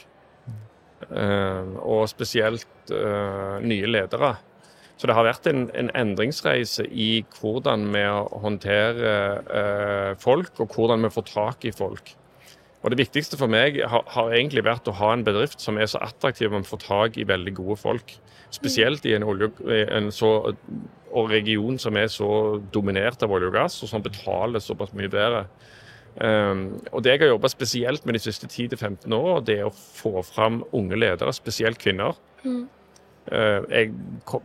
Eh, 1.09 1.75
og 1.83 2.07
spesielt 2.11 2.93
eh, 2.93 3.59
nye 3.63 3.89
ledere. 3.89 4.35
Så 4.97 5.09
det 5.09 5.17
har 5.17 5.27
vært 5.27 5.47
en, 5.49 5.65
en 5.75 5.89
endringsreise 5.97 6.85
i 6.87 7.25
hvordan 7.39 7.87
vi 7.91 8.03
håndterer 8.43 10.13
folk, 10.21 10.53
og 10.61 10.77
hvordan 10.77 11.03
vi 11.03 11.11
får 11.11 11.25
tak 11.31 11.65
i 11.67 11.73
folk. 11.75 12.13
Og 12.83 12.91
Det 12.91 12.99
viktigste 12.99 13.39
for 13.39 13.47
meg 13.47 13.77
har, 13.87 14.03
har 14.11 14.33
egentlig 14.35 14.65
vært 14.67 14.89
å 14.91 14.95
ha 14.99 15.13
en 15.15 15.23
bedrift 15.23 15.63
som 15.63 15.77
er 15.79 15.87
så 15.87 16.01
attraktiv 16.03 16.49
at 16.49 16.57
man 16.57 16.67
får 16.67 16.81
tak 16.83 17.17
i 17.17 17.27
veldig 17.27 17.53
gode 17.55 17.77
folk. 17.79 18.11
Spesielt 18.51 19.05
i 19.07 19.15
en, 19.15 19.23
olje, 19.23 19.49
en 19.87 20.11
så, 20.11 20.51
og 21.13 21.31
region 21.31 21.79
som 21.79 21.95
er 21.97 22.11
så 22.11 22.59
dominert 22.75 23.23
av 23.23 23.31
olje 23.31 23.49
og 23.49 23.55
gass, 23.55 23.79
og 23.85 23.89
som 23.89 24.03
betaler 24.03 24.61
såpass 24.61 24.91
mye 24.97 25.11
bedre. 25.11 25.45
Um, 26.19 26.67
og 26.91 27.01
Det 27.03 27.15
jeg 27.15 27.23
har 27.23 27.33
jobba 27.33 27.49
spesielt 27.49 28.05
med 28.05 28.19
de 28.19 28.21
siste 28.21 28.47
10-15 28.51 29.15
år, 29.15 29.41
det 29.47 29.59
er 29.61 29.71
å 29.71 29.73
få 29.73 30.21
fram 30.27 30.61
unge 30.75 30.99
ledere, 30.99 31.33
spesielt 31.33 31.79
kvinner. 31.81 32.19
Uh, 32.43 33.63
jeg, 33.71 33.93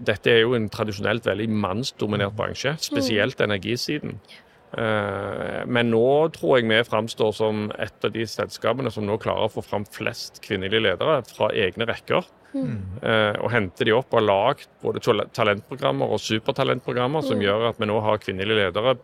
dette 0.07 0.31
er 0.31 0.45
jo 0.47 0.55
en 0.57 0.71
tradisjonelt 0.71 1.27
veldig 1.27 1.51
mannsdominert 1.51 2.39
bransje, 2.39 2.77
spesielt 2.81 3.43
energisiden. 3.45 4.21
Uh, 4.69 5.65
men 5.65 5.89
nå 5.93 6.09
tror 6.35 6.59
jeg 6.59 6.69
vi 6.69 6.81
framstår 6.85 7.31
som 7.37 7.69
et 7.81 8.05
av 8.05 8.13
de 8.13 8.27
selskapene 8.29 8.93
som 8.93 9.07
nå 9.09 9.17
klarer 9.23 9.49
å 9.49 9.53
få 9.53 9.65
fram 9.65 9.87
flest 9.89 10.43
kvinnelige 10.45 10.85
ledere 10.91 11.23
fra 11.29 11.53
egne 11.55 11.89
rekker. 11.89 12.35
Mm. 12.49 13.03
og 13.45 13.51
hente 13.53 13.85
de 13.85 13.93
opp 13.93 14.07
og 14.09 14.23
har 14.23 14.25
lagd 14.25 14.71
både 14.81 15.03
talentprogrammer 15.37 16.15
og 16.15 16.23
supertalentprogrammer 16.25 17.21
som 17.21 17.43
gjør 17.45 17.67
at 17.69 17.77
vi 17.77 17.89
nå 17.91 17.99
har 18.01 18.23
kvinnelige 18.23 18.63
ledere 18.63 18.95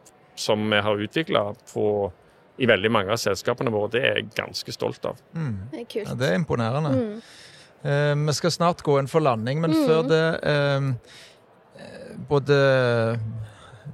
som 0.41 0.65
vi 0.71 0.79
har 0.81 1.03
utvikla 1.05 1.43
i 2.57 2.69
veldig 2.71 2.91
mange 2.97 3.13
av 3.13 3.21
selskapene 3.21 3.73
våre. 3.75 3.93
Det 3.93 4.01
er 4.01 4.21
jeg 4.23 4.31
ganske 4.39 4.75
stolt 4.75 5.05
av. 5.11 5.21
Det 5.35 5.83
er 5.83 5.85
kult. 5.85 6.09
Ja, 6.09 6.17
det 6.19 6.31
er 6.31 6.39
imponerende. 6.41 6.95
Mm. 6.97 7.21
Eh, 7.85 8.27
vi 8.27 8.33
skal 8.33 8.51
snart 8.55 8.83
gå 8.83 8.97
inn 8.99 9.11
for 9.11 9.25
landing, 9.25 9.61
men 9.61 9.75
før 9.85 10.07
det 10.09 10.25
eh, 10.49 10.87
eh, 11.85 12.13
Både 12.31 12.57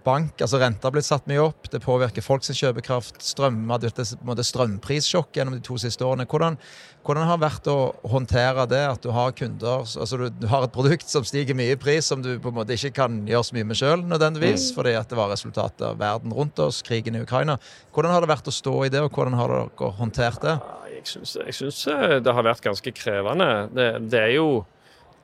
bank, 0.05 0.41
altså 0.41 0.61
renta 0.61 0.89
har 0.89 0.95
blitt 0.95 1.07
satt 1.07 1.27
mye 1.31 1.43
opp, 1.43 1.69
det 1.73 1.83
påvirker 1.85 2.25
folks 2.25 2.53
kjøpekraft. 2.57 3.21
Strøm, 3.25 3.59
vi 3.61 3.91
en 3.91 4.27
måte, 4.29 4.47
strømprissjokk 4.47 5.37
gjennom 5.37 5.57
de 5.57 5.63
to 5.65 5.77
siste 5.81 6.07
årene. 6.07 6.27
Hvordan, 6.31 6.59
hvordan 7.07 7.29
har 7.29 7.39
det 7.39 7.47
vært 7.47 7.71
å 7.73 7.77
håndtere 8.13 8.67
det, 8.71 8.83
at 8.89 9.05
du 9.05 9.11
har 9.15 9.35
kunder 9.37 9.85
altså 9.85 10.19
du, 10.21 10.27
du 10.43 10.49
har 10.51 10.67
et 10.67 10.75
produkt 10.75 11.09
som 11.11 11.27
stiger 11.27 11.57
mye 11.59 11.77
i 11.77 11.81
pris, 11.81 12.09
som 12.11 12.25
du 12.25 12.35
på 12.43 12.53
en 12.53 12.59
måte 12.59 12.77
ikke 12.77 12.93
kan 13.01 13.21
gjøre 13.29 13.49
så 13.49 13.57
mye 13.57 13.69
med 13.71 13.81
sjøl 13.81 14.05
nødvendigvis, 14.09 14.71
fordi 14.77 14.97
at 14.99 15.11
det 15.11 15.21
var 15.21 15.33
resultatet 15.33 15.87
av 15.93 16.01
verden 16.01 16.35
rundt 16.37 16.61
oss, 16.63 16.83
krigen 16.87 17.17
i 17.17 17.25
Ukraina. 17.25 17.59
Hvordan 17.95 18.17
har 18.17 18.25
det 18.25 18.33
vært 18.33 18.51
å 18.51 18.55
stå 18.55 18.77
i 18.87 18.93
det, 18.93 19.05
og 19.05 19.15
hvordan 19.15 19.39
har 19.39 19.57
dere 19.57 19.95
håndtert 20.01 20.45
det? 20.45 20.59
Jeg 21.01 21.09
syns, 21.09 21.37
jeg 21.41 21.57
syns 21.57 21.81
eh, 21.89 22.19
det 22.21 22.35
har 22.37 22.45
vært 22.45 22.65
ganske 22.65 22.93
krevende. 22.93 23.49
Det, 23.73 23.89
det, 24.13 24.21
er 24.21 24.35
jo, 24.37 24.49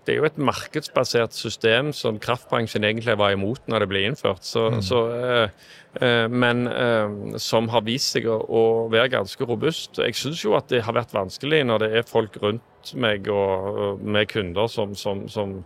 det 0.06 0.14
er 0.14 0.20
jo 0.20 0.28
et 0.28 0.38
markedsbasert 0.38 1.34
system 1.34 1.90
som 1.96 2.20
kraftbransjen 2.22 2.84
egentlig 2.86 3.16
var 3.18 3.34
imot 3.34 3.64
når 3.66 3.82
det 3.82 3.88
ble 3.90 4.04
innført. 4.06 4.46
Så, 4.46 4.68
så, 4.86 5.00
eh, 5.10 5.70
eh, 6.00 6.26
men 6.30 6.66
eh, 6.70 7.38
som 7.42 7.66
har 7.72 7.82
vist 7.86 8.14
seg 8.14 8.28
å, 8.30 8.38
å 8.38 8.64
være 8.92 9.16
ganske 9.16 9.48
robust. 9.48 9.98
Jeg 9.98 10.14
syns 10.18 10.44
jo 10.44 10.54
at 10.58 10.70
det 10.70 10.84
har 10.86 10.94
vært 10.94 11.14
vanskelig 11.16 11.64
når 11.66 11.82
det 11.82 11.90
er 11.98 12.06
folk 12.06 12.38
rundt 12.42 12.94
meg 12.94 13.26
og, 13.32 13.80
og 13.82 14.04
med 14.06 14.30
kunder 14.30 14.70
som, 14.70 14.94
som, 14.98 15.26
som 15.32 15.58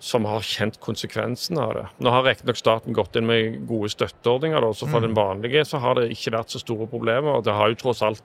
som 0.00 0.24
har 0.24 0.40
kjent 0.40 0.78
konsekvensen 0.80 1.58
av 1.60 1.74
det. 1.76 1.82
Nå 2.00 2.12
har 2.14 2.22
riktignok 2.24 2.56
staten 2.56 2.94
gått 2.96 3.18
inn 3.20 3.26
med 3.28 3.58
gode 3.68 3.90
støtteordninger, 3.92 4.64
da, 4.64 4.70
så 4.72 4.88
for 4.88 5.04
den 5.04 5.12
vanlige 5.12 5.66
så 5.68 5.76
har 5.82 5.98
det 5.98 6.06
ikke 6.14 6.32
vært 6.38 6.54
så 6.54 6.60
store 6.62 6.86
problemer. 6.88 7.34
og 7.34 7.44
Det 7.44 7.52
har 7.52 7.68
jo 7.68 7.76
tross 7.82 8.00
alt 8.06 8.24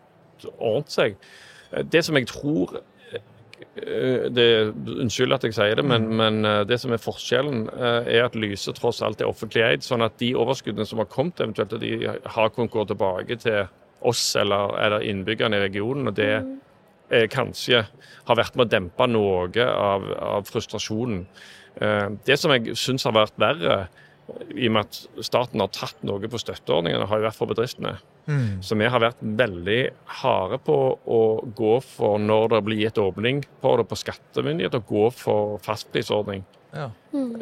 ordnet 0.56 0.94
seg. 0.96 1.18
Det 1.92 2.00
som 2.08 2.16
jeg 2.16 2.30
tror 2.32 2.78
det, 4.36 4.48
Unnskyld 4.88 5.36
at 5.36 5.46
jeg 5.48 5.56
sier 5.56 5.80
det, 5.80 5.86
men, 5.88 6.08
men 6.20 6.46
eh, 6.48 6.62
det 6.68 6.78
som 6.82 6.94
er 6.96 7.02
forskjellen, 7.02 7.65
eh, 7.76 8.12
er 8.18 8.28
at 8.28 8.38
Lyse 8.39 8.74
tross 8.76 9.02
alt 9.06 9.22
er 9.22 9.30
offentlig 9.30 9.63
eid. 9.65 9.86
Sånn 9.86 10.06
at 10.06 10.18
de 10.22 10.34
overskuddene 10.38 10.88
som 10.88 11.02
har 11.04 11.10
kommet, 11.12 11.41
eventuelt 11.44 11.76
at 11.76 11.84
de 11.84 11.96
har 12.08 12.54
kunnet 12.56 12.74
gå 12.74 12.86
tilbake 12.89 13.39
til 13.44 13.65
oss 14.06 14.24
eller, 14.39 14.76
eller 14.82 15.06
innbyggerne 15.08 15.60
i 15.60 15.65
regionen. 15.65 16.12
og 16.12 16.18
det 16.18 16.32
eh, 17.10 17.28
kanskje 17.32 17.86
har 18.26 18.39
vært 18.39 18.56
med 18.56 18.68
å 18.68 18.74
dempe 18.76 19.08
noe 19.12 19.68
av, 19.68 20.10
av 20.38 20.50
frustrasjonen. 20.50 21.26
Eh, 21.82 22.08
det 22.28 22.39
som 22.39 22.54
jeg 22.56 22.76
syns 22.80 23.08
har 23.08 23.15
vært 23.15 23.39
verre, 23.41 23.86
i 24.56 24.68
og 24.68 24.74
med 24.74 24.88
at 24.88 25.26
staten 25.26 25.62
har 25.62 25.72
tatt 25.76 26.02
noe 26.08 26.30
på 26.32 26.42
støtteordningene, 26.42 27.06
har 27.10 27.22
jo 27.22 27.28
vært 27.28 27.38
for 27.38 27.52
bedriftene. 27.52 27.98
Så 28.66 28.74
vi 28.80 28.88
har 28.90 29.04
vært 29.04 29.20
veldig 29.22 29.82
harde 30.24 30.58
på 30.66 30.78
å 30.98 31.22
gå 31.56 31.76
for, 31.86 32.18
når 32.18 32.56
det 32.56 32.62
blir 32.66 32.82
gitt 32.82 32.98
åpning 33.02 33.44
på 33.62 33.76
det 33.78 33.86
på 33.90 34.00
skattemyndighet, 34.02 34.80
å 34.80 34.88
gå 34.90 35.10
for 35.14 35.60
fastprisordning. 35.66 36.42
Ja. 36.76 36.90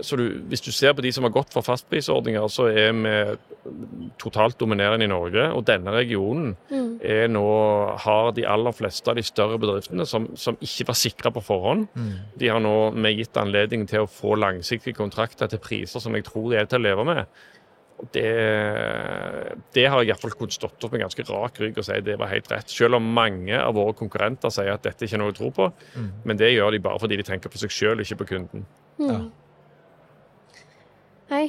Så 0.05 0.19
du, 0.19 0.25
hvis 0.51 0.61
du 0.61 0.69
ser 0.75 0.93
på 0.93 1.01
de 1.01 1.11
som 1.15 1.25
har 1.25 1.33
gått 1.33 1.55
for 1.55 1.65
fastprisordninger, 1.65 2.43
så 2.51 2.67
er 2.69 2.91
vi 2.93 3.13
totalt 4.21 4.59
dominerende 4.59 5.05
i 5.07 5.11
Norge. 5.11 5.47
Og 5.55 5.65
denne 5.67 5.93
regionen 5.95 6.53
er 7.03 7.27
nå, 7.31 7.45
har 8.03 8.31
de 8.37 8.45
aller 8.47 8.75
fleste 8.75 9.09
av 9.11 9.17
de 9.19 9.23
større 9.25 9.59
bedriftene 9.61 10.05
som, 10.09 10.29
som 10.39 10.57
ikke 10.63 10.87
var 10.91 10.99
sikra 10.99 11.31
på 11.35 11.43
forhånd. 11.43 11.87
De 12.39 12.51
har 12.51 12.61
nå 12.63 12.91
med 12.95 13.17
gitt 13.17 13.37
anledning 13.39 13.87
til 13.89 14.05
å 14.05 14.11
få 14.11 14.35
langsiktige 14.39 14.97
kontrakter 14.97 15.51
til 15.51 15.61
priser 15.63 16.03
som 16.03 16.15
jeg 16.15 16.27
tror 16.29 16.51
de 16.51 16.61
er 16.61 16.69
til 16.69 16.81
å 16.81 16.87
leve 16.87 17.07
med. 17.09 17.43
Det, 18.11 18.23
det 19.71 19.83
har 19.87 20.01
jeg 20.01 20.09
iallfall 20.09 20.33
kunnet 20.35 20.55
stått 20.57 20.83
opp 20.83 20.91
med 20.91 21.05
ganske 21.05 21.23
rak 21.29 21.59
rygg 21.61 21.77
og 21.79 21.85
si 21.87 21.99
det 22.03 22.17
var 22.19 22.31
helt 22.33 22.49
rett. 22.51 22.71
Selv 22.73 22.97
om 22.97 23.05
mange 23.15 23.55
av 23.55 23.77
våre 23.77 23.93
konkurrenter 23.95 24.51
sier 24.51 24.73
at 24.73 24.83
dette 24.83 25.05
ikke 25.05 25.15
er 25.15 25.21
noe 25.21 25.31
å 25.31 25.37
tro 25.37 25.51
på. 25.55 25.69
Men 26.25 26.39
det 26.41 26.51
gjør 26.51 26.73
de 26.75 26.81
bare 26.83 26.99
fordi 26.99 27.19
de 27.21 27.27
tenker 27.27 27.53
på 27.53 27.61
seg 27.61 27.71
sjøl, 27.71 28.03
ikke 28.03 28.19
på 28.23 28.29
kunden. 28.33 28.65
Ja. 28.99 29.21
Hei. 31.31 31.45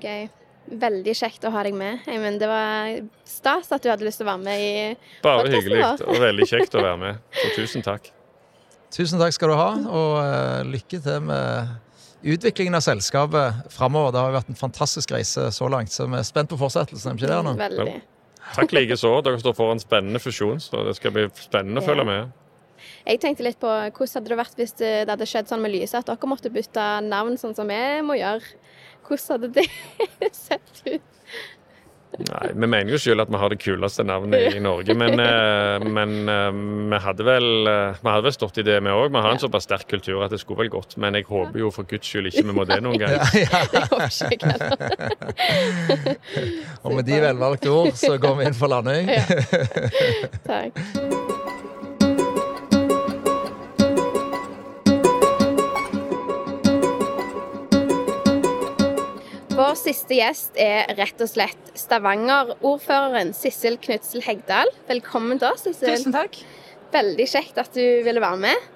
Gøy. 0.00 0.24
Veldig 0.70 1.12
kjekt 1.16 1.44
å 1.44 1.50
ha 1.52 1.62
deg 1.66 1.74
med. 1.76 2.00
Jeg 2.08 2.20
mener, 2.22 2.38
det 2.40 2.48
var 2.48 2.94
stas 3.28 3.68
at 3.74 3.82
du 3.84 3.90
hadde 3.90 4.06
lyst 4.06 4.16
til 4.22 4.24
å 4.26 4.30
være 4.32 4.44
med 4.46 4.60
i 4.64 4.96
Bare 5.22 5.50
hyggelig 5.52 5.80
vår. 5.82 6.04
og 6.08 6.20
veldig 6.22 6.46
kjekt 6.48 6.74
å 6.78 6.82
være 6.84 6.98
med. 7.02 7.18
Så 7.36 7.50
tusen 7.58 7.84
takk. 7.84 8.08
Tusen 8.94 9.18
takk 9.20 9.34
skal 9.36 9.50
du 9.52 9.56
ha, 9.58 9.68
og 9.90 10.14
eh, 10.22 10.62
lykke 10.70 11.00
til 11.04 11.20
med 11.26 11.68
utviklingen 12.24 12.78
av 12.78 12.84
selskapet 12.86 13.66
framover. 13.74 14.14
Det 14.14 14.20
har 14.22 14.30
jo 14.32 14.36
vært 14.38 14.52
en 14.54 14.60
fantastisk 14.62 15.12
reise 15.12 15.50
så 15.52 15.68
langt, 15.68 15.92
så 15.92 16.06
vi 16.08 16.16
er 16.16 16.24
spent 16.24 16.48
på 16.48 16.56
fortsettelsen. 16.60 17.10
er 17.10 17.18
vi 17.18 17.24
ikke 17.24 17.32
det, 17.32 17.36
Arne? 17.42 17.54
Veldig. 17.60 17.96
Takk 18.54 18.72
likeså. 18.76 19.10
Dere 19.24 19.40
står 19.42 19.56
foran 19.58 19.80
spennende 19.82 20.20
fusjon, 20.22 20.60
så 20.62 20.84
det 20.88 20.96
skal 20.96 21.12
bli 21.12 21.26
spennende 21.36 21.80
å 21.80 21.84
Ja. 21.84 21.88
følge 21.90 22.06
med. 22.08 22.32
Jeg 23.06 23.20
tenkte 23.20 23.44
litt 23.44 23.60
på 23.60 23.68
hvordan 23.68 24.14
hadde 24.14 24.28
det 24.28 24.38
vært 24.38 24.56
hvis 24.56 24.72
det 24.76 24.92
det 25.06 25.08
hadde 25.12 25.26
skjedd 25.28 25.48
sånn 25.48 25.60
med 25.60 25.72
Lyse, 25.72 25.94
at 25.98 26.06
dere 26.06 26.28
måtte 26.28 26.50
bytte 26.52 26.84
navn 27.04 27.36
sånn 27.36 27.54
som 27.56 27.68
vi 27.68 28.00
må 28.00 28.16
gjøre. 28.16 28.42
Hvordan 29.04 29.34
hadde 29.34 29.52
det 29.60 29.68
sett 30.46 30.82
ut? 30.86 31.10
Nei, 32.14 32.48
Vi 32.54 32.66
mener 32.70 32.92
jo 32.94 32.98
sjøl 33.00 33.18
at 33.24 33.30
vi 33.32 33.38
har 33.40 33.50
det 33.50 33.58
kuleste 33.58 34.04
navnet 34.06 34.54
i 34.54 34.60
Norge, 34.62 34.94
men, 34.98 35.18
eh, 35.18 35.82
men 35.96 36.28
eh, 36.30 36.50
vi, 36.92 37.00
hadde 37.02 37.26
vel, 37.26 37.48
eh, 37.66 37.98
vi 37.98 38.08
hadde 38.12 38.26
vel 38.28 38.36
stått 38.36 38.60
i 38.62 38.66
det, 38.66 38.76
vi 38.86 38.94
òg. 38.94 39.08
Vi 39.10 39.22
har 39.24 39.34
en 39.34 39.42
såpass 39.42 39.66
sterk 39.66 39.88
kultur 39.90 40.22
at 40.22 40.30
det 40.34 40.38
skulle 40.42 40.62
vel 40.62 40.70
gått. 40.76 40.94
Men 41.00 41.18
jeg 41.18 41.26
håper 41.26 41.58
jo 41.64 41.72
for 41.74 41.88
guds 41.90 42.06
skyld 42.06 42.30
ikke 42.30 42.46
vi 42.46 42.54
må 42.54 42.66
det 42.70 42.80
noen 42.84 43.02
gang. 43.02 43.18
Det 43.34 43.82
håper 43.90 44.10
ikke 44.30 44.54
jeg. 44.54 44.58
Og 46.84 46.94
med 46.94 47.08
de 47.08 47.22
velvalgte 47.24 47.74
ord 47.74 47.94
så 47.98 48.14
går 48.20 48.38
vi 48.40 48.50
inn 48.50 48.58
for 48.58 48.70
landing. 48.70 49.10
Ja. 49.10 49.24
Takk. 50.46 51.33
Vår 59.74 59.80
siste 59.90 60.14
gjest 60.14 60.58
er 60.62 60.92
rett 60.94 61.18
og 61.24 61.26
slett 61.26 61.70
Stavanger-ordføreren 61.74 63.32
Sissel 63.34 63.74
Knutsel 63.82 64.22
Hegdal. 64.22 64.68
Velkommen 64.86 65.40
til 65.42 65.48
oss, 65.48 65.64
Sissel. 65.66 65.96
Tusen 65.96 66.14
takk. 66.14 66.38
Veldig 66.94 67.26
kjekt 67.26 67.58
at 67.58 67.74
du 67.74 67.82
ville 68.06 68.22
være 68.22 68.38
med. 68.44 68.68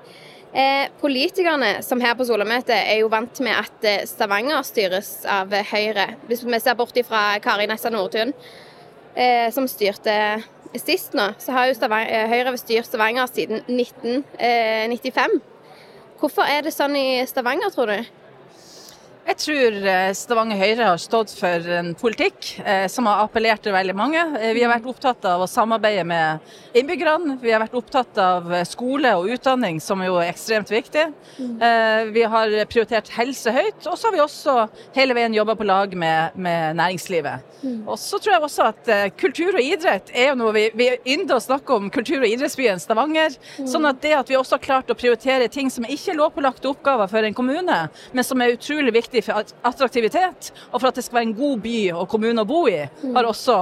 Eh, 0.51 0.91
politikerne 0.99 1.85
som 1.87 2.03
her 2.03 2.19
på 2.19 2.27
Solamøtet 2.27 2.75
er 2.75 2.99
jo 3.05 3.13
vant 3.15 3.45
med 3.47 3.55
at 3.55 3.87
eh, 3.87 4.03
Stavanger 4.11 4.67
styres 4.67 5.13
av 5.23 5.55
eh, 5.55 5.71
Høyre. 5.71 6.09
Hvis 6.27 6.43
vi 6.43 6.63
ser 6.67 6.75
bort 6.83 6.99
fra 7.07 7.23
Kari 7.47 7.71
Nessa 7.71 7.95
Nordtun, 7.95 8.35
eh, 9.15 9.47
som 9.55 9.71
styrte 9.71 10.19
sist 10.83 11.15
nå, 11.15 11.31
så 11.39 11.55
har 11.61 11.71
jo 11.71 11.79
Stavanger, 11.79 12.11
eh, 12.11 12.33
Høyre 12.35 12.59
styrt 12.59 12.91
Stavanger 12.91 13.31
siden 13.31 13.63
1995. 13.71 15.39
Hvorfor 16.19 16.51
er 16.59 16.67
det 16.67 16.75
sånn 16.75 16.99
i 16.99 17.23
Stavanger, 17.31 17.71
tror 17.71 17.95
du? 17.95 18.17
Jeg 19.29 19.37
tror 19.43 19.75
eh, 19.85 20.11
Stavanger 20.17 20.57
Høyre 20.57 20.87
har 20.89 21.01
stått 21.03 21.35
for 21.37 21.67
en 21.77 21.91
politikk 22.01 22.47
eh, 22.63 22.87
som 22.89 23.05
har 23.11 23.27
appellert 23.27 23.61
til 23.61 23.75
veldig 23.75 23.93
mange. 23.93 24.23
Eh, 24.39 24.55
vi 24.57 24.63
har 24.65 24.71
vært 24.73 24.87
opptatt 24.89 25.27
av 25.29 25.43
å 25.45 25.49
samarbeide 25.51 26.07
med 26.09 26.47
innbyggerne. 26.73 27.37
Vi 27.43 27.53
har 27.53 27.61
vært 27.61 27.77
opptatt 27.77 28.17
av 28.25 28.49
skole 28.65 29.13
og 29.21 29.29
utdanning, 29.35 29.83
som 29.85 30.01
jo 30.01 30.17
er 30.17 30.31
ekstremt 30.31 30.73
viktig. 30.73 31.05
Eh, 31.45 32.09
vi 32.15 32.25
har 32.25 32.55
prioritert 32.73 33.11
helse 33.19 33.53
høyt. 33.53 33.85
Og 33.85 33.99
så 34.01 34.09
har 34.09 34.17
vi 34.17 34.23
også 34.25 34.55
hele 34.97 35.19
veien 35.19 35.37
jobba 35.37 35.59
på 35.61 35.69
lag 35.69 35.93
med, 35.93 36.41
med 36.41 36.81
næringslivet. 36.81 37.45
Og 37.85 37.99
så 38.01 38.17
tror 38.23 38.37
jeg 38.37 38.47
også 38.47 38.71
at 38.71 38.91
kultur 39.19 39.59
og 39.59 39.61
idrett 39.61 40.13
er 40.15 40.31
jo 40.31 40.39
noe 40.39 40.55
vi, 40.55 40.65
vi 40.79 40.89
ynder 41.11 41.37
å 41.37 41.43
snakke 41.43 41.75
om 41.75 41.91
kultur- 41.93 42.23
og 42.23 42.31
idrettsbyen 42.31 42.81
Stavanger. 42.81 43.37
Sånn 43.59 43.89
at 43.91 44.01
det 44.01 44.15
at 44.15 44.31
vi 44.31 44.39
også 44.39 44.57
har 44.57 44.65
klart 44.65 44.93
å 44.95 44.97
prioritere 44.97 45.51
ting 45.53 45.69
som 45.75 45.85
ikke 45.85 46.15
er 46.15 46.21
lovpålagte 46.23 46.71
oppgaver 46.71 47.11
for 47.11 47.27
en 47.27 47.37
kommune, 47.37 47.79
men 48.15 48.25
som 48.25 48.41
er 48.41 48.55
utrolig 48.55 48.95
viktig 48.95 49.18
for 49.25 49.45
attraktivitet 49.69 50.53
og 50.71 50.81
for 50.81 50.91
at 50.91 50.99
det 50.99 51.05
skal 51.07 51.21
være 51.21 51.29
en 51.31 51.37
god 51.39 51.63
by 51.65 51.77
og 51.95 52.05
kommune 52.11 52.45
å 52.45 52.49
bo 52.49 52.65
i, 52.71 52.81
har 53.15 53.29
også 53.29 53.57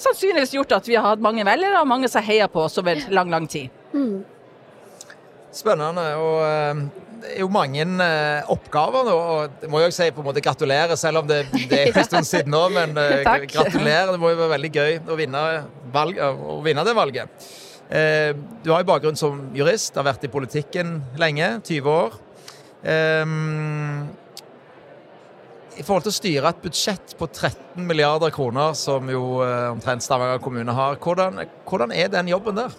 sannsynligvis 0.00 0.56
gjort 0.56 0.78
at 0.78 0.88
vi 0.88 0.98
har 0.98 1.12
hatt 1.12 1.22
mange 1.24 1.44
velgere 1.46 1.82
og 1.82 1.88
mange 1.90 2.10
som 2.10 2.24
heier 2.24 2.50
på 2.52 2.64
oss 2.66 2.78
over 2.80 3.00
lang, 3.12 3.30
lang 3.32 3.48
tid. 3.50 3.70
Spennende. 5.54 6.04
Og 6.20 6.36
eh, 6.46 6.82
det 7.20 7.32
er 7.34 7.42
jo 7.42 7.48
mange 7.52 7.84
eh, 7.84 8.50
oppgaver 8.52 9.06
nå. 9.08 9.16
og 9.16 9.56
det 9.60 9.70
må 9.70 9.82
jeg 9.82 9.94
si 9.96 10.08
på 10.14 10.22
en 10.22 10.28
måte 10.30 10.42
gratulerer, 10.44 10.96
selv 10.98 11.22
om 11.22 11.28
det, 11.28 11.42
det 11.70 11.82
er 11.82 11.98
en 11.98 12.06
stund 12.06 12.28
siden 12.28 12.54
nå. 12.54 12.62
Men 12.74 12.96
eh, 13.02 13.26
gratulerer. 13.50 14.14
Det 14.14 14.22
må 14.22 14.32
jo 14.32 14.40
være 14.40 14.54
veldig 14.54 14.72
gøy 14.76 14.96
å 15.10 15.18
vinne, 15.18 15.44
valg, 15.92 16.20
å 16.20 16.60
vinne 16.64 16.86
det 16.86 16.96
valget. 16.96 17.50
Eh, 17.90 18.30
du 18.62 18.72
har 18.72 18.84
jo 18.84 18.90
bakgrunn 18.92 19.18
som 19.18 19.48
jurist, 19.56 19.96
har 19.98 20.06
vært 20.06 20.26
i 20.26 20.32
politikken 20.32 21.00
lenge, 21.20 21.56
20 21.66 21.94
år. 21.96 22.18
I 25.80 25.84
forhold 25.86 26.04
til 26.04 26.12
å 26.12 26.18
styre 26.18 26.50
et 26.52 26.58
budsjett 26.60 27.12
på 27.16 27.24
13 27.24 27.86
milliarder 27.88 28.28
kroner, 28.34 28.74
som 28.76 29.06
jo 29.08 29.38
eh, 29.40 29.70
omtrent 29.72 30.04
Stavanger 30.04 30.42
kommune 30.44 30.74
har, 30.76 30.98
hvordan, 31.00 31.40
hvordan 31.64 31.94
er 31.96 32.10
den 32.12 32.28
jobben 32.28 32.58
der? 32.58 32.74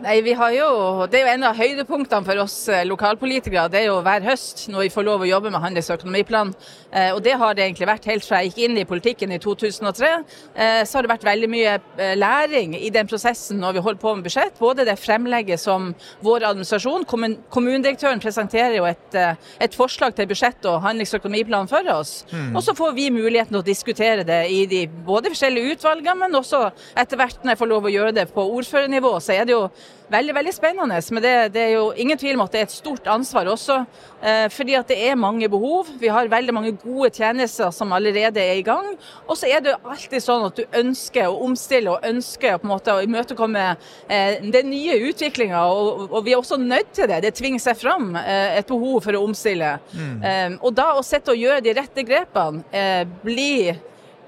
Nei, 0.00 0.22
vi 0.24 0.32
har 0.32 0.52
jo, 0.54 1.06
Det 1.12 1.18
er 1.18 1.26
jo 1.26 1.32
en 1.34 1.42
av 1.44 1.58
høydepunktene 1.58 2.24
for 2.24 2.40
oss 2.40 2.54
eh, 2.72 2.86
lokalpolitikere. 2.88 3.66
Det 3.68 3.82
er 3.82 3.88
jo 3.90 3.98
hver 4.04 4.24
høst 4.24 4.62
når 4.72 4.86
vi 4.86 4.92
får 4.94 5.04
lov 5.04 5.24
å 5.24 5.28
jobbe 5.28 5.50
med 5.52 5.60
handels- 5.60 5.90
og 5.92 5.98
økonomiplan. 5.98 6.54
Eh, 6.88 7.10
og 7.12 7.20
det 7.26 7.34
har 7.36 7.52
det 7.56 7.66
egentlig 7.66 7.88
vært 7.90 8.08
helt 8.08 8.24
fra 8.24 8.38
jeg 8.40 8.54
gikk 8.54 8.62
inn 8.64 8.78
i 8.80 8.86
politikken 8.88 9.34
i 9.36 9.38
2003. 9.42 10.12
Eh, 10.54 10.80
så 10.88 10.96
har 10.96 11.04
det 11.04 11.10
vært 11.12 11.26
veldig 11.28 11.50
mye 11.52 11.74
læring 12.16 12.78
i 12.78 12.88
den 12.94 13.10
prosessen 13.10 13.60
når 13.60 13.76
vi 13.76 13.82
holder 13.84 14.00
på 14.00 14.14
med 14.16 14.24
budsjett. 14.24 14.56
Både 14.60 14.86
det 14.88 14.96
fremlegget 15.02 15.60
som 15.60 15.90
vår 16.24 16.48
administrasjon, 16.48 17.04
kommun 17.04 17.36
kommunedirektøren 17.52 18.24
presenterer 18.24 18.78
jo 18.78 18.88
et, 18.88 19.20
et 19.60 19.76
forslag 19.76 20.16
til 20.16 20.30
budsjett 20.32 20.64
og 20.70 20.80
handels- 20.86 21.12
og 21.12 21.20
økonomiplan 21.20 21.68
for 21.68 21.92
oss. 21.92 22.22
Og 22.54 22.62
så 22.64 22.72
får 22.78 22.96
vi 22.96 23.10
muligheten 23.12 23.52
til 23.52 23.60
å 23.60 23.68
diskutere 23.68 24.24
det 24.24 24.40
i 24.48 24.64
de 24.70 24.86
både 24.88 25.34
forskjellige 25.34 25.76
utvalgene, 25.76 26.16
men 26.24 26.40
også 26.40 26.64
etter 26.96 27.20
hvert 27.20 27.44
når 27.44 27.52
jeg 27.52 27.62
får 27.66 27.72
lov 27.74 27.88
å 27.88 27.94
gjøre 27.98 28.16
det 28.16 28.28
på 28.32 28.48
ordførernivå, 28.56 29.16
så 29.20 29.36
er 29.36 29.48
det 29.48 29.58
jo 29.58 29.64
veldig 30.10 30.34
veldig 30.34 30.52
spennende. 30.54 30.98
Men 31.14 31.22
det, 31.22 31.34
det 31.54 31.62
er 31.62 31.72
jo 31.76 31.90
ingen 31.96 32.18
tvil 32.18 32.36
om 32.36 32.44
at 32.44 32.54
det 32.54 32.60
er 32.60 32.68
et 32.68 32.74
stort 32.74 33.06
ansvar 33.10 33.48
også. 33.52 33.80
Eh, 34.20 34.46
fordi 34.52 34.74
at 34.78 34.90
det 34.90 34.98
er 35.06 35.18
mange 35.18 35.48
behov. 35.50 35.90
Vi 36.00 36.10
har 36.12 36.30
veldig 36.30 36.54
mange 36.54 36.72
gode 36.82 37.12
tjenester 37.14 37.70
som 37.74 37.92
allerede 37.96 38.42
er 38.42 38.58
i 38.58 38.64
gang. 38.66 38.92
Og 39.26 39.38
så 39.38 39.50
er 39.50 39.62
det 39.62 39.74
jo 39.74 39.92
alltid 39.94 40.24
sånn 40.24 40.46
at 40.48 40.58
du 40.58 40.78
ønsker 40.82 41.28
å 41.28 41.38
omstille 41.46 41.94
og 41.94 42.06
ønsker 42.10 42.58
på 42.58 42.68
en 42.68 42.72
måte 42.74 42.94
å 42.94 43.04
imøtekomme 43.06 43.66
eh, 43.70 44.40
den 44.50 44.72
nye 44.72 44.98
utviklinga. 45.10 45.62
Og, 45.70 46.08
og 46.10 46.26
vi 46.26 46.34
er 46.34 46.42
også 46.42 46.58
nødt 46.60 46.90
til 46.96 47.10
det. 47.10 47.22
Det 47.26 47.36
tvinger 47.38 47.62
seg 47.62 47.78
fram 47.80 48.12
eh, 48.18 48.58
et 48.58 48.70
behov 48.70 49.00
for 49.06 49.16
å 49.16 49.22
omstille. 49.28 49.76
Eh, 49.94 50.58
og 50.58 50.74
da 50.76 50.92
å 50.96 51.06
sitte 51.06 51.34
og 51.34 51.40
gjøre 51.40 51.62
de 51.64 51.76
rette 51.76 52.04
grepene 52.06 52.64
eh, 52.74 53.04
blir 53.22 53.78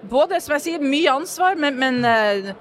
både, 0.08 0.40
som 0.42 0.56
jeg 0.56 0.64
sier, 0.64 0.82
mye 0.82 1.12
ansvar, 1.14 1.58
men, 1.60 1.76
men 1.78 2.00
eh, 2.06 2.52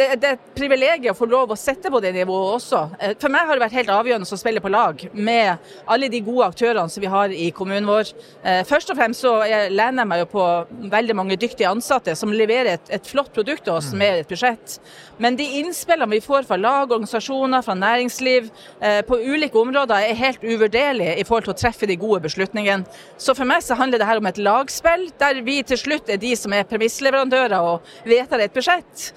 det, 0.00 0.06
det 0.22 0.28
er 0.30 0.36
et 0.38 0.50
privilegium 0.56 1.12
å 1.12 1.18
få 1.18 1.28
lov 1.28 1.52
å 1.52 1.58
sette 1.58 1.90
på 1.92 2.00
det 2.02 2.12
nivået 2.16 2.54
også. 2.56 2.80
Eh, 2.98 3.12
For 3.20 3.32
meg 3.32 3.46
har 3.48 3.58
det 3.58 3.64
vært 3.66 3.76
helt 3.78 3.92
avgjørende 3.94 4.28
å 4.28 4.38
spille 4.40 4.62
på 4.64 4.72
lag 4.72 5.02
med 5.12 5.70
alle 5.90 6.08
de 6.12 6.20
gode 6.24 6.48
aktørene 6.50 6.88
som 6.92 7.04
vi 7.04 7.10
har 7.12 7.34
i 7.34 7.50
kommunen 7.56 7.88
vår. 7.88 8.12
Eh, 8.42 8.62
Først 8.68 8.92
og 8.92 8.98
fremst 9.00 9.24
så 9.24 9.34
jeg 9.48 9.72
lener 9.74 10.02
jeg 10.04 10.10
meg 10.12 10.22
jo 10.22 10.28
på 10.32 10.46
veldig 10.94 11.16
mange 11.18 11.36
dyktige 11.40 11.68
ansatte 11.70 12.14
som 12.16 12.32
leverer 12.32 12.78
et, 12.78 12.92
et 12.96 13.10
flott 13.10 13.32
produkt 13.34 13.66
til 13.66 13.76
oss 13.76 13.90
med 13.96 14.22
et 14.22 14.30
budsjett. 14.30 14.78
Men 15.20 15.36
de 15.36 15.44
innspillene 15.60 16.10
vi 16.14 16.22
får 16.24 16.46
fra 16.48 16.56
lag, 16.56 16.86
organisasjoner, 16.88 17.64
fra 17.66 17.76
næringsliv 17.76 18.48
eh, 18.80 19.00
på 19.06 19.20
ulike 19.20 19.58
områder 19.60 20.06
er 20.08 20.16
helt 20.18 20.44
uvurderlige 20.46 21.18
i 21.20 21.26
forhold 21.28 21.48
til 21.50 21.54
å 21.56 21.60
treffe 21.60 21.88
de 21.90 21.98
gode 22.00 22.22
beslutningene. 22.24 22.88
Så 23.20 23.36
for 23.36 23.48
meg 23.48 23.64
så 23.66 23.76
handler 23.76 24.00
det 24.00 24.08
her 24.08 24.22
om 24.22 24.30
et 24.30 24.40
lagspill, 24.40 25.10
der 25.20 25.42
vi 25.44 25.60
til 25.66 25.80
slutt 25.80 26.08
er 26.08 26.20
de 26.22 26.32
som 26.38 26.54
er 26.56 26.64
premissleverandører 26.70 27.58
og 27.60 27.92
vedtar 28.08 28.40
et 28.46 28.54
budsjett. 28.56 29.10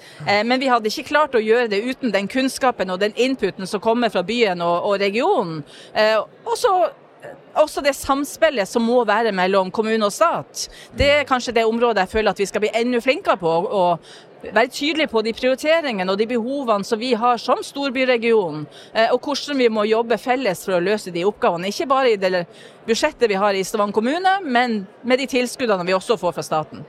Men 0.44 0.60
vi 0.60 0.68
hadde 0.74 0.90
ikke 0.92 1.08
klart 1.08 1.38
å 1.38 1.42
gjøre 1.42 1.70
det 1.72 1.82
uten 1.86 2.12
den 2.14 2.28
kunnskapen 2.28 2.90
og 2.90 3.00
den 3.00 3.14
inputen 3.16 3.66
som 3.70 3.80
kommer 3.80 4.12
fra 4.12 4.22
byen 4.26 4.60
og, 4.64 4.90
og 4.90 5.00
regionen. 5.00 5.62
Eh, 5.94 6.18
Og 6.44 6.58
så 6.60 6.74
også 7.56 7.80
det 7.80 7.94
samspillet 7.96 8.68
som 8.68 8.84
må 8.84 8.98
være 9.08 9.30
mellom 9.32 9.70
kommune 9.72 10.04
og 10.04 10.12
stat. 10.12 10.66
Det 10.92 11.06
er 11.08 11.24
kanskje 11.24 11.54
det 11.56 11.64
området 11.64 12.02
jeg 12.04 12.12
føler 12.18 12.34
at 12.34 12.38
vi 12.42 12.46
skal 12.50 12.60
bli 12.60 12.70
enda 12.74 13.00
flinkere 13.00 13.38
på. 13.40 13.48
og- 13.70 13.98
være 14.52 14.68
tydelige 14.68 15.08
på 15.08 15.22
de 15.24 15.32
prioriteringene 15.32 16.12
og 16.12 16.18
de 16.18 16.26
behovene 16.26 16.84
som 16.84 16.98
vi 17.00 17.14
har 17.14 17.38
som 17.40 17.62
storbyregion, 17.64 18.66
eh, 18.92 19.08
og 19.12 19.20
hvordan 19.24 19.56
vi 19.56 19.68
må 19.68 19.86
jobbe 19.88 20.18
felles 20.20 20.64
for 20.66 20.72
å 20.76 20.82
løse 20.84 21.10
de 21.10 21.24
oppgavene. 21.24 21.70
Ikke 21.72 21.88
bare 21.88 22.12
i 22.12 22.16
det 22.16 22.46
budsjettet 22.86 23.28
vi 23.28 23.34
har 23.40 23.54
i 23.54 23.62
Stavanger 23.64 23.94
kommune, 23.94 24.34
men 24.44 24.86
med 25.02 25.18
de 25.18 25.26
tilskuddene 25.26 25.86
vi 25.86 25.94
også 25.96 26.18
får 26.20 26.34
fra 26.34 26.42
staten. 26.42 26.84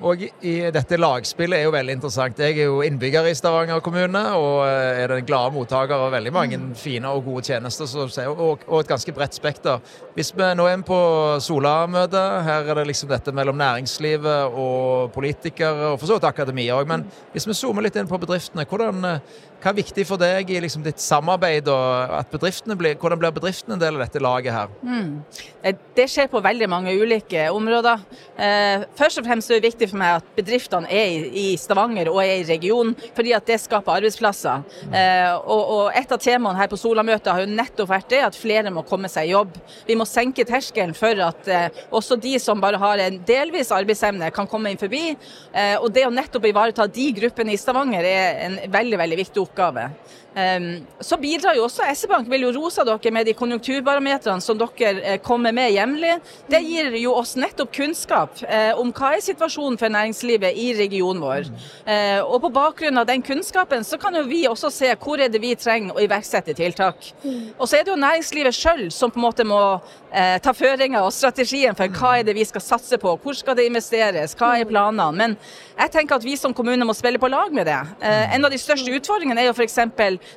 Og 0.00 0.22
i 0.24 0.52
dette 0.72 0.96
lagspillet 0.96 1.58
er 1.58 1.66
jo 1.66 1.72
veldig 1.74 1.94
interessant. 1.98 2.38
Jeg 2.40 2.56
er 2.56 2.70
jo 2.70 2.78
innbygger 2.84 3.26
i 3.28 3.34
Stavanger 3.36 3.82
kommune, 3.84 4.22
og 4.32 4.62
eh, 4.64 5.02
er 5.02 5.12
den 5.12 5.26
glade 5.28 5.52
mottaker 5.52 6.06
av 6.06 6.14
veldig 6.14 6.32
mange 6.32 6.60
fine 6.80 7.10
og 7.12 7.26
gode 7.26 7.44
tjenester, 7.50 7.88
så 7.90 8.06
og, 8.30 8.64
et 8.80 8.88
ganske 8.88 9.12
bredt 9.12 9.36
spekter. 9.36 9.82
Hvis 10.16 10.32
vi 10.36 10.48
nå 10.56 10.64
er 10.70 10.80
på 10.88 11.00
Sola-møtet, 11.44 12.40
her 12.46 12.70
er 12.72 12.80
det 12.80 12.86
liksom 12.88 13.12
dette 13.12 13.34
mellom 13.36 13.60
næringslivet 13.60 14.56
og 14.56 15.12
politikere, 15.12 15.92
og 15.92 16.00
for 16.00 16.08
så 16.08 16.16
vidt 16.16 16.30
akademia 16.30 16.80
òg, 16.80 16.88
men 16.88 17.04
hvis 17.34 17.48
vi 17.50 17.58
zoomer 17.60 17.84
litt 17.84 18.00
inn 18.00 18.08
på 18.08 18.20
bedriftene, 18.24 18.64
hvordan, 18.70 19.04
eh, 19.04 19.38
hva 19.60 19.70
er 19.72 19.76
viktig 19.76 20.06
for 20.08 20.16
deg 20.20 20.48
i 20.50 20.60
liksom 20.64 20.82
ditt 20.84 21.00
samarbeid, 21.02 21.68
og 21.68 22.76
blir, 22.80 22.94
hvordan 22.96 23.18
blir 23.20 23.34
bedriftene 23.36 23.76
en 23.76 23.82
del 23.82 23.98
av 23.98 24.06
dette 24.06 24.22
laget 24.22 24.54
her? 24.54 24.70
Mm. 24.82 25.20
Det 25.96 26.06
skjer 26.08 26.30
på 26.32 26.40
veldig 26.40 26.68
mange 26.72 26.94
ulike 26.96 27.42
områder. 27.52 28.00
Eh, 28.40 28.86
Først 28.96 29.20
og 29.20 29.26
fremst 29.26 29.50
er 29.50 29.60
det 29.60 29.68
viktig 29.74 29.90
for 29.90 30.00
meg 30.00 30.20
at 30.22 30.30
bedriftene 30.36 30.88
er 30.88 31.26
i- 31.36 31.56
Stavanger 31.60 32.08
og 32.08 32.22
er 32.22 32.40
i 32.40 32.46
regionen, 32.48 32.94
fordi 33.14 33.34
at 33.36 33.44
det 33.46 33.60
skaper 33.60 33.98
arbeidsplasser. 34.00 34.62
Mm. 34.88 35.40
Og, 35.44 35.90
et 35.94 36.12
av 36.12 36.18
temaene 36.18 36.56
her 36.56 36.68
på 36.72 36.78
Sola-møtet 36.80 37.28
har 37.32 37.40
jo 37.44 37.50
nettopp 37.52 37.88
vært 37.90 38.08
det 38.08 38.22
at 38.24 38.38
flere 38.38 38.70
må 38.72 38.82
komme 38.88 39.08
seg 39.12 39.28
i 39.28 39.34
jobb. 39.34 39.52
Vi 39.86 39.94
må 39.98 40.06
senke 40.08 40.44
terskelen 40.48 40.94
for 40.96 41.20
at 41.26 41.48
eh, 41.48 41.68
også 41.92 42.16
de 42.20 42.38
som 42.40 42.60
bare 42.60 42.80
har 42.80 42.98
en 43.04 43.18
delvis 43.28 43.70
arbeidsevne, 43.76 44.30
kan 44.32 44.48
komme 44.48 44.70
inn 44.72 44.80
forbi. 44.80 45.16
Eh, 45.52 45.76
Og 45.80 45.92
det 45.92 46.06
å 46.06 46.10
nettopp 46.14 46.46
ivareta 46.48 46.86
de 46.88 47.12
gruppene 47.12 47.52
i 47.52 47.60
Stavanger 47.60 48.04
er 48.04 48.40
en 48.46 48.58
veldig, 48.72 48.96
veldig 48.98 49.16
viktig 49.20 49.36
oppgave. 49.42 49.49
Um, 49.56 49.94
så 51.00 51.16
bidrar 51.18 51.56
jo 51.58 51.64
også 51.66 51.82
SE-Bank 51.98 52.28
vil 52.30 52.44
jo 52.46 52.52
rose 52.54 52.84
dere 52.86 53.10
med 53.10 53.26
de 53.26 53.34
konjunkturbarometrene 53.34 54.42
som 54.44 54.58
dere 54.58 54.92
eh, 55.02 55.18
kommer 55.22 55.52
med 55.52 55.72
jevnlig. 55.74 56.12
Det 56.50 56.60
gir 56.62 56.94
jo 57.00 57.16
oss 57.18 57.34
nettopp 57.40 57.72
kunnskap 57.74 58.38
eh, 58.46 58.70
om 58.78 58.92
hva 58.94 59.16
er 59.16 59.24
situasjonen 59.24 59.78
for 59.80 59.90
næringslivet 59.90 60.54
i 60.54 60.68
regionen 60.78 61.22
vår. 61.24 61.50
Eh, 61.82 62.20
og 62.22 62.38
på 62.44 62.52
bakgrunn 62.54 63.02
av 63.02 63.08
den 63.10 63.24
kunnskapen 63.26 63.82
så 63.86 63.98
kan 63.98 64.14
jo 64.14 64.22
vi 64.30 64.44
også 64.48 64.70
se 64.70 64.92
hvor 65.02 65.18
er 65.18 65.32
det 65.32 65.42
vi 65.42 65.56
trenger 65.58 65.98
å 65.98 66.04
iverksette 66.04 66.54
tiltak. 66.54 67.10
Og 67.58 67.66
så 67.66 67.80
er 67.80 67.84
det 67.84 67.94
jo 67.94 67.98
næringslivet 67.98 68.54
sjøl 68.54 68.86
som 68.94 69.10
på 69.10 69.18
en 69.18 69.26
måte 69.26 69.46
må 69.46 69.60
ta 70.10 70.50
føringa 70.56 71.04
og 71.06 71.12
strategien 71.14 71.76
for 71.78 71.86
hva 71.94 72.16
er 72.18 72.24
det 72.26 72.32
vi 72.34 72.42
skal 72.42 72.62
satse 72.64 72.96
på, 72.98 73.12
hvor 73.22 73.36
skal 73.38 73.54
det 73.54 73.68
investeres, 73.68 74.32
hva 74.38 74.56
er 74.58 74.66
planene. 74.66 75.06
Men 75.14 75.36
jeg 75.76 75.92
tenker 75.94 76.18
at 76.18 76.26
vi 76.26 76.34
som 76.38 76.54
kommune 76.56 76.86
må 76.86 76.96
spille 76.98 77.20
på 77.22 77.30
lag 77.30 77.54
med 77.54 77.68
det. 77.70 77.78
En 78.02 78.44
av 78.44 78.50
de 78.50 78.58
største 78.58 78.90
utfordringene 78.90 79.44
er 79.44 79.50
jo 79.50 79.54
f.eks. 79.54 79.78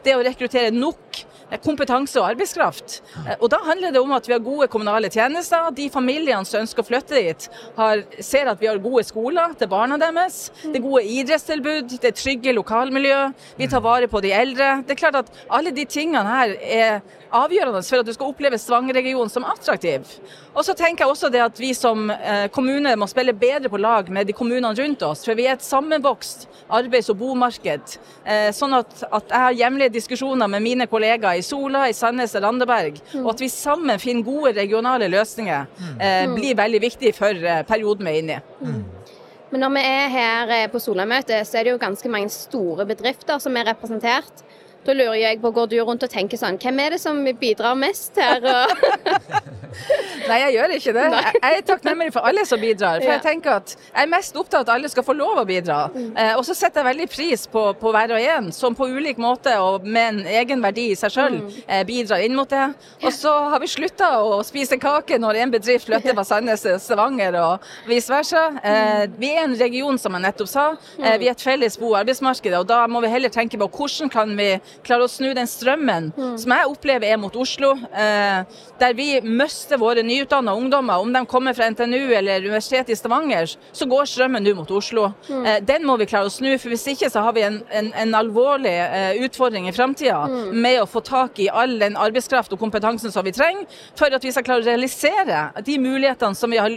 det 0.05 0.15
å 0.15 0.23
rekruttere 0.25 0.73
nok 0.73 1.23
kompetanse 1.63 2.19
og 2.21 2.29
arbeidskraft. 2.31 3.01
Eh, 3.27 3.35
Og 3.39 3.49
Da 3.49 3.57
handler 3.65 3.91
det 3.91 3.99
om 4.01 4.11
at 4.11 4.27
vi 4.27 4.33
har 4.33 4.39
gode 4.39 4.67
kommunale 4.67 5.09
tjenester. 5.09 5.71
De 5.75 5.89
familiene 5.89 6.45
som 6.45 6.61
ønsker 6.61 6.83
å 6.83 6.87
flytte 6.87 7.15
dit, 7.15 7.49
har, 7.77 8.03
ser 8.19 8.47
at 8.47 8.59
vi 8.59 8.67
har 8.67 8.77
gode 8.77 9.03
skoler 9.03 9.53
til 9.59 9.67
barna 9.67 9.97
deres. 9.97 10.51
Det 10.63 10.75
er 10.75 10.87
gode 10.87 11.03
idrettstilbud, 11.03 11.99
det 11.99 12.11
er 12.11 12.17
trygge 12.17 12.53
lokalmiljø. 12.53 13.33
Vi 13.57 13.67
tar 13.67 13.81
vare 13.81 14.07
på 14.07 14.21
de 14.21 14.31
eldre. 14.31 14.83
Det 14.87 14.91
er 14.95 15.01
klart 15.03 15.15
at 15.15 15.31
alle 15.49 15.71
de 15.71 15.85
tingene 15.85 16.23
her 16.23 16.55
er 16.61 17.01
avgjørende 17.33 17.81
for 17.81 17.99
at 17.99 18.05
du 18.05 18.13
skal 18.13 18.29
oppleve 18.29 18.59
Stavanger-regionen 18.61 19.29
som 19.31 19.45
attraktiv. 19.49 20.05
Og 20.53 20.61
så 20.65 20.75
tenker 20.77 21.03
jeg 21.03 21.09
også 21.09 21.31
det 21.33 21.41
at 21.41 21.57
vi 21.59 21.71
som 21.73 22.11
eh, 22.13 22.45
kommune 22.53 22.93
må 22.95 23.07
spille 23.09 23.33
bedre 23.33 23.71
på 23.73 23.79
lag 23.81 24.09
med 24.13 24.27
de 24.29 24.35
kommunene 24.37 24.73
rundt 24.77 25.01
oss. 25.01 25.23
For 25.25 25.33
vi 25.37 25.47
er 25.47 25.57
et 25.57 25.65
sammenvokst 25.65 26.47
arbeids- 26.69 27.09
og 27.09 27.17
bomarked. 27.17 27.97
Eh, 28.23 28.51
sånn 28.53 28.75
at, 28.77 28.93
at 29.09 29.33
jeg 29.33 29.45
har 29.47 29.57
jevnlige 29.63 29.95
diskusjoner 29.97 30.47
med 30.47 30.61
mine 30.61 30.87
kollegaer 30.87 31.41
i 31.41 31.42
i 31.43 31.47
Sola, 31.47 31.85
i 31.91 31.97
Sandnes 31.97 32.35
og 32.39 32.47
Randaberg. 32.47 32.99
Og 33.21 33.33
at 33.35 33.43
vi 33.43 33.51
sammen 33.51 34.01
finner 34.01 34.25
gode 34.25 34.55
regionale 34.57 35.11
løsninger, 35.11 35.69
eh, 35.99 36.25
blir 36.33 36.57
veldig 36.57 36.81
viktig 36.81 37.13
for 37.17 37.47
eh, 37.53 37.63
perioden 37.67 38.07
vi 38.07 38.15
er 38.15 38.23
inne 38.23 38.39
i. 38.39 38.73
Men 39.53 39.61
når 39.61 39.73
vi 39.75 39.81
er 39.85 40.07
her 40.09 40.51
eh, 40.55 40.67
på 40.71 40.79
Solamøtet, 40.81 41.45
så 41.45 41.59
er 41.59 41.67
det 41.67 41.75
jo 41.75 41.81
ganske 41.81 42.09
mange 42.09 42.31
store 42.33 42.87
bedrifter 42.89 43.37
som 43.43 43.53
er 43.59 43.67
representert. 43.69 44.41
Da 44.85 44.91
lurer 44.93 45.15
jeg 45.15 45.39
på, 45.41 45.51
Går 45.55 45.67
du 45.71 45.77
rundt 45.85 46.03
og 46.03 46.09
tenker 46.11 46.37
sånn 46.39 46.57
Hvem 46.59 46.79
er 46.83 46.95
det 46.95 47.01
som 47.03 47.21
bidrar 47.39 47.75
mest 47.79 48.17
her? 48.19 48.43
Nei, 50.29 50.35
jeg 50.39 50.53
gjør 50.53 50.71
ikke 50.75 50.91
det. 50.95 51.03
Jeg 51.09 51.39
jeg 51.43 51.55
er 51.57 51.63
takknemlig 51.65 52.11
for 52.13 52.25
alle 52.29 52.43
som 52.45 52.59
bidrar. 52.61 52.99
For 53.01 53.09
Ja. 53.09 53.15
jeg 53.17 53.23
tenker 53.25 53.55
at 53.57 53.71
jeg 53.73 54.03
er 54.03 54.09
mest 54.11 54.35
opptatt 54.37 54.59
av 54.61 54.67
at 54.67 54.69
alle 54.75 54.89
skal 54.91 55.03
få 55.03 55.15
lov 55.17 55.39
å 55.41 55.45
bidra. 55.49 55.77
Eh, 56.15 56.35
og 56.37 56.43
så 56.45 56.53
setter 56.55 56.83
jeg 56.83 56.87
veldig 56.91 57.07
pris 57.09 57.47
på, 57.49 57.63
på 57.81 57.91
hver 57.91 58.13
og 58.13 58.21
en 58.21 58.51
som 58.53 58.75
på 58.77 58.85
ulik 58.87 59.17
måte 59.17 59.55
og 59.59 59.83
med 59.83 60.13
en 60.13 60.27
egen 60.27 60.61
verdi 60.63 60.85
i 60.91 60.95
seg 60.99 61.11
sjøl 61.15 61.39
eh, 61.67 61.81
bidrar 61.89 62.21
inn 62.23 62.35
mot 62.37 62.47
det. 62.53 62.67
Og 63.01 63.11
så 63.17 63.33
har 63.49 63.59
vi 63.63 63.67
slutta 63.73 64.11
å 64.21 64.37
spise 64.45 64.77
kake 64.79 65.17
når 65.19 65.41
en 65.41 65.55
bedrift 65.57 65.89
flytter 65.89 66.13
fra 66.13 66.23
Sandnes 66.29 66.61
til 66.67 66.77
Stavanger 66.79 67.35
og 67.41 67.65
vice 67.89 68.13
versa. 68.13 68.45
Eh, 68.63 69.07
vi 69.17 69.33
er 69.33 69.43
en 69.47 69.57
region, 69.59 69.97
som 69.99 70.13
jeg 70.19 70.25
nettopp 70.27 70.51
sa. 70.53 70.67
Eh, 71.01 71.17
vi 71.17 71.27
er 71.27 71.33
et 71.35 71.41
felles 71.49 71.79
bo- 71.81 71.91
og 71.95 71.99
arbeidsmarked, 72.03 72.53
og 72.61 72.69
da 72.69 72.83
må 72.87 73.01
vi 73.03 73.11
heller 73.11 73.33
tenke 73.33 73.57
på 73.59 73.67
hvordan 73.73 74.13
kan 74.13 74.37
vi 74.37 74.51
klare 74.83 75.05
å 75.05 75.11
snu 75.11 75.33
den 75.35 75.47
strømmen 75.49 76.11
som 76.39 76.53
jeg 76.55 76.69
opplever 76.69 77.13
er 77.13 77.19
mot 77.21 77.35
Oslo, 77.39 77.73
eh, 77.93 78.43
der 78.79 78.93
vi 78.97 79.07
mister 79.21 79.77
våre 79.81 80.03
nyutdanna 80.03 80.55
ungdommer. 80.57 81.01
Om 81.03 81.13
de 81.13 81.25
kommer 81.29 81.53
fra 81.53 81.69
NTNU 81.71 82.13
eller 82.17 82.43
Universitetet 82.43 82.89
i 82.89 82.97
Stavanger, 82.97 83.55
så 83.71 83.87
går 83.89 84.09
strømmen 84.09 84.43
nå 84.43 84.55
mot 84.57 84.71
Oslo. 84.71 85.11
Eh, 85.29 85.59
den 85.63 85.85
må 85.85 85.97
vi 86.01 86.07
klare 86.09 86.29
å 86.29 86.33
snu, 86.33 86.51
for 86.57 86.73
hvis 86.73 86.87
ikke 86.93 87.09
så 87.13 87.23
har 87.25 87.35
vi 87.37 87.45
en, 87.47 87.61
en, 87.71 87.91
en 87.93 88.15
alvorlig 88.17 88.73
eh, 88.73 89.21
utfordring 89.25 89.67
i 89.69 89.75
framtida 89.75 90.23
med 90.53 90.81
å 90.81 90.87
få 90.89 91.03
tak 91.05 91.39
i 91.43 91.49
all 91.49 91.77
den 91.81 91.97
arbeidskraft 91.99 92.53
og 92.53 92.61
kompetansen 92.61 93.11
som 93.13 93.25
vi 93.25 93.33
trenger 93.35 93.65
for 93.99 94.13
at 94.13 94.23
vi 94.23 94.31
skal 94.33 94.45
klare 94.47 94.63
å 94.63 94.67
realisere 94.67 95.43
de 95.65 95.77
mulighetene 95.81 96.37
som 96.37 96.51
vi 96.51 96.59
har 96.61 96.69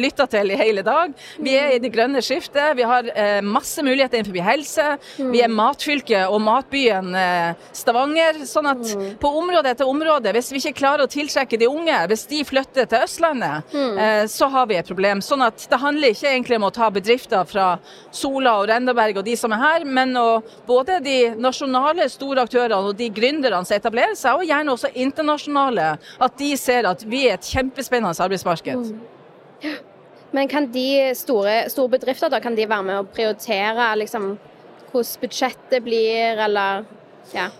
lytta 0.00 0.26
til 0.30 0.52
i 0.52 0.58
hele 0.60 0.84
dag. 0.86 1.12
Vi 1.40 1.54
er 1.58 1.74
i 1.76 1.80
det 1.82 1.92
grønne 1.94 2.22
skiftet, 2.24 2.76
vi 2.78 2.86
har 2.86 3.08
eh, 3.14 3.40
masse 3.44 3.82
muligheter 3.84 4.20
innenfor 4.20 4.46
helse. 4.46 4.86
Vi 5.18 5.42
er 5.44 5.52
matfylket 5.52 6.30
og 6.30 6.40
matbyen 6.44 7.14
eh, 7.18 7.39
Stavanger. 7.76 8.42
Sånn 8.48 8.68
at 8.70 8.94
på 9.22 9.32
område 9.40 9.72
etter 9.74 9.88
område, 9.88 10.32
hvis 10.36 10.50
vi 10.52 10.60
ikke 10.62 10.78
klarer 10.80 11.06
å 11.06 11.10
tiltrekke 11.10 11.58
de 11.60 11.68
unge, 11.70 11.98
hvis 12.10 12.26
de 12.30 12.42
flytter 12.46 12.88
til 12.90 13.04
Østlandet, 13.06 13.74
eh, 13.74 14.24
så 14.30 14.50
har 14.52 14.68
vi 14.70 14.78
et 14.80 14.88
problem. 14.88 15.22
Sånn 15.24 15.44
at 15.46 15.66
det 15.70 15.80
handler 15.82 16.14
ikke 16.14 16.30
egentlig 16.30 16.60
om 16.60 16.68
å 16.68 16.72
ta 16.74 16.90
bedrifter 16.94 17.46
fra 17.48 17.68
Sola 18.14 18.56
og 18.60 18.68
Rendaberg 18.70 19.20
og 19.20 19.28
de 19.28 19.36
som 19.38 19.52
er 19.56 19.62
her, 19.64 19.86
men 19.86 20.16
å 20.18 20.28
både 20.68 21.00
de 21.04 21.18
nasjonale 21.40 22.08
store 22.12 22.46
aktørene 22.46 22.80
og 22.90 22.98
de 22.98 23.10
gründerne 23.14 23.62
som 23.64 23.76
etablerer 23.76 24.16
seg, 24.18 24.40
og 24.40 24.48
gjerne 24.48 24.74
også 24.74 24.92
internasjonale, 24.94 25.92
at 26.20 26.38
de 26.40 26.50
ser 26.60 26.88
at 26.88 27.04
vi 27.06 27.26
er 27.28 27.38
et 27.38 27.52
kjempespennende 27.54 28.16
arbeidsmarked. 28.20 28.92
Men 30.30 30.48
kan 30.48 30.68
de 30.70 31.10
store, 31.18 31.64
store 31.72 31.96
bedrifter 31.96 32.30
da, 32.30 32.38
kan 32.42 32.54
de 32.54 32.68
være 32.70 32.86
med 32.86 33.00
å 33.00 33.08
prioritere 33.10 33.88
liksom, 33.98 34.32
hvordan 34.92 35.22
budsjettet 35.22 35.84
blir, 35.86 36.38
eller 36.46 36.84
ja. 37.34 37.50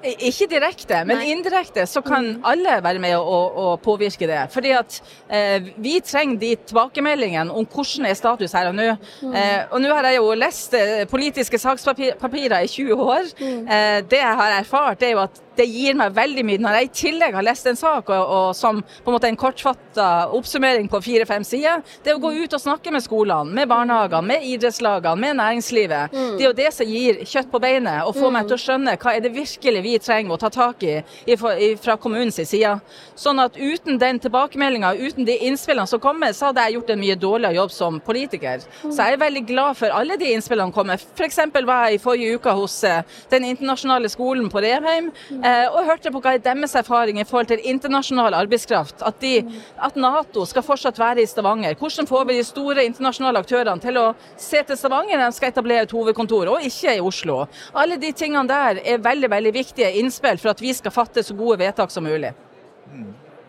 Ikke 0.00 0.46
direkte, 0.48 1.02
men 1.04 1.18
Nei. 1.20 1.28
indirekte 1.34 1.84
så 1.88 2.00
kan 2.00 2.30
alle 2.48 2.78
være 2.80 3.00
med 3.02 3.18
å, 3.18 3.40
å 3.62 3.66
påvirke 3.84 4.24
det. 4.28 4.38
Fordi 4.52 4.72
at 4.72 4.96
eh, 5.28 5.68
vi 5.76 5.98
trenger 6.04 6.40
de 6.40 6.54
tilbakemeldingene 6.70 7.52
om 7.52 7.66
hvordan 7.68 8.08
er 8.08 8.16
status 8.16 8.54
her 8.56 8.70
og 8.70 8.78
nå. 8.78 8.86
Eh, 9.28 9.58
og 9.68 9.82
nå 9.84 9.92
har 9.92 10.08
jeg 10.08 10.20
jo 10.20 10.32
lest 10.40 10.76
eh, 10.78 11.04
politiske 11.10 11.60
sakspapirer 11.60 12.64
i 12.64 12.72
20 12.72 13.04
år. 13.04 13.28
Eh, 13.44 14.00
det 14.08 14.22
jeg 14.22 14.40
har 14.40 14.56
erfart, 14.62 15.04
er 15.04 15.14
jo 15.18 15.24
at 15.26 15.42
det 15.60 15.68
gir 15.68 15.96
meg 16.00 16.14
veldig 16.16 16.44
mye. 16.48 16.62
Når 16.64 16.78
jeg 16.80 16.88
i 16.88 16.92
tillegg 17.02 17.36
har 17.36 17.44
lest 17.46 17.68
en 17.70 17.78
sak 17.78 18.08
og, 18.16 18.34
og 18.40 18.50
som 18.56 18.80
på 18.82 19.10
en 19.12 19.16
måte 19.18 19.28
en 19.30 19.38
kortfatta 19.40 20.08
oppsummering 20.36 20.88
på 20.90 21.00
fire-fem 21.04 21.44
sider, 21.46 21.82
det 22.04 22.14
å 22.16 22.20
gå 22.22 22.32
ut 22.40 22.56
og 22.56 22.62
snakke 22.62 22.92
med 22.94 23.04
skolene, 23.04 23.52
med 23.56 23.68
barnehagene, 23.70 24.24
med 24.32 24.46
idrettslagene, 24.54 25.20
med 25.20 25.36
næringslivet, 25.40 26.14
det 26.38 26.44
er 26.44 26.48
jo 26.48 26.56
det 26.56 26.70
som 26.74 26.88
gir 26.88 27.20
kjøtt 27.28 27.50
på 27.52 27.60
beinet 27.62 28.06
og 28.08 28.16
får 28.16 28.32
meg 28.34 28.48
til 28.48 28.56
å 28.56 28.60
skjønne 28.64 28.96
hva 29.00 29.14
er 29.16 29.24
det 29.24 29.32
virkelig 29.34 29.82
vi 29.84 29.94
trenger 30.02 30.34
å 30.36 30.40
ta 30.40 30.50
tak 30.54 30.82
i, 30.88 30.96
fra- 31.36 31.96
kommunens 32.00 32.38
side. 32.48 32.72
Sånn 33.18 33.40
at 33.42 33.56
uten 33.60 33.98
den 34.00 34.18
tilbakemeldinga, 34.22 34.94
uten 34.96 35.26
de 35.28 35.34
innspillene 35.50 35.86
som 35.90 36.00
kommer, 36.00 36.32
så 36.36 36.48
hadde 36.50 36.64
jeg 36.64 36.78
gjort 36.78 36.92
en 36.94 37.00
mye 37.02 37.16
dårligere 37.20 37.58
jobb 37.58 37.72
som 37.74 37.98
politiker. 38.04 38.62
Så 38.86 38.96
jeg 38.96 39.16
er 39.16 39.20
veldig 39.20 39.42
glad 39.50 39.76
for 39.76 39.92
alle 39.94 40.16
de 40.20 40.30
innspillene 40.34 40.70
som 40.70 40.74
kommer. 40.78 41.02
F.eks. 41.18 41.38
var 41.66 41.88
jeg 41.90 41.98
i 41.98 42.02
forrige 42.02 42.38
uke 42.40 42.54
hos 42.56 42.78
eh, 42.88 43.02
den 43.32 43.44
internasjonale 43.50 44.08
skolen 44.12 44.48
på 44.52 44.62
Revheim 44.64 45.10
eh, 45.42 45.49
og 45.70 45.86
hørte 45.88 46.12
på 46.12 46.20
hva 46.22 46.34
er 46.36 46.42
deres 46.44 46.74
erfaring 46.78 47.20
i 47.20 47.26
forhold 47.28 47.50
til 47.50 47.62
internasjonal 47.72 48.34
arbeidskraft. 48.38 49.02
At, 49.06 49.20
de, 49.22 49.44
at 49.80 49.96
Nato 50.00 50.44
skal 50.48 50.64
fortsatt 50.66 50.98
være 51.00 51.24
i 51.24 51.28
Stavanger. 51.30 51.76
Hvordan 51.78 52.08
får 52.10 52.26
vi 52.28 52.38
de 52.38 52.46
store 52.46 52.84
internasjonale 52.88 53.42
aktørene 53.44 53.82
til 53.82 54.00
å 54.00 54.06
se 54.36 54.62
til 54.66 54.78
Stavanger 54.78 55.18
når 55.18 55.32
de 55.32 55.38
skal 55.38 55.52
etablere 55.54 55.88
et 55.88 55.96
hovedkontor, 55.96 56.52
og 56.54 56.66
ikke 56.66 56.96
i 56.96 57.02
Oslo. 57.04 57.42
Alle 57.74 57.98
de 58.00 58.12
tingene 58.16 58.46
der 58.50 58.80
er 58.84 59.02
veldig 59.02 59.30
veldig 59.30 59.54
viktige 59.54 59.92
innspill 60.00 60.38
for 60.40 60.54
at 60.54 60.62
vi 60.62 60.74
skal 60.76 60.94
fatte 60.94 61.24
så 61.26 61.36
gode 61.36 61.60
vedtak 61.62 61.92
som 61.92 62.06
mulig. 62.06 62.32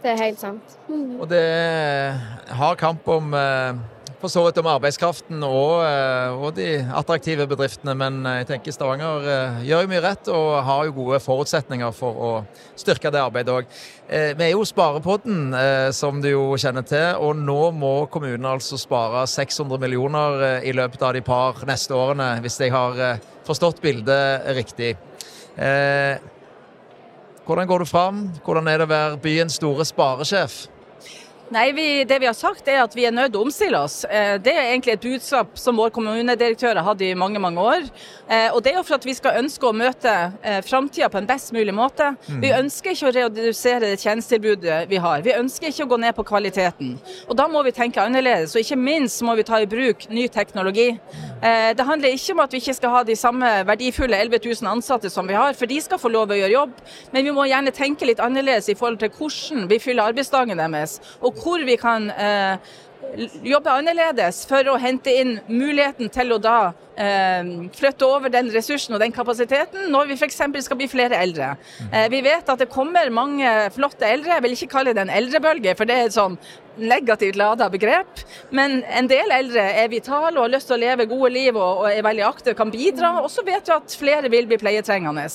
Det 0.02 0.14
er 0.16 0.22
helt 0.24 0.42
sant. 0.42 0.78
Og 0.90 1.28
det 1.30 1.42
er 1.42 2.56
hard 2.58 2.80
kamp 2.82 3.08
om 3.12 3.34
eh, 3.38 3.82
for 4.22 4.30
så 4.30 4.44
vidt 4.46 4.60
om 4.62 4.68
arbeidskraften 4.70 5.42
og, 5.46 5.82
eh, 5.82 6.34
og 6.38 6.54
de 6.54 6.68
attraktive 6.94 7.48
bedriftene, 7.50 7.96
men 7.98 8.20
eh, 8.26 8.42
jeg 8.42 8.50
tenker 8.52 8.76
Stavanger 8.76 9.26
eh, 9.26 9.62
gjør 9.66 9.86
jo 9.86 9.90
mye 9.90 10.02
rett 10.06 10.30
og 10.30 10.50
har 10.68 10.86
jo 10.86 10.96
gode 11.00 11.20
forutsetninger 11.24 11.96
for 11.98 12.20
å 12.22 12.32
styrke 12.78 13.10
det 13.14 13.22
arbeidet 13.22 13.56
òg. 13.56 13.72
Vi 14.12 14.44
er 14.44 14.52
jo 14.52 14.66
Sparepodden, 14.68 15.54
som 15.96 16.18
du 16.20 16.28
jo 16.34 16.58
kjenner 16.60 16.84
til, 16.84 17.16
og 17.24 17.38
nå 17.40 17.70
må 17.72 17.94
kommunen 18.12 18.44
altså 18.50 18.76
spare 18.76 19.22
600 19.30 19.80
millioner 19.80 20.44
i 20.68 20.74
løpet 20.76 21.06
av 21.08 21.16
de 21.16 21.22
par 21.24 21.62
neste 21.70 21.96
årene, 21.96 22.34
hvis 22.44 22.60
jeg 22.60 22.74
har 22.76 23.22
forstått 23.48 23.80
bildet 23.86 24.52
riktig. 24.58 24.92
Hvordan 27.48 27.72
går 27.72 27.86
du 27.86 27.88
fram? 27.88 28.26
Hvordan 28.44 28.68
er 28.68 28.82
det 28.82 28.90
å 28.90 28.92
være 28.92 29.24
byens 29.24 29.62
store 29.62 29.88
sparesjef? 29.88 30.66
Nei, 31.52 31.72
vi, 31.76 32.04
Det 32.08 32.16
vi 32.20 32.28
har 32.30 32.36
sagt 32.38 32.68
er 32.72 32.78
at 32.80 32.94
vi 32.96 33.04
er 33.04 33.12
nødt 33.12 33.34
til 33.34 33.42
å 33.42 33.44
omstille 33.44 33.80
oss. 33.84 34.06
Eh, 34.06 34.38
Det 34.40 34.54
er 34.56 34.70
egentlig 34.72 34.94
et 34.94 35.02
budskap 35.04 35.58
som 35.60 35.76
vår 35.76 35.90
kommunedirektør 35.92 36.78
har 36.80 36.86
hatt 36.86 37.02
i 37.02 37.14
mange 37.14 37.40
mange 37.40 37.60
år. 37.60 37.82
Eh, 38.30 38.50
Og 38.54 38.64
Det 38.64 38.72
er 38.72 38.78
jo 38.78 38.84
for 38.84 38.96
at 38.96 39.06
vi 39.06 39.14
skal 39.14 39.36
ønske 39.44 39.68
å 39.68 39.74
møte 39.76 40.32
eh, 40.44 40.62
framtida 40.62 41.10
på 41.12 41.18
en 41.18 41.28
best 41.28 41.52
mulig 41.52 41.74
måte. 41.76 42.16
Vi 42.40 42.54
ønsker 42.56 42.92
ikke 42.92 43.10
å 43.10 43.16
redusere 43.16 43.82
det 43.82 44.00
tjenestetilbudet 44.00 44.88
vi 44.88 44.96
har. 44.96 45.22
Vi 45.22 45.34
ønsker 45.34 45.68
ikke 45.68 45.84
å 45.84 45.90
gå 45.92 46.00
ned 46.00 46.16
på 46.16 46.24
kvaliteten. 46.24 46.98
Og 47.28 47.36
Da 47.36 47.48
må 47.48 47.64
vi 47.66 47.72
tenke 47.72 48.00
annerledes, 48.00 48.56
og 48.56 48.62
ikke 48.62 48.78
minst 48.80 49.22
må 49.22 49.36
vi 49.36 49.44
ta 49.44 49.60
i 49.60 49.66
bruk 49.66 50.08
ny 50.10 50.28
teknologi. 50.30 50.98
Det 51.42 51.86
handler 51.86 52.14
ikke 52.14 52.34
om 52.34 52.40
at 52.40 52.52
vi 52.54 52.60
ikke 52.60 52.76
skal 52.76 52.90
ha 52.90 53.04
de 53.04 53.16
samme 53.16 53.66
verdifulle 53.66 54.14
11 54.16 54.40
000 54.62 54.72
ansatte 54.72 55.10
som 55.10 55.28
vi 55.28 55.34
har, 55.34 55.54
for 55.54 55.66
de 55.66 55.82
skal 55.82 55.98
få 55.98 56.12
lov 56.12 56.30
å 56.30 56.38
gjøre 56.38 56.54
jobb. 56.54 56.72
Men 57.12 57.26
vi 57.26 57.32
må 57.32 57.48
gjerne 57.50 57.72
tenke 57.74 58.06
litt 58.06 58.20
annerledes 58.20 58.70
i 58.70 58.76
forhold 58.76 59.00
til 59.00 59.10
hvordan 59.10 59.68
vi 59.68 59.80
fyller 59.80 60.04
arbeidsdagen 60.12 60.58
deres, 60.58 61.00
og 61.20 61.41
hvor 61.42 61.66
vi 61.66 61.78
kan 61.82 62.10
eh, 62.14 62.72
jobbe 63.44 63.74
annerledes 63.74 64.44
for 64.50 64.68
å 64.72 64.78
hente 64.80 65.14
inn 65.22 65.36
muligheten 65.50 66.10
til 66.14 66.36
å 66.36 66.40
da 66.42 66.58
eh, 66.96 67.52
flytte 67.76 68.08
over 68.08 68.32
den 68.34 68.52
ressursen 68.54 68.96
og 68.96 69.02
den 69.04 69.14
kapasiteten 69.16 69.90
når 69.92 70.12
vi 70.12 70.20
f.eks. 70.20 70.42
skal 70.66 70.80
bli 70.80 70.90
flere 70.92 71.20
eldre. 71.20 71.56
Eh, 71.90 72.08
vi 72.14 72.22
vet 72.26 72.50
at 72.50 72.62
det 72.62 72.70
kommer 72.72 73.10
mange 73.14 73.50
flotte 73.76 74.08
eldre. 74.08 74.38
Jeg 74.38 74.46
vil 74.46 74.58
ikke 74.58 74.74
kalle 74.76 74.96
det 74.96 75.06
en 75.06 75.16
eldrebølge, 75.22 75.76
for 75.78 75.90
det 75.90 75.98
er 75.98 76.14
sånn 76.14 76.38
negativt 76.78 77.36
lada 77.36 77.68
begrep. 77.70 78.24
Men 78.50 78.82
en 78.88 79.10
del 79.10 79.32
eldre 79.34 79.64
er 79.82 79.90
vitale 79.92 80.36
og 80.38 80.46
har 80.46 80.54
lyst 80.56 80.70
til 80.72 80.78
å 80.78 80.82
leve 80.82 81.08
gode 81.10 81.32
liv 81.34 81.58
og, 81.58 81.86
er 81.92 82.04
veldig 82.06 82.26
aktive, 82.28 82.56
kan 82.58 82.72
bidra. 82.74 83.14
Og 83.22 83.30
så 83.34 83.44
vet 83.48 83.68
vi 83.68 83.76
at 83.76 83.98
flere 84.00 84.32
vil 84.32 84.48
bli 84.50 84.60
pleietrengende. 84.62 85.28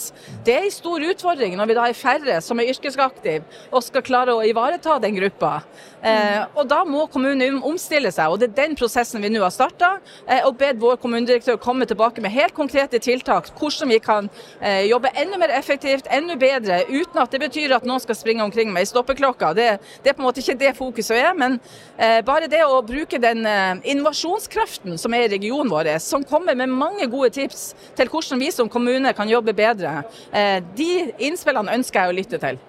Det 0.46 0.54
er 0.56 0.66
en 0.66 0.74
stor 0.74 1.02
utfordring 1.10 1.56
når 1.58 1.70
vi 1.70 1.78
da 1.78 1.88
er 1.88 1.98
færre 1.98 2.40
som 2.44 2.60
er 2.60 2.72
yrkesaktive 2.72 3.44
og 3.70 3.84
skal 3.84 4.04
klare 4.06 4.34
å 4.34 4.44
ivareta 4.46 4.98
den 5.02 5.16
gruppa. 5.18 5.60
Eh, 6.06 6.42
og 6.54 6.68
da 6.70 6.82
må 6.86 7.06
kommunen 7.10 7.58
omstille 7.66 8.12
seg, 8.14 8.30
og 8.30 8.40
det 8.40 8.50
er 8.50 8.58
den 8.60 8.76
prosessen 8.78 9.22
vi 9.24 9.30
nå 9.32 9.42
har 9.42 9.54
starta. 9.54 9.96
Eh, 10.26 10.44
og 10.46 10.56
bedt 10.60 10.80
vår 10.82 10.98
kommunedirektør 11.02 11.58
komme 11.62 11.88
tilbake 11.88 12.22
med 12.22 12.34
helt 12.34 12.54
konkrete 12.54 13.00
tiltak. 13.02 13.50
Hvordan 13.58 13.90
vi 13.90 13.98
kan 14.02 14.30
eh, 14.60 14.84
jobbe 14.90 15.12
enda 15.18 15.40
mer 15.40 15.54
effektivt, 15.56 16.08
enda 16.12 16.36
bedre, 16.38 16.82
uten 16.90 17.22
at 17.22 17.32
det 17.32 17.42
betyr 17.42 17.74
at 17.76 17.88
noen 17.88 18.02
skal 18.02 18.18
springe 18.18 18.44
omkring 18.44 18.72
med 18.72 18.84
ei 18.84 18.90
stoppeklokke. 18.90 19.52
Det, 19.56 19.68
det 20.04 20.12
er 20.12 20.18
på 20.18 20.22
en 20.22 20.28
måte 20.28 20.44
ikke 20.44 20.58
det 20.60 20.74
fokuset 20.78 21.16
er, 21.18 21.25
men 21.34 21.58
eh, 21.96 22.20
bare 22.26 22.50
det 22.50 22.62
å 22.64 22.82
bruke 22.86 23.18
den 23.22 23.46
eh, 23.46 23.80
innovasjonskraften 23.92 24.98
som 25.00 25.14
er 25.16 25.26
i 25.26 25.32
regionen 25.36 25.72
vår, 25.72 25.96
som 26.02 26.24
kommer 26.26 26.58
med 26.58 26.72
mange 26.72 27.08
gode 27.10 27.32
tips 27.36 27.70
til 27.96 28.10
hvordan 28.12 28.42
vi 28.42 28.52
som 28.54 28.70
kommune 28.70 29.12
kan 29.16 29.30
jobbe 29.30 29.56
bedre, 29.56 30.02
eh, 30.32 30.60
de 30.76 30.90
innspillene 31.28 31.74
ønsker 31.78 32.02
jeg 32.02 32.12
å 32.12 32.16
lytte 32.20 32.42
til. 32.42 32.60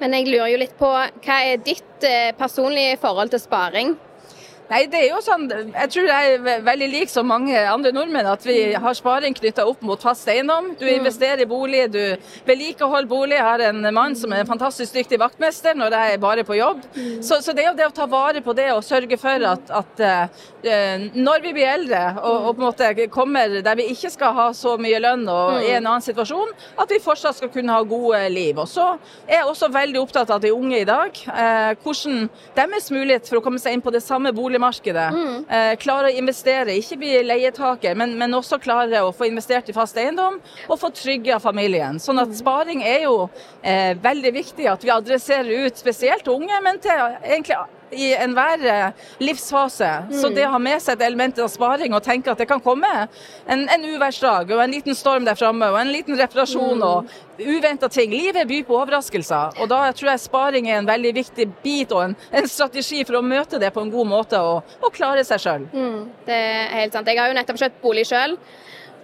Men 0.00 0.12
jeg 0.12 0.28
lurer 0.28 0.50
jo 0.52 0.60
litt 0.60 0.74
på 0.76 0.90
hva 0.90 1.38
er 1.40 1.62
ditt 1.64 2.04
eh, 2.04 2.32
personlige 2.36 2.98
forhold 3.00 3.32
til 3.32 3.40
sparing? 3.40 3.94
Nei, 4.66 4.80
det 4.90 4.98
er 4.98 5.12
jo 5.12 5.20
sånn, 5.22 5.44
Jeg 5.48 5.90
tror 5.94 6.08
jeg 6.10 6.36
er 6.36 6.62
veldig 6.66 6.86
lik 6.90 7.10
som 7.12 7.28
mange 7.30 7.54
andre 7.70 7.92
nordmenn, 7.94 8.26
at 8.26 8.42
vi 8.46 8.72
har 8.74 8.96
sparing 8.98 9.34
knytta 9.36 9.66
opp 9.68 9.82
mot 9.86 10.02
fast 10.02 10.26
eiendom. 10.28 10.72
Du 10.78 10.86
investerer 10.90 11.44
i 11.44 11.46
bolig, 11.46 11.84
du 11.94 12.00
vedlikeholder 12.48 13.10
bolig. 13.10 13.36
Jeg 13.36 13.46
har 13.46 13.62
en 13.68 13.86
mann 13.94 14.16
som 14.18 14.32
er 14.34 14.42
en 14.42 14.48
fantastisk 14.48 14.96
dyktig 14.96 15.20
vaktmester 15.22 15.76
når 15.78 15.94
jeg 15.94 16.16
er 16.16 16.22
bare 16.22 16.44
på 16.46 16.58
jobb. 16.58 16.82
Så, 17.22 17.38
så 17.44 17.54
det 17.54 17.62
er 17.62 17.70
jo 17.70 17.76
det 17.78 17.86
å 17.86 17.94
ta 17.94 18.08
vare 18.10 18.42
på 18.42 18.54
det 18.58 18.72
og 18.74 18.82
sørge 18.84 19.18
for 19.20 19.46
at, 19.52 19.70
at 19.70 20.02
eh, 20.02 21.06
når 21.14 21.44
vi 21.44 21.52
blir 21.54 21.70
eldre 21.70 22.02
og, 22.16 22.48
og 22.48 22.50
på 22.56 22.62
en 22.62 22.66
måte 22.66 23.08
kommer 23.12 23.60
der 23.62 23.78
vi 23.78 23.86
ikke 23.92 24.10
skal 24.10 24.34
ha 24.34 24.48
så 24.56 24.74
mye 24.80 24.98
lønn 25.02 25.24
og 25.30 25.60
i 25.62 25.70
en 25.76 25.86
annen 25.86 26.02
situasjon, 26.04 26.50
at 26.80 26.90
vi 26.90 26.98
fortsatt 27.02 27.38
skal 27.38 27.52
kunne 27.54 27.74
ha 27.74 27.86
gode 27.86 28.18
liv. 28.34 28.58
Og 28.58 28.66
så 28.70 28.88
er 29.28 29.40
jeg 29.40 29.50
også 29.52 29.70
veldig 29.74 30.02
opptatt 30.02 30.32
av 30.34 30.42
de 30.42 30.50
unge 30.54 30.82
i 30.82 30.88
dag. 30.88 31.14
Eh, 31.14 31.72
hvordan 31.84 32.26
deres 32.58 32.90
mulighet 32.90 33.30
for 33.30 33.38
å 33.38 33.44
komme 33.46 33.62
seg 33.62 33.76
inn 33.76 33.84
på 33.84 33.94
det 33.94 34.02
samme 34.02 34.34
boligmarkedet. 34.56 35.14
Eh, 35.48 35.76
klare 35.76 36.10
å 36.10 36.16
investere, 36.16 36.76
ikke 36.76 36.98
bli 37.00 37.12
leietaker, 37.26 37.94
men, 37.94 38.16
men 38.18 38.34
også 38.34 38.58
klare 38.58 39.02
å 39.04 39.12
få 39.12 39.28
investert 39.28 39.68
i 39.68 39.76
fast 39.76 39.96
eiendom 39.96 40.40
og 40.68 40.80
få 40.80 40.90
trygga 40.90 41.38
familien. 41.40 42.00
Sånn 42.00 42.18
at 42.22 42.34
sparing 42.36 42.82
er 42.82 43.06
jo 43.06 43.28
eh, 43.62 43.96
veldig 44.02 44.32
viktig 44.32 44.68
at 44.70 44.84
vi 44.84 44.90
adresserer 44.94 45.66
ut 45.66 45.76
spesielt 45.78 46.26
unge, 46.28 46.60
men 46.62 46.80
til 46.82 47.18
egentlig 47.22 47.56
i 47.90 48.12
enhver 48.14 48.62
livsfase. 49.18 49.26
livsfase. 49.26 50.20
Så 50.20 50.28
det 50.34 50.46
å 50.46 50.52
ha 50.54 50.58
med 50.58 50.82
seg 50.82 50.96
et 50.96 51.06
element 51.06 51.38
av 51.38 51.48
sparing 51.52 51.94
og 51.94 52.02
tenke 52.04 52.32
at 52.32 52.40
det 52.40 52.48
kan 52.50 52.60
komme 52.62 52.90
en, 53.46 53.62
en 53.68 53.86
uværsdag 53.86 54.50
og 54.50 54.62
en 54.62 54.74
liten 54.74 54.96
storm 54.96 55.26
der 55.26 55.38
framme 55.38 55.68
og 55.70 55.78
en 55.80 55.92
liten 55.92 56.18
reparasjon 56.18 56.82
og 56.82 57.12
uventa 57.38 57.88
ting. 57.92 58.10
Livet 58.10 58.48
byr 58.48 58.64
på 58.66 58.76
overraskelser, 58.78 59.60
og 59.60 59.70
da 59.70 59.82
tror 59.92 60.12
jeg 60.12 60.24
sparing 60.24 60.70
er 60.70 60.80
en 60.80 60.88
veldig 60.88 61.14
viktig 61.16 61.48
bit 61.62 61.92
og 61.94 62.04
en, 62.08 62.16
en 62.32 62.48
strategi 62.50 63.04
for 63.04 63.20
å 63.20 63.24
møte 63.24 63.60
det 63.62 63.72
på 63.74 63.84
en 63.84 63.92
god 63.92 64.10
måte 64.12 64.40
og, 64.40 64.76
og 64.80 64.94
klare 64.94 65.24
seg 65.26 65.42
sjøl. 65.42 65.66
Mm, 65.72 66.00
det 66.26 66.36
er 66.36 66.78
helt 66.80 66.96
sant. 66.96 67.10
Jeg 67.10 67.20
har 67.20 67.30
jo 67.30 67.38
nettopp 67.38 67.60
kjøpt 67.60 67.82
bolig 67.84 68.06
sjøl. 68.08 68.38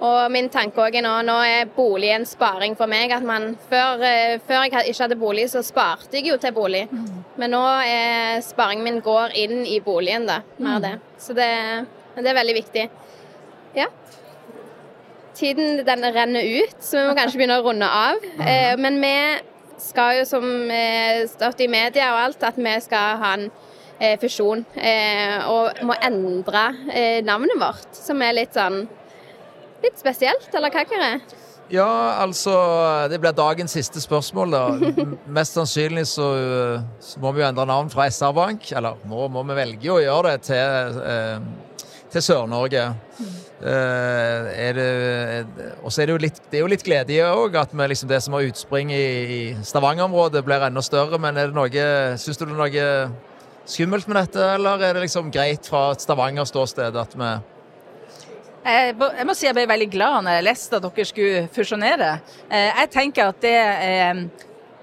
Og 0.03 0.33
min 0.35 0.49
tanke 0.51 0.83
også 0.83 0.99
er 0.99 1.05
nå, 1.07 1.13
nå 1.29 1.37
er 1.47 1.69
bolig 1.77 2.11
en 2.11 2.27
sparing 2.27 2.75
for 2.79 2.91
meg. 2.91 3.13
at 3.15 3.23
man 3.23 3.57
Før, 3.71 4.03
eh, 4.03 4.41
før 4.47 4.65
jeg 4.65 4.91
ikke 4.91 5.03
hadde 5.05 5.21
bolig, 5.21 5.49
så 5.51 5.63
sparte 5.63 6.19
jeg 6.19 6.27
jo 6.33 6.37
til 6.43 6.53
bolig. 6.53 6.89
Men 7.37 7.55
nå 7.55 7.63
er 7.87 8.41
sparingen 8.43 8.85
min 8.85 9.01
går 9.01 9.37
inn 9.39 9.67
i 9.67 9.79
boligen, 9.81 10.27
da. 10.27 10.41
Mer 10.59 10.81
det. 10.83 10.97
Så 11.19 11.35
det, 11.39 11.49
det 12.17 12.27
er 12.27 12.41
veldig 12.41 12.55
viktig. 12.55 12.89
Ja. 13.77 13.87
Tiden 15.35 15.87
den 15.87 16.05
renner 16.15 16.43
ut, 16.43 16.77
så 16.81 16.99
vi 16.99 17.07
må 17.09 17.15
kanskje 17.17 17.39
begynne 17.39 17.63
å 17.63 17.67
runde 17.67 17.87
av. 17.87 18.19
Eh, 18.53 18.75
men 18.77 18.99
vi 19.01 19.17
skal 19.83 20.19
jo, 20.21 20.25
som 20.29 20.47
eh, 20.71 21.23
stått 21.31 21.63
i 21.63 21.69
media 21.71 22.13
og 22.15 22.25
alt, 22.27 22.43
at 22.47 22.59
vi 22.59 22.75
skal 22.85 23.21
ha 23.23 23.35
en 23.39 23.47
eh, 23.99 24.19
fusjon. 24.21 24.65
Eh, 24.75 25.39
og 25.51 25.83
må 25.87 25.97
endre 26.03 26.67
navnet 27.27 27.59
vårt, 27.61 27.89
som 27.97 28.23
er 28.23 28.37
litt 28.37 28.59
sånn 28.59 28.85
Litt 29.83 29.99
spesielt, 29.99 30.51
eller 30.55 30.71
hva, 30.71 30.85
Kyrre? 30.87 31.15
Ja, 31.73 32.21
altså 32.21 32.53
Det 33.09 33.17
blir 33.21 33.33
dagens 33.33 33.73
siste 33.73 34.01
spørsmål, 34.03 34.53
da. 34.53 34.65
Mest 35.39 35.57
sannsynlig 35.57 36.05
så, 36.11 36.27
uh, 36.37 36.83
så 37.01 37.23
må 37.23 37.33
vi 37.33 37.41
jo 37.43 37.49
endre 37.49 37.65
navn 37.69 37.89
fra 37.93 38.09
SR-Bank. 38.11 38.69
Eller 38.77 39.01
må, 39.09 39.25
må 39.33 39.45
vi 39.49 39.57
velge 39.57 39.95
å 39.95 40.03
gjøre 40.03 40.35
det 40.35 40.51
til, 40.51 40.99
eh, 41.07 41.39
til 42.13 42.25
Sør-Norge. 42.27 42.85
Det, 43.63 44.81
og 45.87 45.93
så 45.95 46.03
er 46.03 46.09
det 46.11 46.15
jo 46.17 46.21
litt, 46.25 46.41
det 46.51 46.59
er 46.59 46.65
jo 46.65 46.71
litt 46.73 46.83
glede 46.83 47.21
òg, 47.31 47.55
at 47.61 47.71
liksom 47.73 48.09
det 48.11 48.19
som 48.25 48.35
har 48.35 48.49
utspring 48.49 48.91
i, 48.91 49.05
i 49.39 49.41
Stavanger-området, 49.63 50.43
blir 50.45 50.67
enda 50.67 50.83
større. 50.83 51.21
Men 51.23 51.39
er 51.39 51.53
det 51.53 51.57
noe 51.57 51.87
Syns 52.19 52.41
du 52.41 52.45
det 52.45 52.53
er 52.53 52.59
noe 52.59 52.89
skummelt 53.71 54.11
med 54.11 54.19
dette, 54.19 54.43
eller 54.59 54.83
er 54.83 54.97
det 54.99 55.07
liksom 55.07 55.31
greit 55.33 55.71
fra 55.71 55.93
et 55.95 56.03
Stavanger-ståsted 56.05 56.99
at 56.99 57.15
vi 57.17 57.33
Jeg, 58.63 58.95
må 59.27 59.35
si 59.35 59.49
jeg 59.49 59.57
ble 59.57 59.65
veldig 59.67 59.89
glad 59.91 60.23
når 60.23 60.37
jeg 60.37 60.45
leste 60.47 60.79
at 60.79 60.85
dere 60.87 61.07
skulle 61.09 61.41
fusjonere. 61.55 62.11
Eh, 62.47 62.71
Jeg 62.79 62.91
tenker 62.95 63.33
at 63.33 63.41
det, 63.43 63.57
eh, 63.59 64.21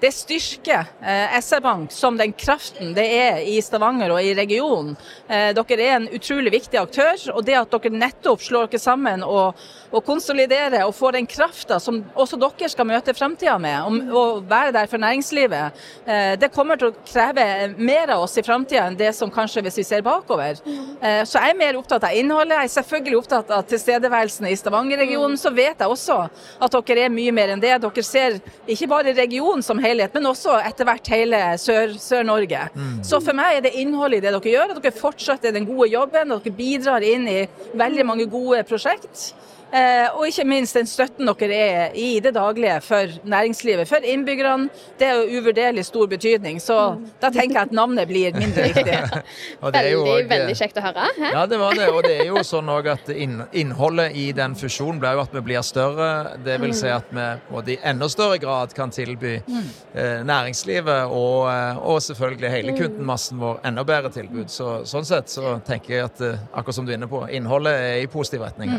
det 0.02 0.12
styrker 0.16 0.86
eh, 1.04 1.34
SR-Bank 1.42 1.92
som 1.92 2.18
den 2.18 2.32
kraften 2.34 2.94
det 2.96 3.04
er 3.18 3.42
i 3.44 3.58
Stavanger 3.62 4.14
og 4.16 4.24
i 4.24 4.34
regionen. 4.38 4.94
Eh, 5.28 5.50
Dere 5.58 5.84
er 5.84 5.96
en 5.98 6.08
utrolig 6.16 6.54
viktig 6.54 6.80
aktør, 6.80 7.18
og 7.36 7.44
det 7.48 7.58
at 7.60 7.74
dere 7.74 7.92
nettopp 8.00 8.42
slår 8.46 8.70
dere 8.72 8.80
sammen 8.80 9.24
og, 9.26 9.60
og 9.92 10.06
konsoliderer 10.08 10.86
og 10.86 10.94
får 10.96 11.18
den 11.18 11.28
krafta 11.30 11.80
som 11.84 12.00
også 12.16 12.40
dere 12.40 12.70
skal 12.72 12.88
møte 12.88 13.14
fremtida 13.18 13.58
med, 13.60 13.76
og, 13.84 14.14
og 14.16 14.48
være 14.50 14.72
der 14.78 14.88
for 14.92 15.04
næringslivet, 15.04 15.84
eh, 16.08 16.34
det 16.40 16.52
kommer 16.56 16.80
til 16.80 16.94
å 16.94 16.96
kreve 17.04 17.50
mer 17.78 18.16
av 18.16 18.24
oss 18.24 18.38
i 18.40 18.46
framtida 18.46 18.86
enn 18.88 18.98
det 19.00 19.12
som 19.18 19.32
kanskje 19.34 19.66
hvis 19.68 19.82
vi 19.82 19.88
ser 19.90 20.06
bakover. 20.06 20.62
Eh, 21.04 21.24
Så 21.28 21.42
jeg 21.44 21.52
er 21.54 21.60
mer 21.60 21.76
opptatt 21.80 22.08
av 22.08 22.16
innholdet. 22.16 22.56
Jeg 22.56 22.70
er 22.70 22.76
selvfølgelig 22.80 23.20
opptatt 23.20 23.52
av 23.52 23.68
tilstedeværelsen 23.68 24.48
i 24.48 24.56
Stavanger-regionen. 24.58 25.36
Så 25.38 25.52
vet 25.54 25.80
jeg 25.84 25.92
også 25.92 26.22
at 26.64 26.80
dere 26.88 27.06
er 27.10 27.14
mye 27.14 27.34
mer 27.36 27.52
enn 27.54 27.62
det. 27.62 27.76
Dere 27.84 28.04
ser 28.06 28.40
ikke 28.70 28.88
bare 28.90 29.14
regionen 29.18 29.62
som 29.66 29.78
helhet, 29.80 29.89
men 30.14 30.26
også 30.26 30.58
etter 30.66 30.86
hvert 30.86 31.08
hele 31.08 31.38
Sør- 31.58 31.98
Sør-Norge. 32.00 32.70
Så 33.04 33.20
for 33.22 33.34
meg 33.34 33.58
er 33.58 33.62
det 33.62 33.74
innholdet 33.76 34.18
i 34.18 34.26
det 34.28 34.34
dere 34.34 34.54
gjør, 34.54 34.76
at 34.76 34.82
dere 34.84 34.92
fortsetter 34.96 35.52
den 35.56 35.66
gode 35.66 35.90
jobben, 35.90 36.32
at 36.32 36.44
dere 36.44 36.56
bidrar 36.56 37.02
inn 37.04 37.28
i 37.28 37.48
veldig 37.74 38.06
mange 38.06 38.26
gode 38.30 38.64
prosjekt. 38.64 39.34
Eh, 39.70 40.08
og 40.18 40.24
ikke 40.26 40.46
minst 40.50 40.74
den 40.74 40.88
støtten 40.90 41.28
dere 41.30 41.58
er 41.62 41.92
i 41.94 42.20
det 42.24 42.32
daglige 42.34 42.80
for 42.82 43.12
næringslivet, 43.30 43.88
for 43.88 44.02
innbyggerne. 44.04 44.70
Det 44.98 45.08
er 45.08 45.20
jo 45.20 45.40
uvurderlig 45.42 45.84
stor 45.86 46.08
betydning. 46.10 46.58
Så 46.62 46.78
da 47.22 47.30
tenker 47.30 47.60
jeg 47.60 47.68
at 47.68 47.72
navnet 47.78 48.08
blir 48.10 48.34
mindre 48.34 48.64
viktig. 48.70 48.96
og 49.62 49.74
det 49.74 49.82
er 49.84 49.92
jo 49.92 50.00
Veldig, 50.04 50.16
også- 50.16 50.30
veldig 50.34 50.56
kjekt 50.58 50.78
å 50.82 50.86
høre. 50.88 51.06
Hæ? 51.20 51.32
Ja, 51.36 51.46
det 51.46 51.60
var 51.62 51.78
det. 51.78 51.90
Og 51.94 52.02
det 52.04 52.16
er 52.22 52.26
jo 52.32 52.42
sånn 52.44 52.72
òg 52.74 52.90
at 52.96 53.10
inn, 53.14 53.44
innholdet 53.54 54.16
i 54.18 54.32
den 54.34 54.56
fusjonen 54.58 55.00
blir 55.04 55.14
jo 55.20 55.22
at 55.28 55.34
vi 55.38 55.42
blir 55.52 55.62
større. 55.62 56.10
Det 56.46 56.58
vil 56.62 56.74
si 56.74 56.88
at 56.90 57.14
vi 57.14 57.28
både 57.52 57.76
i 57.76 57.78
enda 57.94 58.10
større 58.10 58.40
grad 58.42 58.74
kan 58.74 58.90
tilby 58.90 59.36
eh, 59.94 60.24
næringslivet 60.26 61.06
og, 61.14 61.46
eh, 61.54 61.78
og 61.78 62.02
selvfølgelig 62.02 62.50
hele 62.56 62.74
kundenmassen 62.78 63.38
vår 63.40 63.62
enda 63.70 63.84
bedre 63.86 64.10
tilbud. 64.18 64.50
Så, 64.50 64.80
sånn 64.90 65.06
sett 65.06 65.30
så 65.30 65.60
tenker 65.68 65.94
jeg 65.96 66.10
at 66.10 66.26
akkurat 66.58 66.76
som 66.80 66.86
du 66.90 66.92
er 66.94 66.98
inne 66.98 67.08
på, 67.12 67.22
innholdet 67.30 67.74
er 67.78 68.02
i 68.02 68.10
positiv 68.10 68.42
retning. 68.48 68.74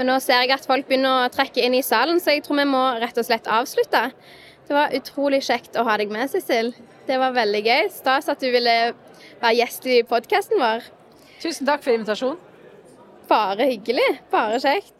Men 0.00 0.08
nå 0.08 0.14
ser 0.24 0.38
jeg 0.40 0.54
at 0.54 0.64
folk 0.64 0.86
begynner 0.88 1.26
å 1.26 1.32
trekke 1.32 1.60
inn 1.60 1.74
i 1.76 1.82
salen, 1.84 2.16
så 2.24 2.32
jeg 2.32 2.46
tror 2.46 2.56
vi 2.62 2.64
må 2.70 2.80
rett 3.02 3.18
og 3.20 3.26
slett 3.26 3.44
avslutte. 3.52 4.00
Det 4.64 4.72
var 4.72 4.94
utrolig 4.96 5.42
kjekt 5.44 5.74
å 5.76 5.82
ha 5.84 5.98
deg 6.00 6.08
med, 6.08 6.24
Sissel. 6.32 6.70
Det 7.04 7.18
var 7.20 7.34
veldig 7.36 7.58
gøy. 7.66 7.88
Stas 7.92 8.30
at 8.32 8.40
du 8.40 8.46
ville 8.48 8.72
være 9.42 9.50
gjest 9.58 9.84
i 9.92 9.98
podkasten 10.08 10.56
vår. 10.56 10.86
Tusen 11.42 11.68
takk 11.68 11.84
for 11.84 11.92
invitasjonen. 11.92 12.38
Bare 13.28 13.66
hyggelig. 13.68 14.06
Bare 14.32 14.56
kjekt. 14.62 14.94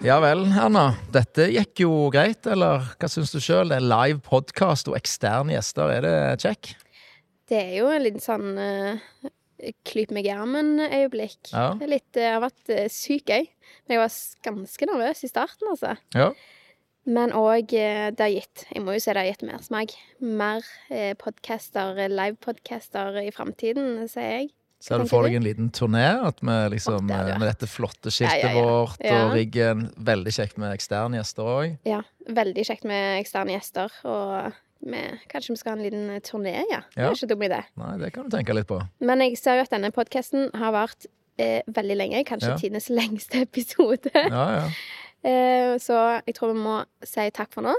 Ja 0.00 0.16
vel, 0.24 0.46
Anna. 0.48 0.94
Dette 1.12 1.50
gikk 1.52 1.82
jo 1.84 2.06
greit, 2.14 2.48
eller 2.48 2.88
hva 2.94 3.12
syns 3.12 3.34
du 3.36 3.42
sjøl? 3.44 3.68
Det 3.68 3.82
er 3.82 3.84
live 3.84 4.24
podkast 4.24 4.88
og 4.88 4.96
eksterne 4.96 5.52
gjester. 5.58 5.92
Er 5.98 6.08
det 6.08 6.16
kjekk? 6.46 6.72
Det 7.52 7.60
er 7.66 7.76
jo 7.82 7.92
en 7.92 8.06
liten 8.06 8.24
sånn 8.24 8.56
uh, 8.56 9.28
klyp 9.86 10.12
meg 10.16 10.28
i 10.28 10.32
armen-øyeblikk. 10.34 11.50
Ja. 11.52 11.72
Er 11.80 11.92
litt, 11.92 12.08
jeg 12.16 12.32
har 12.36 12.42
vært 12.44 12.72
syk, 12.92 13.28
jeg. 13.30 13.50
Men 13.86 13.96
jeg 13.96 14.02
var 14.02 14.14
ganske 14.46 14.88
nervøs 14.90 15.24
i 15.26 15.30
starten, 15.30 15.70
altså. 15.72 15.96
Ja. 16.16 16.30
Men 17.10 17.32
òg 17.32 17.70
det 17.72 18.20
har 18.20 18.28
gitt 18.28 18.66
Jeg 18.74 18.82
må 18.84 18.92
jo 18.92 19.00
si 19.00 19.08
det 19.10 19.22
har 19.22 19.30
gitt 19.30 19.44
mersmak. 19.48 19.94
Mer 20.20 20.66
eh, 20.92 21.14
podcaster, 21.18 21.96
live-podcaster 22.12 23.16
i 23.24 23.30
framtiden, 23.34 24.02
sier 24.10 24.34
jeg. 24.36 24.50
Ser 24.80 25.02
du 25.02 25.08
for 25.10 25.26
deg 25.26 25.34
en 25.36 25.44
liten 25.44 25.66
turné 25.76 26.06
at 26.24 26.38
vi 26.40 26.54
liksom, 26.72 27.04
oh, 27.04 27.24
det 27.24 27.34
eh, 27.34 27.38
med 27.40 27.50
dette 27.50 27.68
flotte 27.68 28.12
skiltet 28.12 28.46
Ja, 28.46 28.48
ja, 28.48 28.54
ja. 28.56 28.64
vårt 28.64 29.02
Ja. 29.04 29.16
og 29.26 29.34
riggen 29.36 29.82
Veldig 29.96 30.32
kjekt 30.32 30.56
med 30.60 30.72
eksterne 30.72 31.18
gjester 31.20 31.50
òg. 31.52 31.74
Ja, 31.88 32.00
veldig 32.28 32.64
kjekt 32.64 32.86
med 32.88 33.18
eksterne 33.20 33.56
gjester. 33.58 33.92
Og 34.08 34.56
med, 34.80 35.18
kanskje 35.28 35.52
vi 35.54 35.60
skal 35.60 35.74
ha 35.74 35.78
en 35.78 35.84
liten 35.84 36.06
eh, 36.14 36.20
turné, 36.24 36.54
ja. 36.70 36.80
Det 36.94 37.04
er 37.04 37.16
ikke 37.18 37.28
dum 37.34 37.42
idé. 37.48 37.58
Nei, 37.80 37.94
det 38.00 38.12
kan 38.14 38.28
du 38.28 38.32
tenke 38.36 38.54
litt 38.56 38.68
på. 38.70 38.78
Men 39.04 39.20
jeg 39.26 39.36
ser 39.40 39.58
jo 39.60 39.66
at 39.66 39.74
denne 39.74 39.90
podkasten 39.92 40.48
har 40.56 40.72
vart 40.76 41.06
eh, 41.40 41.60
veldig 41.68 41.96
lenge. 42.00 42.24
Kanskje 42.28 42.56
tidenes 42.62 42.88
lengste 42.92 43.42
episode. 43.46 44.12
Ja, 44.14 44.44
ja. 44.56 44.64
eh, 45.28 45.74
så 45.84 45.98
jeg 46.24 46.36
tror 46.38 46.54
vi 46.54 46.62
må 46.64 46.78
si 47.04 47.26
takk 47.36 47.52
for 47.52 47.66
nå. 47.68 47.74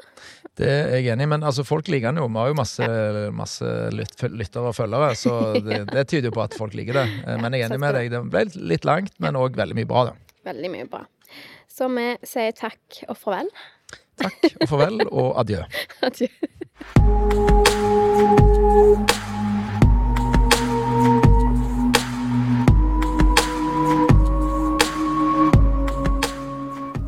Det 0.59 0.67
er 0.69 0.91
jeg 0.99 1.13
enig 1.15 1.25
i, 1.25 1.31
men 1.31 1.45
altså, 1.47 1.65
folk 1.65 1.87
liker 1.89 2.11
den 2.11 2.21
jo. 2.21 2.27
Vi 2.29 2.41
har 2.43 2.51
jo 2.51 2.57
masse, 2.59 2.89
masse 3.33 3.71
lyt, 3.95 4.17
lyttere 4.29 4.69
og 4.69 4.77
følgere, 4.77 5.13
så 5.17 5.37
det, 5.65 5.83
det 5.89 6.05
tyder 6.11 6.29
jo 6.29 6.35
på 6.37 6.45
at 6.45 6.57
folk 6.59 6.75
liker 6.77 7.01
det. 7.01 7.07
Eh, 7.25 7.37
Men 7.41 7.55
jeg 7.57 7.65
er 7.65 7.71
enig 7.71 7.81
med 7.81 7.97
deg. 7.97 8.11
Det 8.13 8.21
ble 8.29 8.45
litt 8.75 8.85
langt, 8.85 9.17
men 9.23 9.39
òg 9.39 9.57
veldig 9.57 9.79
mye 9.81 9.89
bra, 9.89 10.11
da. 10.11 10.37
Veldig 10.51 10.69
mye 10.73 10.85
bra. 10.91 11.05
Så 11.71 11.87
vi 11.93 12.09
sier 12.27 12.51
takk 12.51 12.97
og 13.07 13.15
farvel. 13.17 13.47
Takk 14.21 14.49
og 14.61 14.69
farvel 14.69 15.01
og 15.09 15.39
adjø. 15.41 15.63
Adjø. 16.07 16.27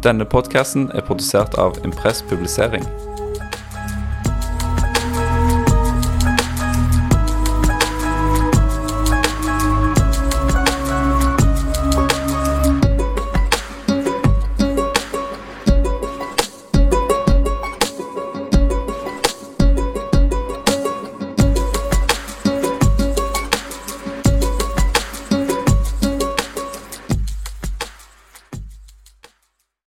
Denne 0.04 0.26
podkasten 0.28 0.90
er 0.92 1.06
produsert 1.08 1.56
av 1.56 1.78
Impress 1.88 2.26
Publisering. 2.28 2.84